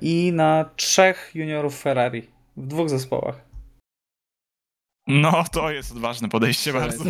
i 0.00 0.32
na 0.32 0.70
trzech 0.76 1.30
juniorów 1.34 1.80
Ferrari 1.80 2.28
w 2.56 2.66
dwóch 2.66 2.88
zespołach. 2.88 3.52
No, 5.06 5.44
to 5.52 5.70
jest 5.70 5.92
odważne 5.92 6.28
podejście 6.28 6.72
bardzo. 6.72 7.04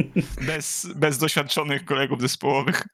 bez, 0.46 0.86
bez 0.96 1.18
doświadczonych 1.18 1.84
kolegów 1.84 2.20
zespołowych. 2.20 2.86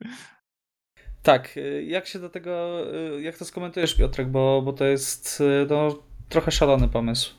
Tak, 1.25 1.57
y, 1.57 1.83
jak 1.83 2.07
się 2.07 2.19
do 2.19 2.29
tego, 2.29 2.83
y, 3.17 3.21
jak 3.21 3.37
to 3.37 3.45
skomentujesz 3.45 3.95
Piotrek, 3.95 4.27
bo, 4.27 4.61
bo 4.61 4.73
to 4.73 4.85
jest 4.85 5.41
y, 5.41 5.67
no, 5.69 6.03
trochę 6.29 6.51
szalony 6.51 6.87
pomysł. 6.87 7.33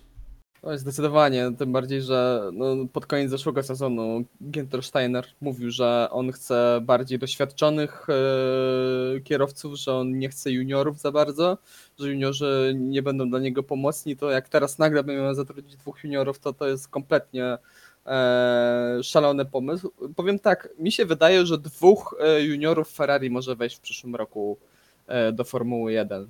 No, 0.63 0.79
zdecydowanie, 0.79 1.51
tym 1.59 1.73
bardziej, 1.73 2.03
że 2.03 2.51
no, 2.53 2.67
pod 2.93 3.07
koniec 3.07 3.31
zeszłego 3.31 3.63
sezonu 3.63 4.25
Ginter 4.51 4.83
Steiner 4.83 5.27
mówił, 5.41 5.71
że 5.71 6.09
on 6.11 6.33
chce 6.33 6.81
bardziej 6.83 7.19
doświadczonych 7.19 8.07
e, 8.09 9.21
kierowców, 9.21 9.75
że 9.75 9.95
on 9.95 10.19
nie 10.19 10.29
chce 10.29 10.51
juniorów 10.51 11.01
za 11.01 11.13
bardzo, 11.13 11.59
że 11.99 12.11
juniorzy 12.11 12.75
nie 12.77 13.03
będą 13.03 13.31
dla 13.31 13.39
niego 13.39 13.63
pomocni, 13.63 14.17
to 14.17 14.31
jak 14.31 14.49
teraz 14.49 14.79
nagle 14.79 15.05
miał 15.05 15.35
zatrudnić 15.35 15.77
dwóch 15.77 16.05
juniorów, 16.05 16.39
to 16.39 16.53
to 16.53 16.69
jest 16.69 16.89
kompletnie 16.89 17.59
szalony 19.03 19.45
pomysł. 19.45 19.93
Powiem 20.17 20.39
tak, 20.39 20.69
mi 20.79 20.93
się 20.93 21.07
wydaje, 21.07 21.47
że 21.47 21.59
dwóch 21.59 22.15
e, 22.21 22.43
juniorów 22.43 22.93
Ferrari 22.93 23.31
może 23.31 23.57
wejść 23.57 23.77
w 23.77 23.81
przyszłym 23.81 24.17
roku 24.17 24.59
e, 25.07 25.33
do 25.33 25.45
Formuły 25.45 25.93
1. 25.93 26.29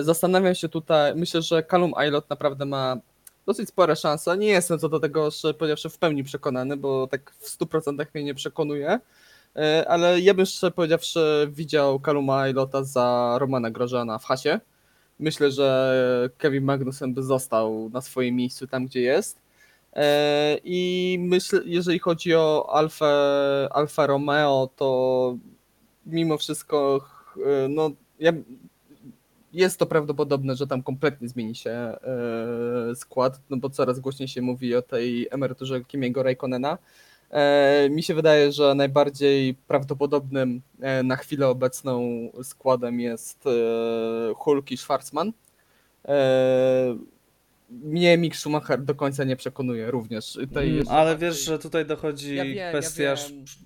Zastanawiam 0.00 0.54
się 0.54 0.68
tutaj, 0.68 1.14
myślę, 1.14 1.42
że 1.42 1.62
Callum 1.62 1.94
Aylott 1.94 2.30
naprawdę 2.30 2.64
ma 2.64 2.96
dosyć 3.46 3.68
spore 3.68 3.96
szanse. 3.96 4.38
Nie 4.38 4.46
jestem 4.46 4.78
co 4.78 4.88
do 4.88 5.00
tego, 5.00 5.30
że 5.30 5.54
powiedziawszy, 5.54 5.88
w 5.88 5.98
pełni 5.98 6.24
przekonany, 6.24 6.76
bo 6.76 7.06
tak 7.06 7.32
w 7.38 7.58
100% 7.58 8.06
mnie 8.14 8.24
nie 8.24 8.34
przekonuje. 8.34 9.00
E, 9.56 9.84
ale 9.88 10.20
ja 10.20 10.34
bym 10.34 10.46
szczerze 10.46 10.70
powiedziawszy 10.70 11.50
widział 11.52 12.00
Kaluma 12.00 12.40
Aylota 12.40 12.84
za 12.84 13.36
Romana 13.40 13.70
Grożana 13.70 14.18
w 14.18 14.24
hasie. 14.24 14.60
Myślę, 15.18 15.50
że 15.50 16.30
Kevin 16.38 16.64
Magnussen 16.64 17.14
by 17.14 17.22
został 17.22 17.90
na 17.92 18.00
swoim 18.00 18.36
miejscu 18.36 18.66
tam, 18.66 18.86
gdzie 18.86 19.00
jest. 19.00 19.38
E, 19.92 20.58
I 20.64 21.16
myślę, 21.20 21.60
jeżeli 21.64 21.98
chodzi 21.98 22.34
o 22.34 22.68
Alfa, 22.72 23.06
Alfa 23.70 24.06
Romeo, 24.06 24.68
to 24.76 25.36
mimo 26.06 26.38
wszystko 26.38 27.00
e, 27.36 27.68
no, 27.68 27.90
ja 28.20 28.32
jest 29.52 29.78
to 29.78 29.86
prawdopodobne, 29.86 30.56
że 30.56 30.66
tam 30.66 30.82
kompletnie 30.82 31.28
zmieni 31.28 31.54
się 31.54 31.70
e, 31.70 31.98
skład, 32.94 33.40
no 33.50 33.56
bo 33.56 33.70
coraz 33.70 34.00
głośniej 34.00 34.28
się 34.28 34.42
mówi 34.42 34.74
o 34.76 34.82
tej 34.82 35.28
emeryturze 35.30 35.84
Kimiego 35.84 36.22
Raikkonena. 36.22 36.78
Mi 37.90 38.02
się 38.02 38.14
wydaje, 38.14 38.52
że 38.52 38.74
najbardziej 38.74 39.54
prawdopodobnym 39.54 40.62
na 41.04 41.16
chwilę 41.16 41.48
obecną 41.48 42.02
składem 42.42 43.00
jest 43.00 43.44
Hulk 44.36 44.70
i 44.70 44.76
Schwarzman. 44.76 45.32
Mnie 47.82 48.18
Mick 48.18 48.36
Schumacher 48.36 48.82
do 48.82 48.94
końca 48.94 49.24
nie 49.24 49.36
przekonuje 49.36 49.90
również. 49.90 50.36
Mm, 50.36 50.88
ale 50.88 51.16
wiesz, 51.16 51.44
że 51.44 51.58
tutaj 51.58 51.86
dochodzi 51.86 52.36
ja 52.36 52.44
wiem, 52.44 52.68
kwestia, 52.68 53.02
ja 53.02 53.16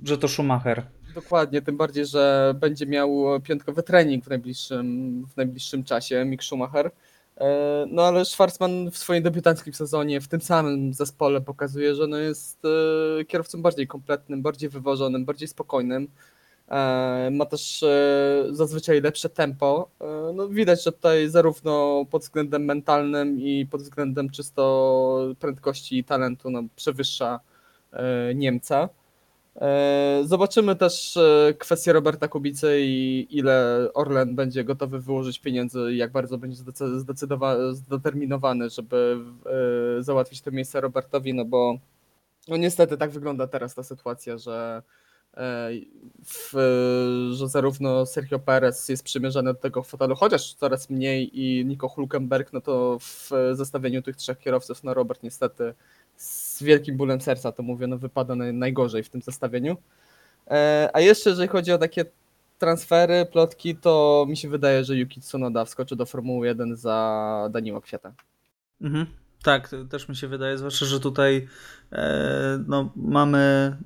że 0.05 0.19
to 0.19 0.29
Schumacher. 0.29 0.83
Dokładnie, 1.15 1.63
tym 1.63 1.77
bardziej, 1.77 2.07
że 2.07 2.55
będzie 2.61 2.87
miał 2.87 3.41
piątkowy 3.41 3.83
trening 3.83 4.25
w 4.25 4.29
najbliższym, 4.29 5.27
w 5.33 5.37
najbliższym 5.37 5.85
czasie, 5.85 6.25
Mick 6.25 6.45
Schumacher. 6.45 6.91
E, 7.37 7.87
no 7.89 8.03
ale 8.03 8.25
Schwarzman 8.25 8.91
w 8.91 8.99
swoim 8.99 9.23
debiutanckim 9.23 9.75
sezonie 9.75 10.21
w 10.21 10.29
tym 10.29 10.41
samym 10.41 10.95
zespole 10.95 11.41
pokazuje, 11.41 11.95
że 11.95 12.07
no 12.07 12.17
jest 12.17 12.63
e, 13.21 13.25
kierowcą 13.25 13.63
bardziej 13.63 13.87
kompletnym, 13.87 14.43
bardziej 14.43 14.69
wyważonym, 14.69 15.25
bardziej 15.25 15.49
spokojnym. 15.49 16.09
E, 16.69 17.29
ma 17.33 17.47
też 17.47 17.85
zazwyczaj 18.51 19.01
lepsze 19.01 19.29
tempo. 19.29 19.91
No 20.35 20.49
widać, 20.49 20.85
że 20.85 20.93
tutaj 20.93 21.29
zarówno 21.29 22.05
pod 22.11 22.23
względem 22.23 22.65
mentalnym 22.65 23.41
i 23.41 23.67
pod 23.67 23.83
względem 23.83 24.31
czysto 24.31 25.35
prędkości 25.41 25.99
i 25.99 26.05
talentu 26.05 26.51
no, 26.51 26.63
przewyższa 26.77 27.41
Niemca. 28.35 28.89
E, 29.61 30.23
zobaczymy 30.25 30.77
też 30.77 31.17
e, 31.17 31.55
kwestię 31.59 31.93
Roberta 31.93 32.29
Kubicy 32.29 32.77
i 32.81 33.27
ile 33.31 33.89
Orlen 33.95 34.35
będzie 34.35 34.65
gotowy 34.65 35.01
wyłożyć 35.01 35.39
pieniędzy, 35.39 35.95
jak 35.95 36.13
bardzo 36.13 36.39
będzie 36.39 36.63
zdeterminowany, 37.73 38.71
żeby 38.71 39.19
e, 39.99 40.03
załatwić 40.03 40.41
to 40.41 40.51
miejsce 40.51 40.81
Robertowi, 40.81 41.35
no 41.35 41.45
bo 41.45 41.79
no 42.49 42.57
niestety 42.57 42.97
tak 42.97 43.11
wygląda 43.11 43.47
teraz 43.47 43.75
ta 43.75 43.83
sytuacja, 43.83 44.39
że, 44.39 44.83
w, 46.25 46.53
że 47.33 47.49
zarówno 47.49 48.07
Sergio 48.07 48.39
Perez 48.39 48.89
jest 48.89 49.05
przymierzany 49.05 49.55
do 49.55 49.61
tego 49.61 49.83
fotelu, 49.83 50.17
chociaż 50.17 50.55
coraz 50.55 50.91
mniej 50.91 51.41
i 51.41 51.65
Nico 51.67 51.89
Hulkenberg, 51.89 52.53
no 52.53 52.61
to 52.61 52.99
w 53.01 53.31
zestawieniu 53.53 54.03
tych 54.03 54.17
trzech 54.17 54.39
kierowców, 54.39 54.85
no 54.85 54.95
Robert 54.95 55.23
niestety 55.23 55.75
z 56.17 56.63
wielkim 56.63 56.97
bólem 56.97 57.21
serca 57.21 57.53
to 57.53 57.63
mówię, 57.63 57.87
no 57.87 57.99
wypada 57.99 58.35
najgorzej 58.35 59.03
w 59.03 59.09
tym 59.09 59.23
zestawieniu. 59.23 59.77
A 60.93 61.01
jeszcze 61.01 61.31
jeżeli 61.31 61.49
chodzi 61.49 61.73
o 61.73 61.79
takie 61.79 62.05
transfery, 62.59 63.27
plotki, 63.33 63.77
to 63.77 64.27
mi 64.29 64.37
się 64.37 64.49
wydaje, 64.49 64.85
że 64.85 64.97
Yuki 64.97 65.21
Tsunoda 65.21 65.65
wskoczy 65.65 65.97
do 65.97 66.07
Formuły 66.07 66.47
1 66.47 66.77
za 66.77 67.49
Daniła 67.51 67.81
Kwiata. 67.81 68.13
Mhm. 68.81 69.07
Tak, 69.43 69.71
też 69.91 70.09
mi 70.09 70.17
się 70.17 70.29
wydaje, 70.29 70.59
zwłaszcza, 70.59 70.87
że 70.87 71.01
tutaj 71.01 71.49
e, 71.93 72.65
no, 72.67 72.93
mamy 72.97 73.77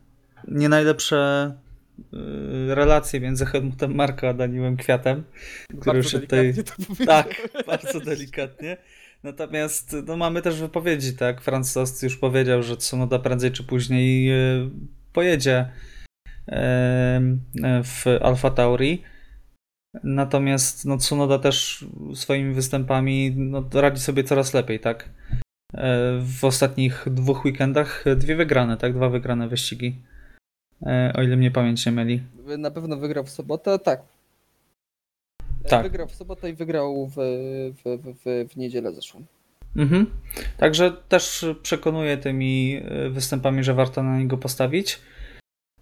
nie 0.49 0.68
najlepsze 0.68 1.53
e, 2.12 2.74
relacje 2.74 3.20
między 3.20 3.47
Helmutem 3.47 3.95
Marko 3.95 4.28
a 4.28 4.34
Daniłem 4.34 4.76
Kwiatem, 4.76 5.24
który 5.80 5.97
już 5.99 6.11
tutaj... 6.11 6.55
Tak, 7.07 7.49
bardzo 7.66 8.01
delikatnie. 8.01 8.76
Natomiast 9.22 9.97
no, 10.07 10.16
mamy 10.16 10.43
też 10.43 10.61
wypowiedzi, 10.61 11.16
tak? 11.16 11.41
Franz 11.41 12.03
już 12.03 12.16
powiedział, 12.16 12.62
że 12.62 12.76
Tsunoda 12.76 13.18
prędzej 13.18 13.53
czy 13.53 13.64
później 13.64 14.30
e, 14.30 14.70
pojedzie 15.12 15.70
w 17.84 18.05
Alfa 18.20 18.51
Tauri. 18.51 19.03
Natomiast 20.05 20.84
no, 20.84 20.97
Tsunoda 20.97 21.38
też 21.38 21.84
swoimi 22.14 22.55
występami 22.55 23.32
no, 23.36 23.64
radzi 23.74 24.03
sobie 24.03 24.24
coraz 24.24 24.55
lepiej, 24.55 24.80
tak? 24.80 25.09
W 26.20 26.45
ostatnich 26.45 27.07
dwóch 27.11 27.45
weekendach 27.45 28.05
dwie 28.16 28.36
wygrane, 28.36 28.76
tak? 28.76 28.95
Dwa 28.95 29.09
wygrane 29.09 29.49
wyścigi. 29.49 30.03
O 31.14 31.22
ile 31.22 31.37
mnie 31.37 31.51
pamięć 31.51 31.87
nie 31.87 31.93
myli. 31.93 32.22
Na 32.59 32.70
pewno 32.70 32.97
wygrał 32.97 33.24
w 33.24 33.31
sobotę, 33.31 33.78
tak. 33.78 34.03
tak. 35.68 35.83
Wygrał 35.83 36.09
w 36.09 36.14
sobotę 36.14 36.51
i 36.51 36.55
wygrał 36.55 37.07
w, 37.07 37.14
w, 37.85 37.99
w, 38.24 38.49
w 38.53 38.57
niedzielę 38.57 38.93
zeszłą. 38.93 39.24
Mhm. 39.76 40.07
Także 40.57 40.93
też 41.09 41.47
przekonuję 41.62 42.16
tymi 42.16 42.81
występami, 43.11 43.64
że 43.64 43.74
warto 43.74 44.03
na 44.03 44.18
niego 44.18 44.39
postawić. 44.39 45.01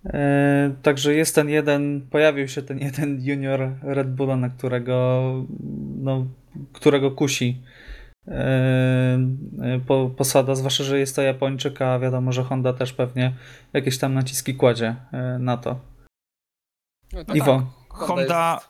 E, 0.06 0.74
także 0.82 1.14
jest 1.14 1.34
ten 1.34 1.48
jeden, 1.48 2.06
pojawił 2.10 2.48
się 2.48 2.62
ten 2.62 2.78
jeden 2.78 3.20
junior 3.22 3.70
Red 3.82 4.14
Bulla, 4.14 4.36
na 4.36 4.48
którego, 4.48 5.46
no, 5.98 6.26
którego 6.72 7.10
kusi 7.10 7.48
e, 7.48 7.56
e, 7.56 7.77
po, 9.86 10.10
posada, 10.16 10.54
zwłaszcza, 10.54 10.84
że 10.84 10.98
jest 10.98 11.16
to 11.16 11.22
Japończyk, 11.22 11.82
a 11.82 11.98
wiadomo, 11.98 12.32
że 12.32 12.44
Honda 12.44 12.72
też 12.72 12.92
pewnie 12.92 13.32
jakieś 13.72 13.98
tam 13.98 14.14
naciski 14.14 14.54
kładzie 14.54 14.96
na 15.38 15.56
to. 15.56 15.80
No 17.12 17.24
tak. 17.24 17.36
Iwo. 17.36 17.62
Honda, 17.88 18.16
Honda 18.16 18.60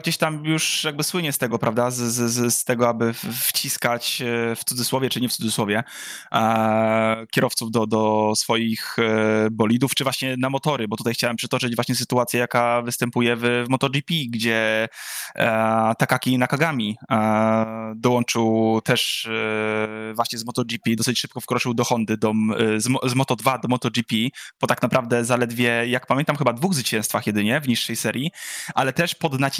gdzieś 0.00 0.16
tam 0.16 0.44
już 0.44 0.84
jakby 0.84 1.04
słynie 1.04 1.32
z 1.32 1.38
tego, 1.38 1.58
prawda? 1.58 1.90
Z, 1.90 1.96
z, 1.96 2.54
z 2.54 2.64
tego, 2.64 2.88
aby 2.88 3.12
wciskać 3.42 4.22
e, 4.22 4.56
w 4.56 4.64
cudzysłowie, 4.64 5.10
czy 5.10 5.20
nie 5.20 5.28
w 5.28 5.32
cudzysłowie, 5.32 5.84
e, 6.32 7.26
kierowców 7.30 7.70
do, 7.70 7.86
do 7.86 8.32
swoich 8.36 8.96
e, 8.98 9.48
bolidów, 9.50 9.94
czy 9.94 10.04
właśnie 10.04 10.36
na 10.36 10.50
motory, 10.50 10.88
bo 10.88 10.96
tutaj 10.96 11.14
chciałem 11.14 11.36
przytoczyć 11.36 11.76
właśnie 11.76 11.94
sytuację, 11.94 12.40
jaka 12.40 12.82
występuje 12.82 13.36
w, 13.36 13.64
w 13.66 13.68
MotoGP, 13.68 14.14
gdzie 14.28 14.88
e, 15.34 15.92
Takaki 15.98 16.38
Nakagami 16.38 16.96
e, 17.10 17.92
dołączył 17.96 18.80
też 18.84 19.26
e, 19.26 20.14
właśnie 20.14 20.38
z 20.38 20.44
MotoGP, 20.44 20.96
dosyć 20.96 21.20
szybko 21.20 21.40
wkroczył 21.40 21.74
do 21.74 21.84
Hondy, 21.84 22.16
do, 22.16 22.32
z, 22.76 22.84
z 22.84 23.14
Moto2 23.14 23.60
do 23.60 23.68
MotoGP, 23.68 24.14
po 24.58 24.66
tak 24.66 24.82
naprawdę 24.82 25.24
zaledwie, 25.24 25.88
jak 25.88 26.06
pamiętam, 26.06 26.36
chyba 26.36 26.52
dwóch 26.52 26.74
zwycięstwach 26.74 27.26
jedynie 27.26 27.60
w 27.60 27.68
niższej 27.68 27.96
serii, 27.96 28.30
ale 28.74 28.92
też 28.92 29.14
pod 29.14 29.40
naciskiem 29.40 29.55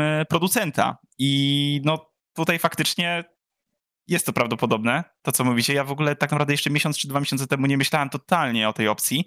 e, 0.00 0.24
producenta. 0.28 0.98
I 1.18 1.80
no 1.84 2.10
tutaj 2.34 2.58
faktycznie 2.58 3.24
jest 4.08 4.26
to 4.26 4.32
prawdopodobne, 4.32 5.04
to 5.22 5.32
co 5.32 5.44
mówicie. 5.44 5.74
Ja 5.74 5.84
w 5.84 5.90
ogóle 5.90 6.16
tak 6.16 6.30
naprawdę 6.30 6.52
jeszcze 6.52 6.70
miesiąc 6.70 6.98
czy 6.98 7.08
dwa 7.08 7.20
miesiące 7.20 7.46
temu 7.46 7.66
nie 7.66 7.78
myślałem 7.78 8.08
totalnie 8.08 8.68
o 8.68 8.72
tej 8.72 8.88
opcji, 8.88 9.24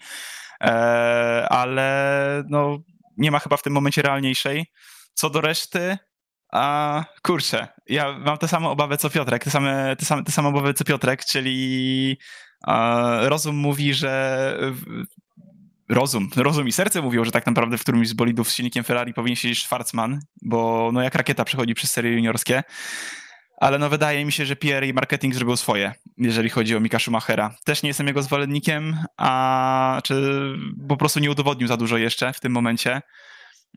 e, 0.61 1.47
ale 1.49 2.43
no 2.49 2.79
nie 3.17 3.31
ma 3.31 3.39
chyba 3.39 3.57
w 3.57 3.63
tym 3.63 3.73
momencie 3.73 4.01
realniejszej. 4.01 4.65
Co 5.13 5.29
do 5.29 5.41
reszty, 5.41 5.97
a 6.51 7.03
kurczę, 7.23 7.67
ja 7.87 8.19
mam 8.19 8.37
te 8.37 8.47
same 8.47 8.69
obawy 8.69 8.97
co 8.97 9.09
Piotrek, 9.09 9.43
te 9.43 9.49
same, 9.49 9.95
te 9.95 10.05
same, 10.05 10.23
te 10.23 10.31
same 10.31 10.47
obawy 10.47 10.73
co 10.73 10.83
Piotrek, 10.83 11.25
czyli 11.25 12.17
rozum 13.21 13.55
mówi, 13.55 13.93
że 13.93 14.57
rozum, 15.89 16.29
rozum 16.35 16.67
i 16.67 16.71
serce 16.71 17.01
mówią, 17.01 17.25
że 17.25 17.31
tak 17.31 17.45
naprawdę 17.45 17.77
w 17.77 17.81
którymś 17.81 18.07
z 18.07 18.13
bolidów 18.13 18.49
z 18.49 18.55
silnikiem 18.55 18.83
Ferrari 18.83 19.13
powinien 19.13 19.35
siedzieć 19.35 19.63
Schwarzman, 19.63 20.19
bo 20.41 20.89
no 20.93 21.01
jak 21.01 21.15
rakieta 21.15 21.45
przechodzi 21.45 21.73
przez 21.73 21.91
serie 21.91 22.11
juniorskie. 22.11 22.63
Ale 23.57 23.79
no 23.79 23.89
wydaje 23.89 24.25
mi 24.25 24.31
się, 24.31 24.45
że 24.45 24.55
PR 24.55 24.85
i 24.85 24.93
marketing 24.93 25.35
zrobił 25.35 25.57
swoje, 25.57 25.93
jeżeli 26.17 26.49
chodzi 26.49 26.75
o 26.75 26.79
Mika 26.79 26.99
Schumachera. 26.99 27.55
Też 27.63 27.83
nie 27.83 27.87
jestem 27.87 28.07
jego 28.07 28.23
zwolennikiem, 28.23 28.97
a 29.17 30.01
czy 30.03 30.41
po 30.87 30.97
prostu 30.97 31.19
nie 31.19 31.31
udowodnił 31.31 31.67
za 31.67 31.77
dużo 31.77 31.97
jeszcze 31.97 32.33
w 32.33 32.39
tym 32.39 32.51
momencie. 32.51 33.01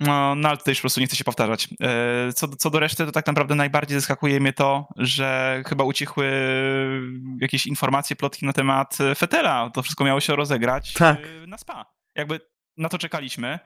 No, 0.00 0.34
no 0.34 0.48
ale 0.48 0.58
tutaj 0.58 0.72
już 0.72 0.78
po 0.78 0.82
prostu 0.82 1.00
nie 1.00 1.06
chcę 1.06 1.16
się 1.16 1.24
powtarzać. 1.24 1.68
E, 1.82 2.32
co, 2.32 2.48
co 2.48 2.70
do 2.70 2.80
reszty, 2.80 3.06
to 3.06 3.12
tak 3.12 3.26
naprawdę 3.26 3.54
najbardziej 3.54 4.00
zaskakuje 4.00 4.40
mnie 4.40 4.52
to, 4.52 4.88
że 4.96 5.62
chyba 5.66 5.84
ucichły 5.84 6.30
jakieś 7.40 7.66
informacje, 7.66 8.16
plotki 8.16 8.46
na 8.46 8.52
temat 8.52 8.98
Fetela. 9.16 9.70
To 9.70 9.82
wszystko 9.82 10.04
miało 10.04 10.20
się 10.20 10.36
rozegrać 10.36 10.92
tak. 10.92 11.18
na 11.46 11.58
SPA 11.58 11.97
jakby 12.18 12.40
na 12.76 12.88
to 12.88 12.98
czekaliśmy. 12.98 13.58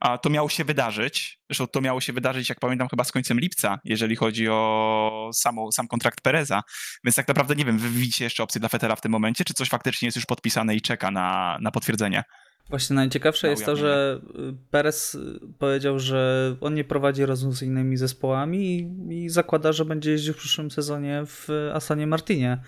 A 0.00 0.18
to 0.18 0.30
miało 0.30 0.48
się 0.48 0.64
wydarzyć. 0.64 1.38
Zresztą 1.50 1.66
to 1.66 1.80
miało 1.80 2.00
się 2.00 2.12
wydarzyć, 2.12 2.48
jak 2.48 2.60
pamiętam, 2.60 2.88
chyba 2.88 3.04
z 3.04 3.12
końcem 3.12 3.40
lipca, 3.40 3.78
jeżeli 3.84 4.16
chodzi 4.16 4.48
o 4.48 5.30
sam 5.72 5.88
kontrakt 5.90 6.20
Pereza. 6.20 6.62
Więc 7.04 7.16
tak 7.16 7.28
naprawdę 7.28 7.54
nie 7.54 7.64
wiem, 7.64 7.78
wy 7.78 7.88
widzicie 7.88 8.24
jeszcze 8.24 8.42
opcję 8.42 8.60
dla 8.60 8.68
Fetela 8.68 8.96
w 8.96 9.00
tym 9.00 9.12
momencie, 9.12 9.44
czy 9.44 9.54
coś 9.54 9.68
faktycznie 9.68 10.06
jest 10.06 10.16
już 10.16 10.26
podpisane 10.26 10.74
i 10.74 10.80
czeka 10.80 11.10
na, 11.10 11.58
na 11.60 11.70
potwierdzenie? 11.70 12.22
Właśnie 12.68 12.96
najciekawsze 12.96 13.48
jest 13.48 13.64
to, 13.64 13.76
że 13.76 14.20
y, 14.38 14.54
Perez 14.70 15.14
y, 15.14 15.40
powiedział, 15.58 15.98
że 15.98 16.56
on 16.60 16.74
nie 16.74 16.84
prowadzi 16.84 17.26
rozmów 17.26 17.56
z 17.56 17.62
innymi 17.62 17.96
zespołami 17.96 18.78
i, 19.08 19.24
i 19.24 19.28
zakłada, 19.28 19.72
że 19.72 19.84
będzie 19.84 20.10
jeździł 20.10 20.34
w 20.34 20.36
przyszłym 20.36 20.70
sezonie 20.70 21.22
w 21.26 21.48
Asanie 21.74 22.06
Martinie. 22.06 22.58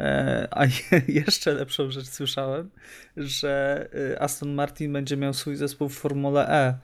E, 0.00 0.48
a 0.50 0.64
jeszcze 1.08 1.52
lepszą 1.54 1.90
rzecz 1.90 2.08
słyszałem, 2.08 2.70
że 3.16 3.88
y, 3.94 4.20
Aston 4.20 4.54
Martin 4.54 4.92
będzie 4.92 5.16
miał 5.16 5.34
swój 5.34 5.56
zespół 5.56 5.88
w 5.88 5.98
Formule 5.98 6.48
E. 6.48 6.78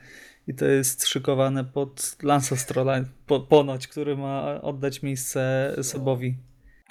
I 0.47 0.55
to 0.55 0.65
jest 0.65 1.07
szykowane 1.07 1.65
pod 1.65 2.17
Lance 2.23 2.57
Strolla, 2.57 3.01
po, 3.27 3.41
ponoć, 3.41 3.89
który 3.89 4.17
ma 4.17 4.61
oddać 4.63 5.03
miejsce 5.03 5.73
Sebowi. 5.83 6.37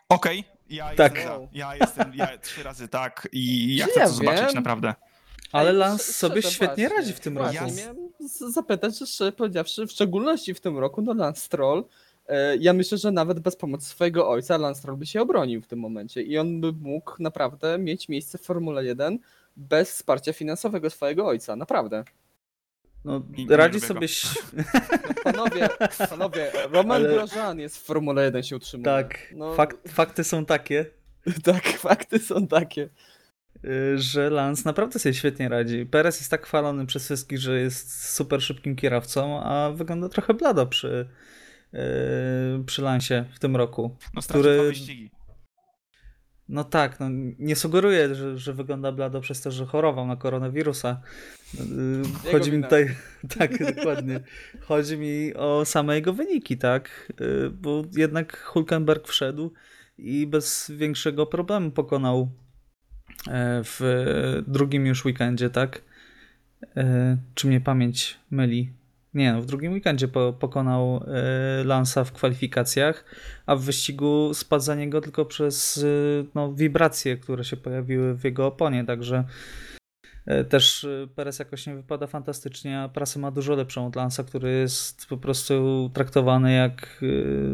Okej, 0.09 0.39
okay. 0.39 0.51
ja 0.69 0.95
tak. 0.95 1.15
jestem 1.15 1.47
Ja 1.53 1.75
jestem, 1.75 2.11
ja 2.15 2.37
trzy 2.37 2.63
razy 2.63 2.87
tak 2.87 3.27
i 3.31 3.75
ja 3.75 3.85
chcę 3.85 3.99
ja 3.99 4.05
to 4.05 4.11
wiem. 4.11 4.17
zobaczyć, 4.17 4.55
naprawdę. 4.55 4.93
Ale 5.51 5.73
Lance 5.73 6.13
sobie 6.13 6.41
świetnie 6.41 6.87
właśnie, 6.87 6.97
radzi 6.97 7.13
w 7.13 7.19
tym 7.19 7.37
roku. 7.37 7.53
Ja 7.53 7.67
miałem 7.67 7.97
zapytać, 8.29 8.99
że 8.99 9.31
powiedziawszy, 9.31 9.87
w 9.87 9.91
szczególności 9.91 10.53
w 10.53 10.61
tym 10.61 10.77
roku, 10.77 11.01
no 11.01 11.13
Lance 11.13 11.41
Stroll 11.41 11.83
E, 12.31 12.57
ja 12.57 12.73
myślę, 12.73 12.97
że 12.97 13.11
nawet 13.11 13.39
bez 13.39 13.55
pomocy 13.55 13.89
swojego 13.89 14.29
ojca 14.29 14.57
Lance 14.57 14.79
Stroll 14.79 14.97
by 14.97 15.05
się 15.05 15.21
obronił 15.21 15.61
w 15.61 15.67
tym 15.67 15.79
momencie 15.79 16.21
i 16.21 16.37
on 16.37 16.61
by 16.61 16.73
mógł 16.73 17.15
naprawdę 17.19 17.77
mieć 17.77 18.09
miejsce 18.09 18.37
w 18.37 18.41
Formule 18.41 18.85
1 18.85 19.19
bez 19.57 19.91
wsparcia 19.91 20.33
finansowego 20.33 20.89
swojego 20.89 21.27
ojca, 21.27 21.55
naprawdę. 21.55 22.03
No, 23.05 23.21
radzi 23.49 23.79
sobie. 23.79 24.07
No, 24.53 24.63
panowie, 25.23 25.69
panowie, 26.09 26.51
Roman 26.71 27.05
Ale... 27.05 27.13
Grosjean 27.13 27.59
jest 27.59 27.77
w 27.77 27.83
Formule 27.83 28.23
1 28.25 28.43
się 28.43 28.55
utrzymuje. 28.55 28.85
Tak, 28.85 29.33
no... 29.35 29.53
Fak 29.53 29.77
fakty 29.87 30.23
są 30.23 30.45
takie. 30.45 30.85
tak, 31.43 31.67
fakty 31.67 32.19
są 32.19 32.47
takie. 32.47 32.89
Y, 33.65 33.97
że 33.97 34.29
Lance 34.29 34.63
naprawdę 34.65 34.99
sobie 34.99 35.13
świetnie 35.13 35.49
radzi. 35.49 35.85
Perez 35.85 36.19
jest 36.19 36.31
tak 36.31 36.45
chwalony 36.45 36.85
przez 36.85 37.05
wszystkich, 37.05 37.39
że 37.39 37.59
jest 37.59 38.13
super 38.15 38.41
szybkim 38.41 38.75
kierowcą, 38.75 39.43
a 39.43 39.71
wygląda 39.71 40.09
trochę 40.09 40.33
blado 40.33 40.65
przy, 40.65 41.07
Yy, 41.73 42.63
przy 42.65 42.81
Lansie 42.81 43.25
w 43.33 43.39
tym 43.39 43.55
roku. 43.55 43.97
No 44.13 44.21
który... 44.21 44.63
wyścigi. 44.63 45.11
No 46.49 46.63
tak, 46.63 46.99
no, 46.99 47.05
nie 47.39 47.55
sugeruję, 47.55 48.15
że, 48.15 48.37
że 48.37 48.53
wygląda 48.53 48.91
blado 48.91 49.21
przez 49.21 49.41
to, 49.41 49.51
że 49.51 49.65
chorował 49.65 50.07
na 50.07 50.15
koronawirusa. 50.15 51.01
Yy, 51.53 52.31
chodzi 52.31 52.51
mi 52.51 52.63
tutaj, 52.63 52.95
tak, 53.39 53.75
dokładnie. 53.75 54.19
Chodzi 54.61 54.97
mi 54.97 55.33
o 55.33 55.65
same 55.65 55.95
jego 55.95 56.13
wyniki, 56.13 56.57
tak? 56.57 57.13
Yy, 57.19 57.49
bo 57.49 57.83
jednak 57.97 58.37
Hulkenberg 58.37 59.07
wszedł 59.07 59.53
i 59.97 60.27
bez 60.27 60.71
większego 60.75 61.25
problemu 61.25 61.71
pokonał 61.71 62.31
w 63.63 64.43
drugim 64.47 64.85
już 64.85 65.05
weekendzie, 65.05 65.49
tak? 65.49 65.81
Czy 67.35 67.47
mnie 67.47 67.61
pamięć 67.61 68.19
myli? 68.31 68.69
Nie, 69.13 69.33
no, 69.33 69.41
w 69.41 69.45
drugim 69.45 69.73
weekendzie 69.73 70.07
po, 70.07 70.33
pokonał 70.33 71.03
y, 71.61 71.63
Lansa 71.63 72.03
w 72.03 72.11
kwalifikacjach, 72.11 73.05
a 73.45 73.55
w 73.55 73.61
wyścigu 73.61 74.33
spadł 74.33 74.63
za 74.63 74.75
niego 74.75 75.01
tylko 75.01 75.25
przez 75.25 75.85
no, 76.35 76.53
wibracje, 76.53 77.17
które 77.17 77.43
się 77.43 77.57
pojawiły 77.57 78.13
w 78.13 78.23
jego 78.23 78.47
oponie, 78.47 78.85
także 78.85 79.23
też 80.49 80.87
Perez 81.15 81.39
jakoś 81.39 81.67
nie 81.67 81.75
wypada 81.75 82.07
fantastycznie, 82.07 82.79
a 82.79 82.89
prasa 82.89 83.19
ma 83.19 83.31
dużo 83.31 83.55
lepszą 83.55 83.87
od 83.87 83.95
Lansa, 83.95 84.23
który 84.23 84.51
jest 84.51 85.07
po 85.07 85.17
prostu 85.17 85.91
traktowany 85.93 86.53
jak 86.53 87.03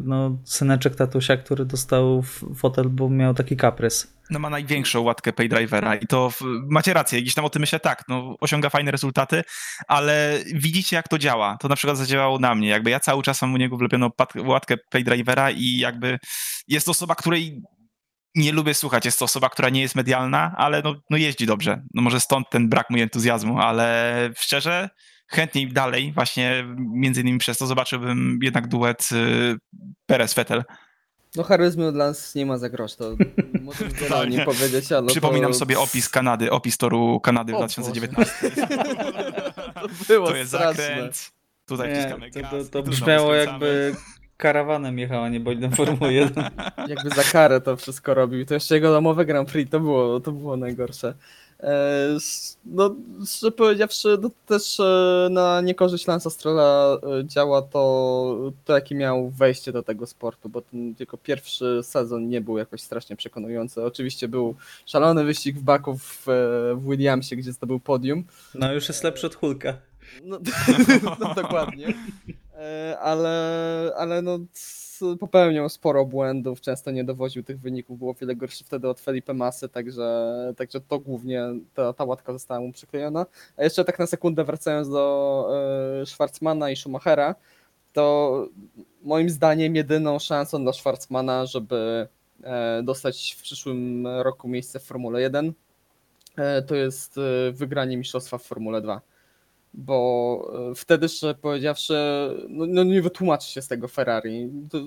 no, 0.03 0.37
syneczek 0.43 0.95
tatusia, 0.95 1.37
który 1.37 1.65
dostał 1.65 2.23
fotel, 2.55 2.89
bo 2.89 3.09
miał 3.09 3.33
taki 3.33 3.57
kaprys 3.57 4.17
no 4.29 4.39
ma 4.39 4.49
największą 4.49 5.01
łatkę 5.01 5.33
paydrivera 5.33 5.95
i 5.95 6.07
to 6.07 6.29
w, 6.29 6.41
macie 6.69 6.93
rację, 6.93 7.21
gdzieś 7.21 7.33
tam 7.33 7.45
o 7.45 7.49
tym 7.49 7.59
myślę, 7.59 7.79
tak, 7.79 8.03
no 8.07 8.35
osiąga 8.39 8.69
fajne 8.69 8.91
rezultaty, 8.91 9.43
ale 9.87 10.39
widzicie 10.53 10.95
jak 10.95 11.07
to 11.07 11.17
działa. 11.17 11.57
To 11.59 11.67
na 11.67 11.75
przykład 11.75 11.97
zadziałało 11.97 12.39
na 12.39 12.55
mnie, 12.55 12.67
jakby 12.67 12.89
ja 12.89 12.99
cały 12.99 13.23
czas 13.23 13.41
mam 13.41 13.53
u 13.53 13.57
niego 13.57 13.77
wlepioną 13.77 14.09
łatkę 14.45 14.77
paydrivera 14.77 15.51
i 15.51 15.77
jakby 15.77 16.19
jest 16.67 16.89
osoba, 16.89 17.15
której 17.15 17.61
nie 18.37 18.51
lubię 18.51 18.73
słuchać, 18.73 19.05
jest 19.05 19.19
to 19.19 19.25
osoba, 19.25 19.49
która 19.49 19.69
nie 19.69 19.81
jest 19.81 19.95
medialna, 19.95 20.53
ale 20.57 20.81
no, 20.81 20.95
no 21.09 21.17
jeździ 21.17 21.45
dobrze. 21.45 21.81
No 21.93 22.01
może 22.01 22.19
stąd 22.19 22.49
ten 22.49 22.69
brak 22.69 22.89
mój 22.89 23.01
entuzjazmu, 23.01 23.59
ale 23.59 24.29
szczerze 24.37 24.89
chętniej 25.27 25.67
dalej 25.73 26.11
właśnie 26.13 26.65
między 26.77 27.21
innymi 27.21 27.39
przez 27.39 27.57
to 27.57 27.67
zobaczyłbym 27.67 28.39
jednak 28.41 28.67
duet 28.67 29.09
y, 29.11 29.55
Perez-Vettel. 30.11 30.63
No 31.35 31.43
charyzmy 31.43 31.91
dla 31.91 32.07
nas 32.07 32.35
nie 32.35 32.45
ma 32.45 32.57
za 32.57 32.69
grosz, 32.69 32.95
to 32.95 33.15
możemy 33.61 34.15
o 34.15 34.25
nim 34.25 34.45
powiedzieć, 34.45 34.91
ale 34.91 35.07
Przypominam 35.07 35.51
to... 35.51 35.57
sobie 35.57 35.79
opis 35.79 36.09
Kanady, 36.09 36.51
opis 36.51 36.77
toru 36.77 37.19
Kanady 37.19 37.51
w 37.53 37.55
O 37.55 37.59
2019. 37.59 38.33
To 39.77 39.87
było 40.07 40.27
To 40.27 40.35
jest 40.35 40.49
straszne. 40.51 40.83
zakręt. 40.83 41.31
Tutaj 41.65 41.89
Nie, 41.89 41.95
wciskamy 41.95 42.31
to, 42.31 42.39
gaz 42.41 42.51
to, 42.51 42.63
to 42.69 42.83
brzmiało 42.83 43.27
skręcamy. 43.33 43.65
jakby 43.67 43.95
karawanem 44.37 44.99
jechała, 44.99 45.29
nie 45.29 45.39
bolidem 45.39 45.71
Formuły 45.71 46.13
1. 46.13 46.43
Jakby 46.87 47.09
za 47.09 47.23
karę 47.23 47.61
to 47.61 47.77
wszystko 47.77 48.13
robił. 48.13 48.45
To 48.45 48.53
jeszcze 48.53 48.75
jego 48.75 48.91
domowe 48.91 49.25
Grand 49.25 49.51
Prix, 49.51 49.71
to 49.71 49.79
było, 49.79 50.19
to 50.19 50.31
było 50.31 50.57
najgorsze. 50.57 51.13
E, 51.59 52.17
No, 52.65 52.95
szczerze 53.25 53.51
powiedziawszy, 53.51 54.17
to 54.21 54.29
też 54.45 54.79
e, 54.79 55.27
na 55.31 55.61
niekorzyść 55.61 56.07
Lance 56.07 56.29
Strolla 56.29 56.97
e, 57.19 57.25
działa 57.25 57.61
to, 57.61 58.51
to, 58.65 58.73
jakie 58.75 58.95
miał 58.95 59.29
wejście 59.29 59.71
do 59.71 59.83
tego 59.83 60.07
sportu, 60.07 60.49
bo 60.49 60.61
ten 60.61 60.95
jego 60.99 61.17
pierwszy 61.17 61.79
sezon 61.83 62.29
nie 62.29 62.41
był 62.41 62.57
jakoś 62.57 62.81
strasznie 62.81 63.15
przekonujący. 63.15 63.83
Oczywiście 63.83 64.27
był 64.27 64.55
szalony 64.85 65.23
wyścig 65.23 65.57
w 65.57 65.63
Baku 65.63 65.97
w, 65.97 66.25
w 66.75 66.89
Williamsie, 66.89 67.35
gdzie 67.35 67.51
zdobył 67.51 67.79
podium. 67.79 68.23
No 68.55 68.73
już 68.73 68.87
jest 68.87 69.03
lepszy 69.03 69.27
od 69.27 69.35
Hulka. 69.35 69.73
No, 70.23 70.39
no 71.19 71.33
dokładnie. 71.35 71.93
E, 72.57 72.99
Ale, 72.99 73.93
ale 73.97 74.21
no, 74.21 74.39
popełniał 75.19 75.69
sporo 75.69 76.05
błędów, 76.05 76.61
często 76.61 76.91
nie 76.91 77.03
dowoził 77.03 77.43
tych 77.43 77.59
wyników, 77.59 77.99
było 77.99 78.13
wiele 78.13 78.35
gorszy 78.35 78.63
wtedy 78.63 78.89
od 78.89 78.99
Felipe 78.99 79.33
Masy, 79.33 79.69
także, 79.69 80.53
także 80.57 80.81
to 80.81 80.99
głównie 80.99 81.43
ta, 81.73 81.93
ta 81.93 82.03
łatka 82.03 82.33
została 82.33 82.59
mu 82.59 82.71
przyklejona. 82.71 83.25
A 83.57 83.63
jeszcze 83.63 83.85
tak 83.85 83.99
na 83.99 84.07
sekundę 84.07 84.43
wracając 84.43 84.89
do 84.89 85.49
e, 86.01 86.05
Schwarzmana 86.05 86.69
i 86.69 86.75
Schumachera, 86.75 87.35
to 87.93 88.47
moim 89.03 89.29
zdaniem 89.29 89.75
jedyną 89.75 90.19
szansą 90.19 90.63
dla 90.63 90.73
Schwarzmana, 90.73 91.45
żeby 91.45 92.07
e, 92.43 92.83
dostać 92.83 93.35
w 93.39 93.41
przyszłym 93.41 94.07
roku 94.07 94.47
miejsce 94.47 94.79
w 94.79 94.83
Formule 94.83 95.21
1, 95.21 95.53
e, 96.37 96.61
to 96.61 96.75
jest 96.75 97.19
wygranie 97.51 97.97
mistrzostwa 97.97 98.37
w 98.37 98.43
Formule 98.43 98.81
2 98.81 99.01
bo 99.73 100.69
e, 100.71 100.75
wtedy, 100.75 101.09
szczerze 101.09 101.35
powiedziawszy, 101.35 101.93
no, 102.49 102.65
no 102.65 102.83
nie 102.83 103.01
wytłumaczy 103.01 103.51
się 103.51 103.61
z 103.61 103.67
tego 103.67 103.87
Ferrari. 103.87 104.49
To 104.69 104.77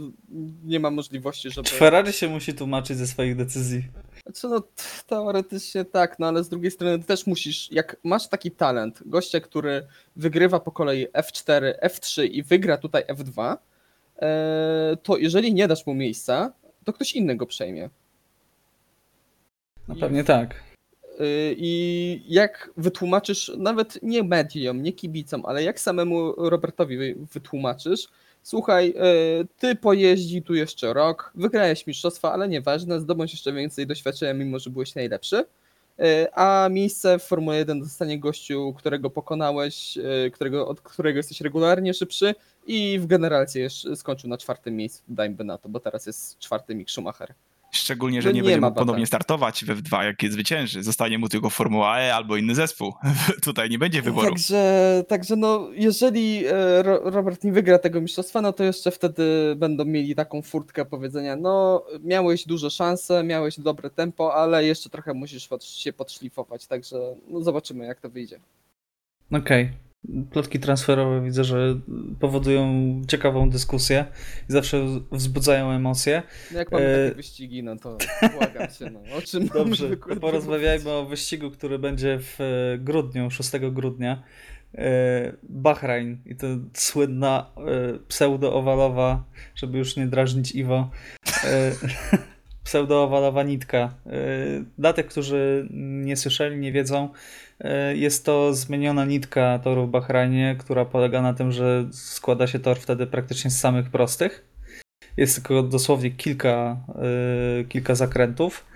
nie 0.64 0.80
ma 0.80 0.90
możliwości, 0.90 1.50
żeby... 1.50 1.68
Ferrari 1.68 2.12
się 2.12 2.28
musi 2.28 2.54
tłumaczyć 2.54 2.96
ze 2.96 3.06
swoich 3.06 3.36
decyzji. 3.36 3.84
Znaczy, 4.26 4.48
no, 4.48 4.62
teoretycznie 5.06 5.84
tak, 5.84 6.18
no 6.18 6.26
ale 6.26 6.44
z 6.44 6.48
drugiej 6.48 6.70
strony 6.70 6.98
ty 6.98 7.04
też 7.04 7.26
musisz, 7.26 7.72
jak 7.72 7.96
masz 8.04 8.28
taki 8.28 8.50
talent, 8.50 9.02
gościa, 9.06 9.40
który 9.40 9.86
wygrywa 10.16 10.60
po 10.60 10.72
kolei 10.72 11.06
F4, 11.08 11.72
F3 11.84 12.24
i 12.24 12.42
wygra 12.42 12.76
tutaj 12.76 13.04
F2, 13.04 13.56
e, 14.22 14.96
to 15.02 15.16
jeżeli 15.16 15.54
nie 15.54 15.68
dasz 15.68 15.86
mu 15.86 15.94
miejsca, 15.94 16.52
to 16.84 16.92
ktoś 16.92 17.12
inny 17.12 17.36
go 17.36 17.46
przejmie. 17.46 17.90
No 19.88 19.94
pewnie 19.96 20.24
tak. 20.24 20.69
Y, 21.20 21.54
I 21.58 22.22
jak 22.28 22.70
wytłumaczysz, 22.76 23.52
nawet 23.58 23.98
nie 24.02 24.22
mediom, 24.22 24.82
nie 24.82 24.92
kibicom, 24.92 25.46
ale 25.46 25.62
jak 25.62 25.80
samemu 25.80 26.32
Robertowi 26.48 26.96
wy- 26.96 27.16
wytłumaczysz, 27.32 28.08
słuchaj, 28.42 28.94
y, 29.42 29.46
ty 29.58 29.76
pojeździ 29.76 30.42
tu 30.42 30.54
jeszcze 30.54 30.92
rok, 30.92 31.32
wygrałeś 31.34 31.86
mistrzostwa, 31.86 32.32
ale 32.32 32.48
nieważne, 32.48 33.00
zdobądź 33.00 33.32
jeszcze 33.32 33.52
więcej 33.52 33.86
doświadczenia, 33.86 34.34
mimo 34.34 34.58
że 34.58 34.70
byłeś 34.70 34.94
najlepszy, 34.94 35.36
y, 36.00 36.32
a 36.34 36.68
miejsce 36.70 37.18
w 37.18 37.22
Formule 37.24 37.58
1 37.58 37.80
dostanie 37.80 38.18
gościu, 38.20 38.74
którego 38.78 39.10
pokonałeś, 39.10 39.98
którego, 40.32 40.68
od 40.68 40.80
którego 40.80 41.16
jesteś 41.16 41.40
regularnie 41.40 41.94
szybszy 41.94 42.34
i 42.66 42.98
w 42.98 43.06
generalcie 43.06 43.68
skończył 43.94 44.30
na 44.30 44.38
czwartym 44.38 44.76
miejscu, 44.76 45.02
dajmy 45.08 45.44
na 45.44 45.58
to, 45.58 45.68
bo 45.68 45.80
teraz 45.80 46.06
jest 46.06 46.38
czwarty 46.38 46.74
Mick 46.74 46.90
Schumacher. 46.90 47.34
Szczególnie, 47.72 48.22
że 48.22 48.28
No 48.28 48.32
nie, 48.32 48.40
nie 48.40 48.44
będzie 48.44 48.60
mógł 48.60 48.78
ponownie 48.78 49.06
startować 49.06 49.64
we 49.64 49.74
F2, 49.76 50.02
jak 50.02 50.22
jest 50.22 50.34
zwycięży. 50.34 50.82
Zostanie 50.82 51.18
mu 51.18 51.28
tylko 51.28 51.50
Formuła 51.50 52.00
E 52.00 52.14
albo 52.14 52.36
inny 52.36 52.54
zespół. 52.54 52.94
Tutaj 53.44 53.70
nie 53.70 53.78
będzie 53.78 54.02
wyboru. 54.02 54.28
Także, 54.28 55.04
także 55.08 55.36
no, 55.36 55.68
jeżeli 55.72 56.46
e, 56.46 56.82
Ro- 56.82 57.00
Robert 57.10 57.44
nie 57.44 57.52
wygra 57.52 57.78
tego 57.78 58.00
mistrzostwa, 58.00 58.40
no 58.40 58.52
to 58.52 58.64
jeszcze 58.64 58.90
wtedy 58.90 59.54
będą 59.56 59.84
mieli 59.84 60.14
taką 60.14 60.42
furtkę 60.42 60.84
powiedzenia, 60.84 61.36
no 61.36 61.84
miałeś 62.00 62.46
duże 62.46 62.70
szanse, 62.70 63.24
miałeś 63.24 63.60
dobre 63.60 63.90
tempo, 63.90 64.34
ale 64.34 64.64
jeszcze 64.64 64.90
trochę 64.90 65.14
musisz 65.14 65.48
się 65.62 65.92
podszlifować, 65.92 66.66
także 66.66 66.96
no 67.28 67.40
zobaczymy 67.42 67.86
jak 67.86 68.00
to 68.00 68.10
wyjdzie. 68.10 68.40
Okej. 69.32 69.89
Plotki 70.30 70.60
transferowe 70.60 71.24
widzę, 71.24 71.44
że 71.44 71.80
powodują 72.20 73.00
ciekawą 73.08 73.50
dyskusję 73.50 74.04
i 74.48 74.52
zawsze 74.52 74.86
wzbudzają 75.12 75.70
emocje. 75.70 76.22
No 76.52 76.58
jak 76.58 76.72
mamy 76.72 76.84
E, 76.84 77.04
takie 77.04 77.16
wyścigi, 77.16 77.62
no 77.62 77.76
to 77.76 77.98
błagam 78.38 78.70
się, 78.70 78.90
no 78.90 79.00
o 79.18 79.22
czym 79.22 79.46
Dobrze, 79.46 79.96
porozmawiajmy 80.20 80.90
o 80.90 81.06
wyścigu, 81.06 81.50
który 81.50 81.78
będzie 81.78 82.18
w 82.18 82.40
e, 82.40 82.78
grudniu, 82.78 83.30
6 83.30 83.50
grudnia. 83.72 84.22
E, 84.74 85.32
Bahrain 85.42 86.18
i 86.26 86.36
to 86.36 86.46
słynna 86.74 87.50
e, 87.56 87.98
pseudo-owalowa, 88.08 89.22
żeby 89.54 89.78
już 89.78 89.96
nie 89.96 90.06
drażnić 90.06 90.54
Iwo, 90.54 90.90
pseudo-owalowa 92.64 93.42
nitka. 93.42 93.94
E, 94.06 94.10
Dla 94.78 94.92
tych, 94.92 95.06
którzy 95.06 95.68
nie 95.70 96.16
słyszeli, 96.16 96.56
nie 96.56 96.72
wiedzą, 96.72 97.08
e, 97.60 97.96
jest 97.96 98.24
to 98.26 98.54
zmieniona 98.54 99.04
nitka 99.04 99.58
toru 99.58 99.86
w 99.86 99.90
Bahrajnie, 99.90 100.56
która 100.58 100.84
polega 100.84 101.22
na 101.22 101.34
tym, 101.34 101.52
że 101.52 101.88
składa 101.92 102.46
się 102.46 102.58
tor 102.58 102.78
wtedy 102.78 103.06
praktycznie 103.06 103.50
z 103.50 103.60
samych 103.60 103.90
prostych. 103.90 104.44
Jest 105.16 105.34
tylko 105.34 105.62
dosłownie 105.62 106.10
kilka, 106.10 106.76
e, 107.60 107.64
kilka 107.64 107.94
zakrętów. 107.94 108.66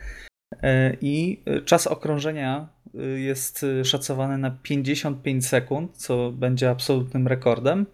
I 1.00 1.42
czas 1.64 1.86
okrążenia 1.86 2.68
jest 3.16 3.66
szacowany 3.84 4.38
na 4.38 4.50
55 4.50 5.46
sekund, 5.46 5.96
co 5.96 6.32
będzie 6.32 6.70
absolutnym 6.70 7.28
rekordem, 7.28 7.86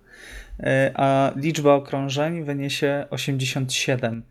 a 0.95 1.33
liczba 1.37 1.75
okrążeń 1.75 2.45
wyniesie 2.45 3.07
87. 3.11 4.23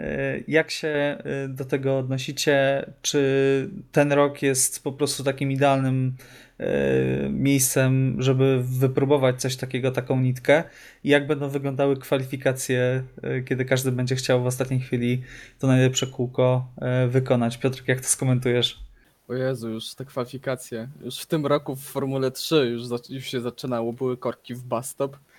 E, 0.00 0.40
Jak 0.48 0.70
się 0.70 0.88
e, 0.88 1.48
do 1.48 1.64
tego 1.64 1.98
odnosicie? 1.98 2.86
Czy 3.02 3.70
ten 3.92 4.12
rok 4.12 4.42
jest 4.42 4.84
po 4.84 4.92
prostu 4.92 5.24
takim 5.24 5.52
idealnym 5.52 6.16
e, 6.58 6.66
miejscem, 7.30 8.16
żeby 8.22 8.62
wypróbować 8.62 9.40
coś 9.40 9.56
takiego, 9.56 9.90
taką 9.90 10.20
nitkę? 10.20 10.64
I 11.04 11.08
jak 11.08 11.26
będą 11.26 11.48
wyglądały 11.48 11.96
kwalifikacje, 11.96 13.02
kiedy 13.48 13.64
każdy 13.64 13.92
będzie 13.92 14.16
chciał 14.16 14.42
w 14.42 14.46
ostatniej 14.46 14.80
chwili 14.80 15.22
to 15.58 15.66
najlepsze 15.66 16.06
kółko 16.06 16.68
wykonać? 17.08 17.58
Piotr, 17.58 17.82
jak 17.86 18.00
to 18.00 18.06
skomentujesz? 18.06 18.86
O 19.28 19.34
Jezu, 19.34 19.70
już 19.70 19.94
te 19.94 20.04
kwalifikacje. 20.04 20.88
Już 21.04 21.18
w 21.18 21.26
tym 21.26 21.46
roku 21.46 21.76
w 21.76 21.82
Formule 21.82 22.30
3 22.30 22.56
już, 22.56 23.10
już 23.10 23.24
się 23.24 23.40
zaczynało, 23.40 23.92
były 23.92 24.16
korki 24.16 24.54
w 24.54 24.62
bastop. 24.62 25.16
E, 25.16 25.35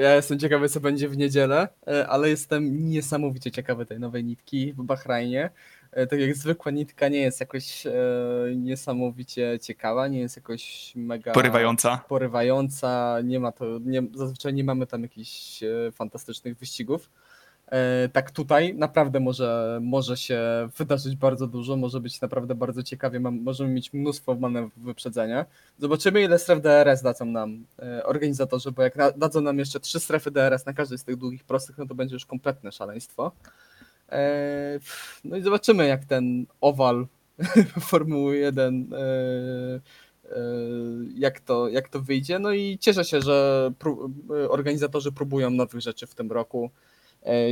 ja 0.00 0.14
jestem 0.14 0.38
ciekawy, 0.38 0.68
co 0.68 0.80
będzie 0.80 1.08
w 1.08 1.16
niedzielę, 1.16 1.68
e, 1.86 2.06
ale 2.08 2.28
jestem 2.28 2.88
niesamowicie 2.88 3.50
ciekawy 3.50 3.86
tej 3.86 4.00
nowej 4.00 4.24
nitki 4.24 4.72
w 4.72 4.82
Bahrajnie. 4.82 5.50
E, 5.92 6.06
tak 6.06 6.20
jak 6.20 6.36
zwykła 6.36 6.72
nitka 6.72 7.08
nie 7.08 7.20
jest 7.20 7.40
jakoś 7.40 7.86
e, 7.86 7.92
niesamowicie 8.56 9.58
ciekawa, 9.62 10.08
nie 10.08 10.20
jest 10.20 10.36
jakoś 10.36 10.92
mega 10.96 11.32
Porywająca. 11.32 12.04
porywająca, 12.08 13.18
nie 13.24 13.40
ma 13.40 13.52
to, 13.52 13.64
nie, 13.84 14.02
zazwyczaj 14.14 14.54
nie 14.54 14.64
mamy 14.64 14.86
tam 14.86 15.02
jakichś 15.02 15.62
e, 15.62 15.92
fantastycznych 15.92 16.58
wyścigów. 16.58 17.10
E, 17.68 18.08
tak 18.08 18.30
tutaj 18.30 18.74
naprawdę 18.74 19.20
może, 19.20 19.78
może 19.82 20.16
się 20.16 20.40
wydarzyć 20.76 21.16
bardzo 21.16 21.46
dużo, 21.46 21.76
może 21.76 22.00
być 22.00 22.20
naprawdę 22.20 22.54
bardzo 22.54 22.82
ciekawie, 22.82 23.20
możemy 23.20 23.70
mieć 23.70 23.92
mnóstwo 23.92 24.34
manewrów 24.34 24.84
wyprzedzenia. 24.84 25.46
Zobaczymy 25.78 26.22
ile 26.22 26.38
stref 26.38 26.60
DRS 26.60 27.02
dadzą 27.02 27.24
nam 27.24 27.64
e, 27.78 28.04
organizatorzy, 28.04 28.72
bo 28.72 28.82
jak 28.82 28.94
dadzą 29.16 29.40
nam 29.40 29.58
jeszcze 29.58 29.80
trzy 29.80 30.00
strefy 30.00 30.30
DRS 30.30 30.66
na 30.66 30.72
każdej 30.72 30.98
z 30.98 31.04
tych 31.04 31.16
długich 31.16 31.44
prostych, 31.44 31.78
no 31.78 31.86
to 31.86 31.94
będzie 31.94 32.14
już 32.14 32.26
kompletne 32.26 32.72
szaleństwo. 32.72 33.32
E, 34.08 34.80
no 35.24 35.36
i 35.36 35.42
zobaczymy 35.42 35.86
jak 35.86 36.04
ten 36.04 36.46
owal 36.60 37.06
Formuły 37.90 38.36
1 38.36 38.92
e, 38.92 38.96
e, 38.98 39.80
jak 41.14 41.40
to, 41.40 41.68
jak 41.68 41.88
to 41.88 42.00
wyjdzie. 42.00 42.38
No 42.38 42.52
i 42.52 42.78
cieszę 42.78 43.04
się, 43.04 43.20
że 43.20 43.70
organizatorzy 44.48 45.12
próbują 45.12 45.50
nowych 45.50 45.80
rzeczy 45.80 46.06
w 46.06 46.14
tym 46.14 46.32
roku 46.32 46.70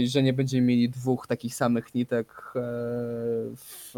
że 0.07 0.23
nie 0.23 0.33
będziemy 0.33 0.66
mieli 0.66 0.89
dwóch 0.89 1.27
takich 1.27 1.55
samych 1.55 1.95
nitek 1.95 2.29
e, 2.29 2.61
w, 3.57 3.93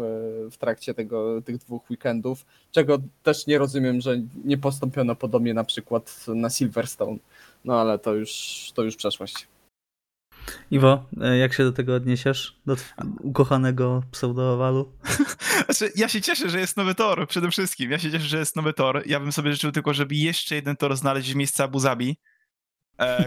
w 0.51 0.57
trakcie 0.57 0.93
tego, 0.93 1.41
tych 1.41 1.57
dwóch 1.57 1.89
weekendów, 1.89 2.45
czego 2.71 2.97
też 3.23 3.47
nie 3.47 3.57
rozumiem, 3.57 4.01
że 4.01 4.21
nie 4.45 4.57
postąpiono 4.57 5.15
podobnie 5.15 5.53
na 5.53 5.63
przykład 5.63 6.25
na 6.27 6.49
Silverstone. 6.49 7.17
No 7.65 7.81
ale 7.81 7.99
to 7.99 8.13
już, 8.13 8.71
to 8.75 8.83
już 8.83 8.95
przeszłość. 8.95 9.47
Iwo, 10.71 11.05
e, 11.21 11.37
jak 11.37 11.53
się 11.53 11.63
do 11.63 11.71
tego 11.71 11.95
odniesiesz? 11.95 12.55
Do 12.65 12.75
ukochanego 13.19 14.03
pseudo-owalu? 14.11 14.91
Znaczy, 15.65 15.91
ja 15.95 16.09
się 16.09 16.21
cieszę, 16.21 16.49
że 16.49 16.59
jest 16.59 16.77
nowy 16.77 16.95
tor, 16.95 17.27
przede 17.27 17.51
wszystkim. 17.51 17.91
Ja 17.91 17.99
się 17.99 18.11
cieszę, 18.11 18.25
że 18.25 18.37
jest 18.37 18.55
nowy 18.55 18.73
tor. 18.73 19.03
Ja 19.05 19.19
bym 19.19 19.31
sobie 19.31 19.51
życzył 19.51 19.71
tylko, 19.71 19.93
żeby 19.93 20.15
jeszcze 20.15 20.55
jeden 20.55 20.75
tor 20.75 20.97
znaleźć 20.97 21.33
w 21.33 21.35
miejscu 21.35 21.63
Abu 21.63 21.79
Zabi, 21.79 22.17
E, 22.99 23.25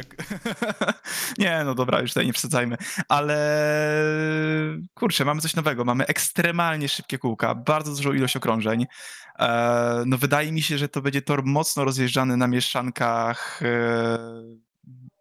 nie, 1.38 1.62
no 1.64 1.74
dobra, 1.74 2.00
już 2.00 2.10
tutaj 2.10 2.26
nie 2.26 2.32
przesadzajmy, 2.32 2.76
ale 3.08 3.38
kurczę, 4.94 5.24
mamy 5.24 5.40
coś 5.40 5.56
nowego, 5.56 5.84
mamy 5.84 6.06
ekstremalnie 6.06 6.88
szybkie 6.88 7.18
kółka, 7.18 7.54
bardzo 7.54 7.94
dużą 7.94 8.12
ilość 8.12 8.36
okrążeń. 8.36 8.86
E, 9.38 10.02
no 10.06 10.18
wydaje 10.18 10.52
mi 10.52 10.62
się, 10.62 10.78
że 10.78 10.88
to 10.88 11.02
będzie 11.02 11.22
tor 11.22 11.44
mocno 11.44 11.84
rozjeżdżany 11.84 12.36
na 12.36 12.46
mieszankach 12.46 13.60
e, 13.62 14.18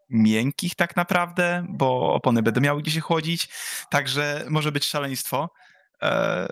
miękkich 0.09 0.75
tak 0.75 0.95
naprawdę, 0.95 1.65
bo 1.69 2.13
opony 2.13 2.43
będą 2.43 2.61
miały 2.61 2.81
gdzie 2.81 2.91
się 2.91 3.01
chłodzić, 3.01 3.49
także 3.89 4.45
może 4.49 4.71
być 4.71 4.85
szaleństwo. 4.85 5.49
E, 6.01 6.47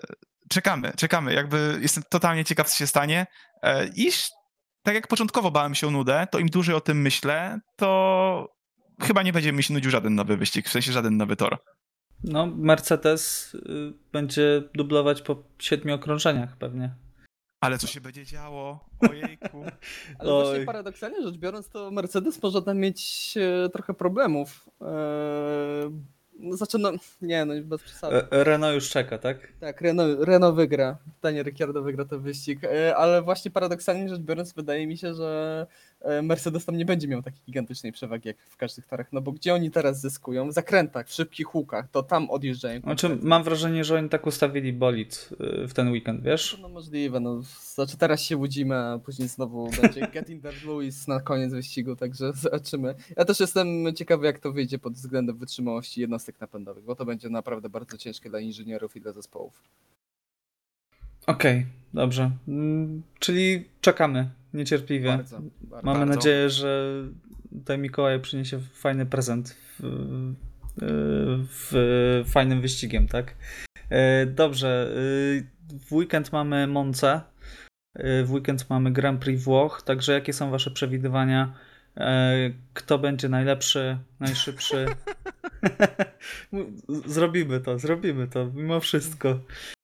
czekamy, 0.48 0.92
czekamy, 0.96 1.34
jakby 1.34 1.78
jestem 1.82 2.04
totalnie 2.08 2.44
ciekaw, 2.44 2.68
co 2.68 2.76
się 2.76 2.86
stanie. 2.86 3.26
E, 3.62 3.86
i 3.86 4.12
tak 4.86 4.94
jak 4.94 5.08
początkowo 5.08 5.50
bałem 5.50 5.74
się 5.74 5.86
o 5.86 5.90
nudę, 5.90 6.26
to 6.30 6.38
im 6.38 6.48
dłużej 6.48 6.74
o 6.74 6.80
tym 6.80 7.00
myślę, 7.02 7.60
to 7.76 8.56
chyba 9.00 9.22
nie 9.22 9.32
będzie 9.32 9.52
mi 9.52 9.62
się 9.62 9.74
nudził 9.74 9.90
żaden 9.90 10.14
nowy 10.14 10.36
wyścig, 10.36 10.68
w 10.68 10.72
sensie 10.72 10.92
żaden 10.92 11.16
nowy 11.16 11.36
tor. 11.36 11.58
No, 12.24 12.46
Mercedes 12.46 13.54
y, 13.54 13.92
będzie 14.12 14.62
dublować 14.74 15.22
po 15.22 15.42
siedmiu 15.58 15.94
okrążeniach 15.94 16.56
pewnie. 16.56 16.94
Ale 17.60 17.78
co 17.78 17.86
się 17.86 18.00
będzie 18.00 18.24
działo? 18.24 18.88
Ojejku. 19.10 19.64
Ale 20.18 20.34
Oj. 20.34 20.44
właśnie 20.44 20.64
paradoksalnie 20.64 21.22
rzecz 21.22 21.36
biorąc, 21.36 21.68
to 21.68 21.90
Mercedes 21.90 22.42
może 22.42 22.62
tam 22.62 22.78
mieć 22.78 23.34
e, 23.36 23.68
trochę 23.68 23.94
problemów. 23.94 24.68
No, 26.38 26.56
znaczy, 26.56 26.78
no, 26.78 26.92
nie, 27.22 27.44
no 27.44 27.54
bez 27.62 27.82
przesady. 27.82 28.16
E, 28.30 28.44
Renault 28.44 28.74
już 28.74 28.88
czeka, 28.88 29.18
tak? 29.18 29.52
Tak, 29.60 29.80
Renault, 29.80 30.20
Renault 30.20 30.56
wygra. 30.56 30.98
Daniel 31.22 31.44
Ricciardo 31.44 31.82
wygra 31.82 32.04
ten 32.04 32.20
wyścig. 32.20 32.64
E, 32.64 32.96
Ale 32.96 33.22
właśnie 33.22 33.50
paradoksalnie 33.50 34.08
rzecz 34.08 34.20
biorąc, 34.20 34.52
wydaje 34.52 34.86
mi 34.86 34.98
się, 34.98 35.14
że 35.14 35.66
Mercedes 36.22 36.64
tam 36.64 36.76
nie 36.76 36.84
będzie 36.84 37.08
miał 37.08 37.22
takiej 37.22 37.40
gigantycznej 37.46 37.92
przewagi 37.92 38.28
jak 38.28 38.36
w 38.40 38.56
każdych 38.56 38.86
torach. 38.86 39.12
No 39.12 39.20
bo 39.20 39.32
gdzie 39.32 39.54
oni 39.54 39.70
teraz 39.70 40.00
zyskują? 40.00 40.48
W 40.48 40.52
zakrętach, 40.52 41.08
w 41.08 41.12
szybkich 41.12 41.54
łukach, 41.54 41.88
to 41.90 42.02
tam 42.02 42.30
odjeżdżają. 42.30 42.80
Znaczy, 42.80 43.18
mam 43.22 43.42
wrażenie, 43.42 43.84
że 43.84 43.98
oni 43.98 44.08
tak 44.08 44.26
ustawili 44.26 44.72
bolid 44.72 45.30
y, 45.64 45.68
w 45.68 45.74
ten 45.74 45.90
weekend, 45.90 46.22
wiesz? 46.22 46.58
No 46.62 46.68
możliwe, 46.68 47.20
no. 47.20 47.42
Znaczy 47.74 47.96
teraz 47.96 48.22
się 48.22 48.36
łudzimy, 48.36 48.76
a 48.76 48.98
później 48.98 49.28
znowu 49.28 49.70
będzie 49.82 50.00
Get 50.14 50.30
in 50.30 50.40
there 50.40 50.56
Lewis 50.66 51.08
na 51.08 51.20
koniec 51.20 51.52
wyścigu, 51.52 51.96
także 51.96 52.32
zobaczymy. 52.32 52.94
Ja 53.16 53.24
też 53.24 53.40
jestem 53.40 53.94
ciekawy, 53.94 54.26
jak 54.26 54.38
to 54.38 54.52
wyjdzie 54.52 54.78
pod 54.78 54.92
względem 54.92 55.36
wytrzymałości 55.38 56.00
jednostek 56.00 56.40
napędowych, 56.40 56.84
bo 56.84 56.94
to 56.94 57.04
będzie 57.04 57.28
naprawdę 57.28 57.68
bardzo 57.68 57.98
ciężkie 57.98 58.30
dla 58.30 58.40
inżynierów 58.40 58.96
i 58.96 59.00
dla 59.00 59.12
zespołów. 59.12 59.62
Okej, 61.26 61.66
dobrze. 61.94 62.30
Mm, 62.48 63.02
Czyli 63.18 63.64
czekamy 63.80 64.30
niecierpliwie. 64.56 65.08
Bardzo, 65.08 65.40
bardzo. 65.60 65.86
Mamy 65.86 65.98
Bardzo. 65.98 66.14
nadzieję, 66.14 66.50
że 66.50 66.92
tutaj 67.52 67.78
Mikołaj 67.78 68.20
przyniesie 68.20 68.60
fajny 68.72 69.06
prezent 69.06 69.56
w, 69.78 69.82
w 71.48 72.22
fajnym 72.30 72.60
wyścigiem, 72.60 73.08
tak? 73.08 73.34
E, 73.90 74.26
Dobrze. 74.26 74.90
y, 74.96 75.44
W 75.88 75.92
weekend 75.92 76.32
mamy 76.32 76.66
Monce. 76.66 77.20
y, 77.98 78.24
W 78.24 78.32
weekend 78.32 78.70
mamy 78.70 78.92
Grand 78.92 79.20
Prix 79.20 79.44
Włoch. 79.44 79.82
Także 79.82 80.12
jakie 80.12 80.32
są 80.32 80.50
Wasze 80.50 80.70
przewidywania? 80.70 81.54
E, 81.96 82.34
Kto 82.74 82.98
będzie 82.98 83.28
najlepszy, 83.28 83.98
najszybszy? 84.20 84.86
zrobimy 87.06 87.60
to, 87.60 87.78
zrobimy 87.78 88.28
to, 88.28 88.46
mimo 88.54 88.80
wszystko. 88.80 89.38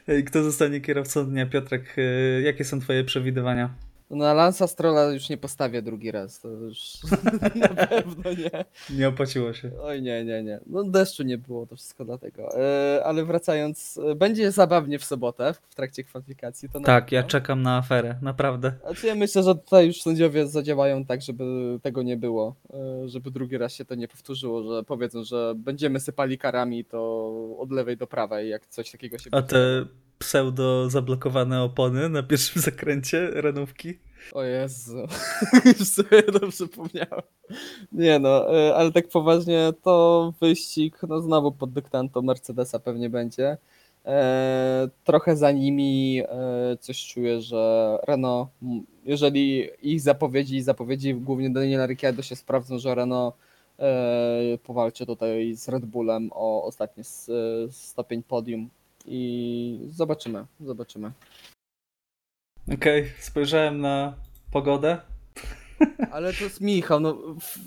E, 0.06 0.22
Kto 0.22 0.42
zostanie 0.42 0.80
kierowcą 0.80 1.26
dnia? 1.30 1.46
Piotrek, 1.46 1.96
jakie 2.42 2.64
są 2.64 2.80
Twoje 2.80 3.04
przewidywania? 3.04 3.74
Na 4.12 4.34
Lansa 4.34 4.66
Strolla 4.66 5.04
już 5.04 5.28
nie 5.28 5.36
postawię 5.36 5.82
drugi 5.82 6.10
raz, 6.10 6.40
to 6.40 6.48
już 6.48 6.92
na 7.54 7.86
pewno 7.86 8.30
nie. 8.32 8.64
Nie 8.96 9.08
opłaciło 9.08 9.52
się. 9.52 9.70
Oj 9.82 10.02
nie, 10.02 10.24
nie, 10.24 10.42
nie. 10.42 10.60
No 10.66 10.84
deszczu 10.84 11.22
nie 11.22 11.38
było, 11.38 11.66
to 11.66 11.76
wszystko 11.76 12.04
dlatego. 12.04 12.58
E, 12.58 13.04
ale 13.04 13.24
wracając, 13.24 14.00
e, 14.10 14.14
będzie 14.14 14.50
zabawnie 14.50 14.98
w 14.98 15.04
sobotę 15.04 15.54
w 15.70 15.74
trakcie 15.74 16.04
kwalifikacji. 16.04 16.68
To 16.68 16.80
Tak, 16.80 17.12
ja 17.12 17.22
czekam 17.22 17.62
na 17.62 17.76
aferę, 17.76 18.18
naprawdę. 18.22 18.72
Znaczy 18.82 19.06
ja 19.06 19.14
myślę, 19.14 19.42
że 19.42 19.54
tutaj 19.54 19.86
już 19.86 20.02
sędziowie 20.02 20.48
zadziałają 20.48 21.04
tak, 21.04 21.22
żeby 21.22 21.44
tego 21.82 22.02
nie 22.02 22.16
było, 22.16 22.54
e, 22.74 23.08
żeby 23.08 23.30
drugi 23.30 23.58
raz 23.58 23.72
się 23.72 23.84
to 23.84 23.94
nie 23.94 24.08
powtórzyło, 24.08 24.62
że 24.62 24.82
powiedzą, 24.82 25.24
że 25.24 25.54
będziemy 25.56 26.00
sypali 26.00 26.38
karami 26.38 26.84
to 26.84 27.32
od 27.58 27.72
lewej 27.72 27.96
do 27.96 28.06
prawej, 28.06 28.50
jak 28.50 28.66
coś 28.66 28.90
takiego 28.90 29.18
się 29.18 29.30
A 29.32 29.36
będzie 29.36 29.54
te 29.54 29.86
pseudo 30.22 30.90
zablokowane 30.90 31.62
opony 31.62 32.08
na 32.08 32.22
pierwszym 32.22 32.62
zakręcie 32.70 33.30
renówki? 33.30 33.98
O 34.32 34.42
Jezu, 34.42 35.06
już 35.64 35.88
sobie 35.88 36.22
to 36.22 36.48
przypomniałem. 36.48 37.22
Nie 37.92 38.18
no, 38.18 38.58
e, 38.58 38.74
ale 38.74 38.92
tak 38.92 39.08
poważnie 39.08 39.72
to 39.82 40.32
wyścig, 40.40 40.98
no 41.08 41.20
znowu 41.20 41.52
pod 41.52 41.72
dyktando 41.72 42.22
Mercedesa 42.22 42.78
pewnie 42.78 43.10
będzie. 43.10 43.56
E, 44.06 44.88
trochę 45.04 45.36
za 45.36 45.50
nimi 45.50 46.22
e, 46.28 46.76
coś 46.80 47.06
czuję, 47.06 47.40
że 47.40 47.98
Renault, 48.08 48.50
jeżeli 49.04 49.68
ich 49.82 50.00
zapowiedzi 50.00 50.62
zapowiedzi 50.62 51.14
głównie 51.14 51.50
Daniela 51.50 51.86
Ricciardo 51.86 52.22
się 52.22 52.36
sprawdzą, 52.36 52.78
że 52.78 52.94
Renault 52.94 53.34
e, 53.78 54.58
powalczy 54.64 55.06
tutaj 55.06 55.54
z 55.54 55.68
Red 55.68 55.84
Bullem 55.84 56.30
o 56.32 56.64
ostatni 56.64 57.02
e, 57.02 57.72
stopień 57.72 58.22
podium 58.22 58.70
i 59.06 59.88
zobaczymy, 59.90 60.46
zobaczymy. 60.60 61.12
Okej, 62.74 63.12
spojrzałem 63.20 63.80
na 63.80 64.14
pogodę. 64.52 64.98
Ale 66.10 66.32
to 66.32 66.44
jest 66.44 66.60
Michał, 66.60 67.00
no 67.00 67.18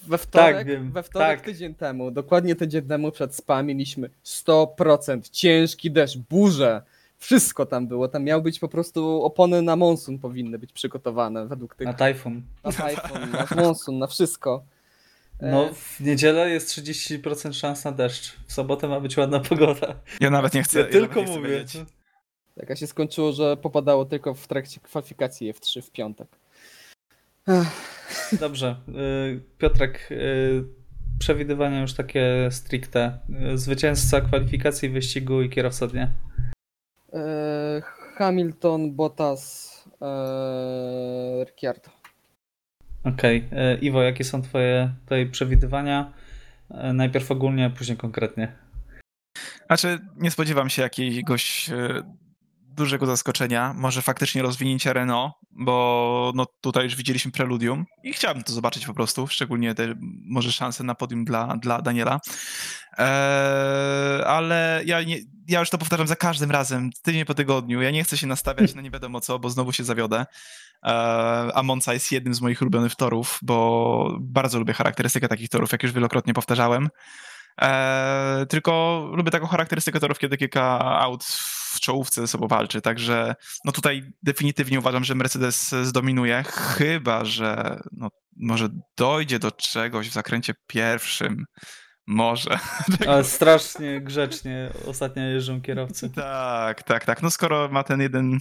we 0.08 0.18
wtorek, 0.18 0.56
Tak, 0.58 0.68
wiem, 0.68 0.92
we 0.92 1.04
wtorek 1.04 1.38
tak. 1.40 1.46
tydzień 1.46 1.76
temu, 1.76 2.12
dokładnie 2.12 2.56
tydzień 2.56 2.82
temu 2.88 3.12
przed 3.12 3.36
SPA 3.36 3.64
mieliśmy 3.64 4.10
100% 4.26 5.30
ciężki 5.32 5.92
deszcz, 5.92 6.18
burze, 6.18 6.82
wszystko 7.18 7.66
tam 7.66 7.88
było, 7.88 8.08
tam 8.08 8.24
miał 8.24 8.42
być 8.42 8.60
po 8.60 8.68
prostu 8.68 9.24
opony 9.24 9.62
na 9.62 9.76
monsun 9.76 10.20
powinny 10.20 10.60
być 10.60 10.72
przygotowane 10.74 11.48
według 11.48 11.76
tych, 11.76 11.88
Na 11.88 11.94
tajfun. 11.94 12.42
na 12.64 12.72
typhoon, 12.72 13.32
na 13.32 13.64
monsun, 13.64 13.98
na 14.00 14.08
wszystko. 14.08 14.64
E, 15.40 15.52
No, 15.52 15.70
w 15.74 16.00
niedzielę 16.00 16.50
jest 16.50 16.70
30% 16.70 17.54
szans 17.54 17.84
na 17.86 17.92
deszcz. 17.92 18.36
W 18.48 18.54
sobotę 18.54 18.88
ma 18.88 19.00
być 19.00 19.18
ładna 19.18 19.40
pogoda. 19.40 19.96
Ja 20.20 20.30
nawet 20.30 20.54
nie 20.54 20.64
chcę. 20.64 20.80
Ja 20.80 20.86
tylko 20.86 21.20
nie 21.20 21.26
chcę 21.26 21.36
mówię. 21.38 21.50
wiedzieć. 21.50 21.78
Tak, 22.60 22.72
a 22.72 22.76
się 22.76 22.88
skończyło, 22.88 23.32
że 23.32 23.58
popadało 23.58 24.06
tylko 24.06 24.34
w 24.34 24.48
trakcie 24.48 24.80
kwalifikacji 24.80 25.54
F3 25.54 25.82
w 25.82 25.92
piątek. 25.92 26.28
Ech, 27.48 27.68
Dobrze. 28.40 28.76
y, 28.90 29.42
Piotrek, 29.58 30.08
y, 30.12 30.64
przewidywania 31.20 31.82
już 31.82 31.94
takie 31.94 32.48
stricte. 32.52 33.20
Y, 33.54 33.58
Zwycięzca 33.58 34.22
kwalifikacji, 34.22 34.90
wyścigu 34.90 35.42
i 35.42 35.50
kierowca 35.50 35.88
dnia. 35.88 36.12
e, 37.14 37.82
Hamilton, 38.16 38.96
Bottas, 38.96 39.72
e, 40.02 41.46
Ricciardo. 41.46 41.90
Okej. 43.06 43.44
y, 43.76 43.80
Iwo, 43.80 44.02
jakie 44.04 44.24
są 44.24 44.42
twoje 44.42 44.94
tutaj 45.02 45.26
przewidywania? 45.26 46.14
Y, 46.72 46.94
Najpierw 46.94 47.32
ogólnie, 47.32 47.66
a 47.66 47.70
później 47.70 47.98
konkretnie. 47.98 48.52
Znaczy, 49.68 50.00
nie 50.18 50.32
spodziewam 50.32 50.70
się 50.70 50.82
jakiegoś 50.82 51.70
e, 51.70 52.04
dużego 52.76 53.06
zaskoczenia. 53.06 53.74
Może 53.78 54.02
faktycznie 54.02 54.42
rozwinięcia 54.42 54.94
Renault, 54.94 55.34
bo 55.52 56.32
no, 56.36 56.46
tutaj 56.62 56.84
już 56.84 56.96
widzieliśmy 56.96 57.32
preludium 57.32 57.86
i 58.04 58.14
chciałbym 58.14 58.44
to 58.44 58.54
zobaczyć 58.54 58.86
po 58.86 58.94
prostu, 58.94 59.28
szczególnie 59.28 59.76
te 59.76 59.96
może 60.26 60.52
szanse 60.52 60.84
na 60.84 60.96
podium 60.96 61.26
dla, 61.26 61.58
dla 61.58 61.82
Daniela. 61.82 62.20
Eee, 62.98 64.24
ale 64.26 64.82
ja, 64.86 65.04
nie, 65.04 65.18
ja 65.48 65.60
już 65.60 65.70
to 65.70 65.78
powtarzam 65.78 66.08
za 66.08 66.16
każdym 66.16 66.52
razem, 66.52 66.90
tydzień 67.04 67.26
po 67.26 67.34
tygodniu. 67.34 67.82
Ja 67.82 67.92
nie 67.92 68.04
chcę 68.04 68.18
się 68.18 68.28
nastawiać 68.28 68.76
na 68.76 68.82
nie 68.82 68.92
wiadomo 68.92 69.22
co, 69.22 69.40
bo 69.40 69.50
znowu 69.50 69.74
się 69.74 69.84
zawiodę. 69.84 70.26
Eee, 70.84 71.52
a 71.54 71.64
Monza 71.64 71.94
jest 71.94 72.12
jednym 72.12 72.34
z 72.34 72.42
moich 72.42 72.62
ulubionych 72.62 72.96
torów, 72.96 73.40
bo 73.42 74.18
bardzo 74.20 74.60
lubię 74.60 74.74
charakterystykę 74.74 75.28
takich 75.28 75.50
torów, 75.50 75.72
jak 75.72 75.84
już 75.84 75.92
wielokrotnie 75.92 76.34
powtarzałem. 76.34 76.90
Eee, 77.58 78.48
tylko 78.48 79.04
lubię 79.14 79.32
taką 79.32 79.48
charakterystykę 79.48 80.00
torów, 80.00 80.20
kiedy 80.20 80.38
kilka 80.38 80.80
aut 80.80 81.26
w 81.76 81.80
czołówce 81.80 82.22
ze 82.22 82.28
sobą 82.28 82.48
walczy, 82.48 82.82
także 82.82 83.36
no 83.66 83.72
tutaj 83.72 84.14
definitywnie 84.24 84.80
uważam, 84.80 85.04
że 85.04 85.16
Mercedes 85.16 85.76
zdominuje, 85.84 86.44
chyba 86.44 87.26
że 87.26 87.80
no, 87.92 88.10
może 88.36 88.70
dojdzie 88.98 89.40
do 89.40 89.52
czegoś 89.52 90.10
w 90.10 90.14
zakręcie 90.14 90.54
pierwszym. 90.68 91.46
Może. 92.08 92.60
Ale 93.08 93.24
strasznie 93.24 94.02
grzecznie 94.02 94.70
ostatnio 94.88 95.24
jeżdżą 95.24 95.62
kierowcy. 95.62 96.10
tak, 96.10 96.84
tak, 96.84 97.06
tak. 97.06 97.22
No 97.22 97.32
skoro 97.32 97.70
ma 97.70 97.84
ten 97.84 98.02
jeden. 98.02 98.40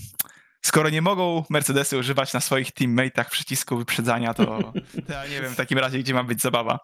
Skoro 0.65 0.91
nie 0.91 1.03
mogą 1.03 1.45
Mercedesy 1.51 1.99
używać 1.99 2.33
na 2.33 2.41
swoich 2.41 2.73
teammateach 2.73 3.31
przycisku 3.31 3.77
wyprzedzania, 3.77 4.35
to, 4.35 4.45
to 5.07 5.13
ja 5.13 5.27
nie 5.27 5.41
wiem 5.43 5.53
w 5.53 5.57
takim 5.57 5.79
razie, 5.79 5.99
gdzie 5.99 6.15
ma 6.15 6.25
być 6.25 6.43
zabawa. 6.43 6.79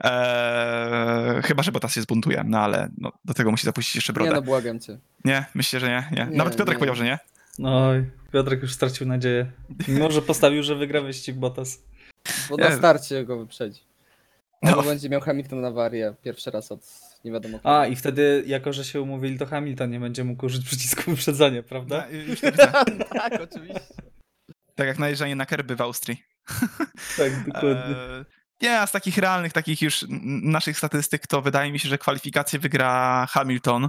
Eee, 0.00 1.42
chyba, 1.42 1.62
że 1.62 1.72
Bottas 1.72 1.94
się 1.94 2.02
zbuntuje, 2.02 2.44
no 2.46 2.58
ale 2.58 2.88
no, 2.98 3.12
do 3.24 3.34
tego 3.34 3.50
musi 3.50 3.64
zapuścić 3.64 3.94
jeszcze 3.94 4.12
Nie 4.12 4.14
brodę. 4.14 4.32
no, 4.32 4.42
błagam 4.42 4.80
cię. 4.80 4.98
Nie, 5.24 5.44
myślę, 5.54 5.80
że 5.80 5.88
nie. 5.88 6.08
nie. 6.10 6.26
Nie, 6.30 6.36
Nawet 6.36 6.56
Piotrek 6.56 6.76
nie. 6.76 6.78
powiedział, 6.78 6.96
że 6.96 7.04
nie. 7.04 7.18
Oj, 7.68 8.10
Piotrek 8.32 8.62
już 8.62 8.72
stracił 8.72 9.06
nadzieję. 9.06 9.52
Mimo, 9.88 10.10
że 10.10 10.22
postawił, 10.22 10.62
że 10.62 10.74
wygra 10.76 11.00
wyścig 11.00 11.36
Bottas. 11.36 11.82
Bo 12.50 12.56
na 12.56 12.68
Nie. 12.68 12.76
starcie 12.76 13.24
go 13.24 13.38
wyprzedzi. 13.38 13.80
No. 14.62 14.70
Albo 14.70 14.82
będzie 14.82 15.08
miał 15.08 15.20
Hamilton 15.20 15.60
na 15.60 15.68
awarię 15.68 16.14
pierwszy 16.22 16.50
raz 16.50 16.72
od 16.72 16.80
nie 17.24 17.32
wiadomo 17.32 17.58
kiedy. 17.58 17.68
A, 17.74 17.86
i 17.86 17.96
wtedy, 17.96 18.44
jako 18.46 18.72
że 18.72 18.84
się 18.84 19.00
umówili, 19.00 19.38
to 19.38 19.46
Hamilton 19.46 19.90
nie 19.90 20.00
będzie 20.00 20.24
mógł 20.24 20.46
użyć 20.46 20.64
przycisku 20.64 21.10
wyprzedzania, 21.10 21.62
prawda? 21.62 22.02
To 22.02 22.08
widzę. 22.10 22.72
tak, 23.20 23.40
oczywiście. 23.40 23.80
tak 24.74 24.86
jak 24.86 24.98
najeżdżanie 24.98 25.36
na 25.36 25.46
kerby 25.46 25.76
w 25.76 25.80
Austrii. 25.80 26.22
Tak, 27.16 27.44
dokładnie. 27.46 27.96
E, 27.96 28.24
Nie, 28.62 28.80
a 28.80 28.86
z 28.86 28.92
takich 28.92 29.18
realnych, 29.18 29.52
takich 29.52 29.82
już 29.82 30.04
naszych 30.42 30.78
statystyk, 30.78 31.26
to 31.26 31.42
wydaje 31.42 31.72
mi 31.72 31.78
się, 31.78 31.88
że 31.88 31.98
kwalifikacje 31.98 32.58
wygra 32.58 33.26
Hamilton. 33.30 33.88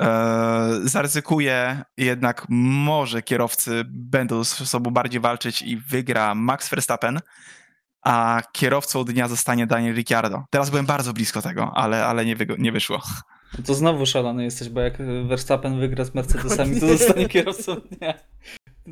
E, 0.00 0.80
zaryzykuje, 0.84 1.82
jednak 1.96 2.46
może 2.48 3.22
kierowcy 3.22 3.82
będą 3.88 4.44
ze 4.44 4.66
sobą 4.66 4.90
bardziej 4.90 5.20
walczyć 5.20 5.62
i 5.62 5.76
wygra 5.76 6.34
Max 6.34 6.68
Verstappen, 6.68 7.20
a 8.02 8.42
kierowcą 8.52 9.04
dnia 9.04 9.28
zostanie 9.28 9.66
Daniel 9.66 9.94
Ricciardo. 9.94 10.44
Teraz 10.50 10.70
byłem 10.70 10.86
bardzo 10.86 11.12
blisko 11.12 11.42
tego, 11.42 11.72
ale, 11.74 12.06
ale 12.06 12.24
nie, 12.24 12.36
wygo- 12.36 12.58
nie 12.58 12.72
wyszło. 12.72 13.00
No 13.58 13.64
to 13.64 13.74
znowu 13.74 14.06
szalony 14.06 14.44
jesteś, 14.44 14.68
bo 14.68 14.80
jak 14.80 14.98
Verstappen 15.26 15.80
wygra 15.80 16.04
z 16.04 16.14
Mercedesami, 16.14 16.80
to 16.80 16.86
zostanie 16.86 17.28
kierowcą 17.28 17.74
dnia. 17.74 18.14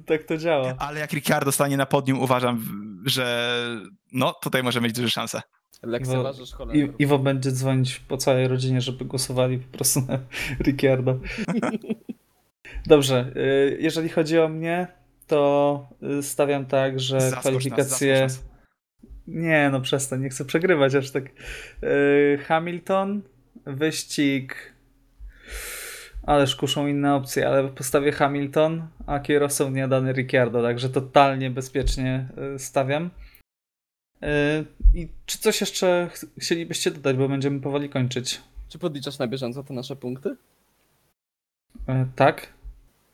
Tak 0.07 0.23
to 0.23 0.37
działa. 0.37 0.75
Ale 0.79 1.01
jak 1.01 1.13
Ricciardo 1.13 1.53
stanie 1.53 1.77
na 1.77 1.87
podium, 1.87 2.21
uważam, 2.21 2.65
że 3.05 3.57
no 4.13 4.33
tutaj 4.43 4.63
może 4.63 4.81
mieć 4.81 4.93
duże 4.93 5.11
szanse. 5.11 5.43
Lekceważysz 5.83 6.53
Holendrów. 6.53 7.01
Iwo 7.01 7.19
będzie 7.19 7.53
dzwonić 7.53 7.99
po 7.99 8.17
całej 8.17 8.49
rodzinie, 8.49 8.81
żeby 8.81 9.05
głosowali 9.05 9.59
po 9.59 9.77
prostu 9.77 10.01
na 10.01 10.19
Ricciardo. 10.67 11.19
Dobrze, 12.87 13.33
y, 13.37 13.79
jeżeli 13.81 14.09
chodzi 14.09 14.39
o 14.39 14.49
mnie, 14.49 14.87
to 15.27 15.89
y, 16.19 16.23
stawiam 16.23 16.67
tak, 16.67 17.01
że 17.01 17.21
Zaskocz 17.21 17.41
kwalifikacje... 17.41 18.21
nas. 18.21 18.50
Nie, 19.31 19.69
no 19.73 19.81
przestań, 19.81 20.21
nie 20.23 20.29
chcę 20.29 20.45
przegrywać 20.45 20.95
aż 20.95 21.11
tak. 21.11 21.25
Y, 21.83 22.39
Hamilton, 22.45 23.23
wyścig... 23.67 24.73
Ależ 26.27 26.57
kuszą 26.57 26.87
inne 26.87 27.15
opcje, 27.15 27.49
ale 27.49 27.69
postawię 27.69 28.13
Hamilton, 28.13 28.87
a 29.07 29.21
kierowcą 29.21 29.71
nie 29.71 29.89
dany 29.89 30.13
Ricciardo, 30.13 30.63
także 30.63 30.89
totalnie 30.89 31.51
bezpiecznie 31.51 32.29
y, 32.55 32.59
stawiam. 32.59 33.11
Y, 34.23 34.27
I 34.95 35.09
czy 35.27 35.39
coś 35.39 35.61
jeszcze 35.61 36.11
ch- 36.13 36.41
chcielibyście 36.43 36.91
dodać, 36.91 37.17
bo 37.17 37.29
będziemy 37.29 37.61
powoli 37.61 37.89
kończyć? 37.89 38.41
Czy 38.69 38.79
podliczasz 38.79 39.19
na 39.19 39.27
bieżąco 39.27 39.63
te 39.65 39.75
nasze 39.75 39.97
punkty? 39.97 40.29
Y, 40.29 40.37
Tak, 42.17 42.47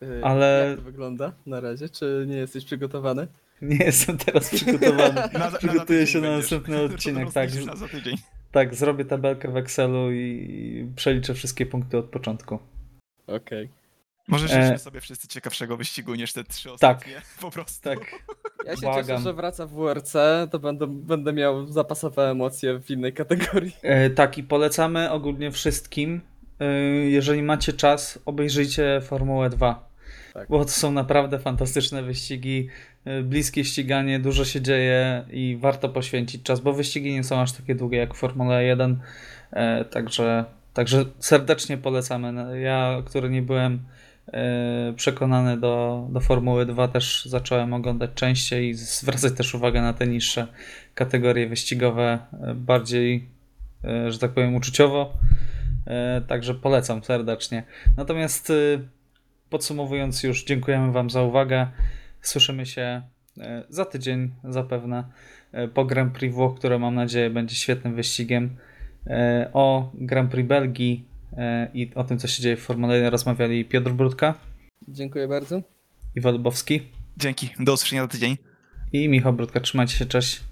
Yy, 0.00 0.20
Ale- 0.24 0.66
Jak 0.68 0.78
to 0.78 0.84
wygląda 0.84 1.32
na 1.46 1.60
razie? 1.60 1.88
Czy 1.88 2.24
nie 2.28 2.36
jesteś 2.36 2.64
przygotowany? 2.64 3.26
Nie 3.62 3.76
jestem 3.76 4.18
teraz 4.18 4.50
przygotowany. 4.54 5.14
Na, 5.32 5.38
na, 5.38 5.50
na 5.50 5.58
Przygotuję 5.58 5.84
tydzień 5.86 6.06
się 6.06 6.20
na 6.20 6.28
będziesz. 6.28 6.50
następny 6.50 6.82
odcinek, 6.94 7.32
tak. 7.32 7.50
Tak, 8.52 8.74
zrobię 8.74 9.04
tabelkę 9.04 9.48
w 9.52 9.56
Excelu 9.56 10.12
i 10.12 10.86
przeliczę 10.96 11.34
wszystkie 11.34 11.66
punkty 11.66 11.98
od 11.98 12.04
początku. 12.06 12.58
Okej. 13.26 13.68
Może 14.28 14.58
E, 14.60 14.78
sobie 14.78 15.00
wszyscy 15.00 15.28
ciekawszego 15.28 15.76
wyścigu 15.76 16.14
niż 16.14 16.32
te 16.32 16.44
trzy 16.44 16.72
ostatnie. 16.72 17.22
Po 17.40 17.50
prostu. 17.50 17.82
Tak, 17.88 17.98
Ja 18.66 18.74
się 18.76 18.80
Błagam. 18.80 19.06
cieszę, 19.06 19.18
że 19.18 19.32
wraca 19.34 19.66
w 19.66 19.70
WRC, 19.72 20.12
to 20.50 20.58
będę, 20.58 20.86
będę 20.86 21.32
miał 21.32 21.66
zapasowe 21.66 22.30
emocje 22.30 22.78
w 22.80 22.90
innej 22.90 23.12
kategorii. 23.12 23.76
E, 23.82 24.10
tak 24.10 24.38
i 24.38 24.42
polecamy 24.42 25.10
ogólnie 25.10 25.50
wszystkim. 25.52 26.20
e, 26.60 26.64
Jeżeli 27.10 27.42
macie 27.42 27.72
czas, 27.72 28.18
obejrzyjcie 28.24 29.00
Formułę 29.04 29.50
2. 29.50 29.88
Tak. 30.36 30.48
Bo 30.48 30.64
to 30.64 30.70
są 30.70 30.92
naprawdę 30.92 31.38
fantastyczne 31.38 32.02
wyścigi, 32.02 32.68
e, 33.04 33.22
bliskie 33.22 33.64
ściganie, 33.64 34.20
dużo 34.20 34.44
się 34.44 34.60
dzieje 34.60 35.24
i 35.30 35.58
warto 35.60 35.88
poświęcić 35.88 36.42
czas, 36.42 36.60
bo 36.60 36.72
wyścigi 36.72 37.12
nie 37.12 37.24
są 37.24 37.40
aż 37.40 37.52
takie 37.52 37.74
długie 37.74 37.98
jak 37.98 38.14
Formuła 38.14 38.60
1. 38.60 39.00
e, 39.52 39.84
Także, 39.84 40.44
także 40.74 41.04
serdecznie 41.18 41.78
polecamy. 41.78 42.32
No, 42.32 42.54
Ja, 42.54 43.02
który 43.06 43.30
nie 43.30 43.42
byłem 43.42 43.80
e, 44.26 44.92
przekonany 44.96 45.56
do, 45.60 46.06
do 46.10 46.20
Formuły 46.20 46.66
2, 46.66 46.88
też 46.88 47.24
zacząłem 47.24 47.74
oglądać 47.74 48.10
częściej 48.14 48.68
i 48.68 48.74
zwracać 48.74 49.32
też 49.32 49.54
uwagę 49.54 49.82
na 49.82 49.92
te 49.92 50.06
niższe 50.06 50.46
kategorie 50.94 51.48
wyścigowe, 51.48 52.18
bardziej, 52.54 53.28
że 54.08 54.18
tak 54.18 54.30
powiem, 54.30 54.54
uczuciowo. 54.54 55.12
Także 56.26 56.54
polecam 56.54 57.04
serdecznie. 57.04 57.62
Natomiast 57.96 58.52
podsumowując 59.50 60.22
już, 60.22 60.44
dziękujemy 60.44 60.92
Wam 60.92 61.10
za 61.10 61.22
uwagę. 61.22 61.66
Słyszymy 62.22 62.66
się 62.66 63.02
e, 63.40 63.64
za 63.68 63.84
tydzień 63.84 64.30
zapewne 64.44 65.04
e, 65.52 65.68
po 65.68 65.84
Grand 65.84 66.12
Prix 66.14 66.34
Włoch, 66.34 66.58
które 66.58 66.78
mam 66.78 66.94
nadzieję 66.94 67.30
będzie 67.30 67.54
świetnym 67.54 67.94
wyścigiem. 67.94 68.56
E, 69.06 69.50
O 69.52 69.90
Grand 69.94 70.30
Prix 70.30 70.48
Belgii 70.48 71.04
i 71.74 71.90
o 71.94 72.04
tym, 72.04 72.18
co 72.18 72.28
się 72.28 72.42
dzieje 72.42 72.56
w 72.56 72.60
Formule 72.60 72.94
1 72.94 73.10
rozmawiali 73.12 73.64
Piotr 73.64 73.90
Brudka, 73.90 74.34
Dziękuję 74.88 75.28
bardzo. 75.28 75.62
Iwo 76.16 76.30
Lubowski 76.32 76.82
Dzięki. 77.16 77.50
Do 77.60 77.72
usłyszenia 77.72 78.02
za 78.02 78.08
tydzień. 78.08 78.36
i 78.92 79.08
Michał 79.08 79.32
Brudka. 79.32 79.60
Trzymajcie 79.60 79.96
się, 79.96 80.06
cześć. 80.06 80.40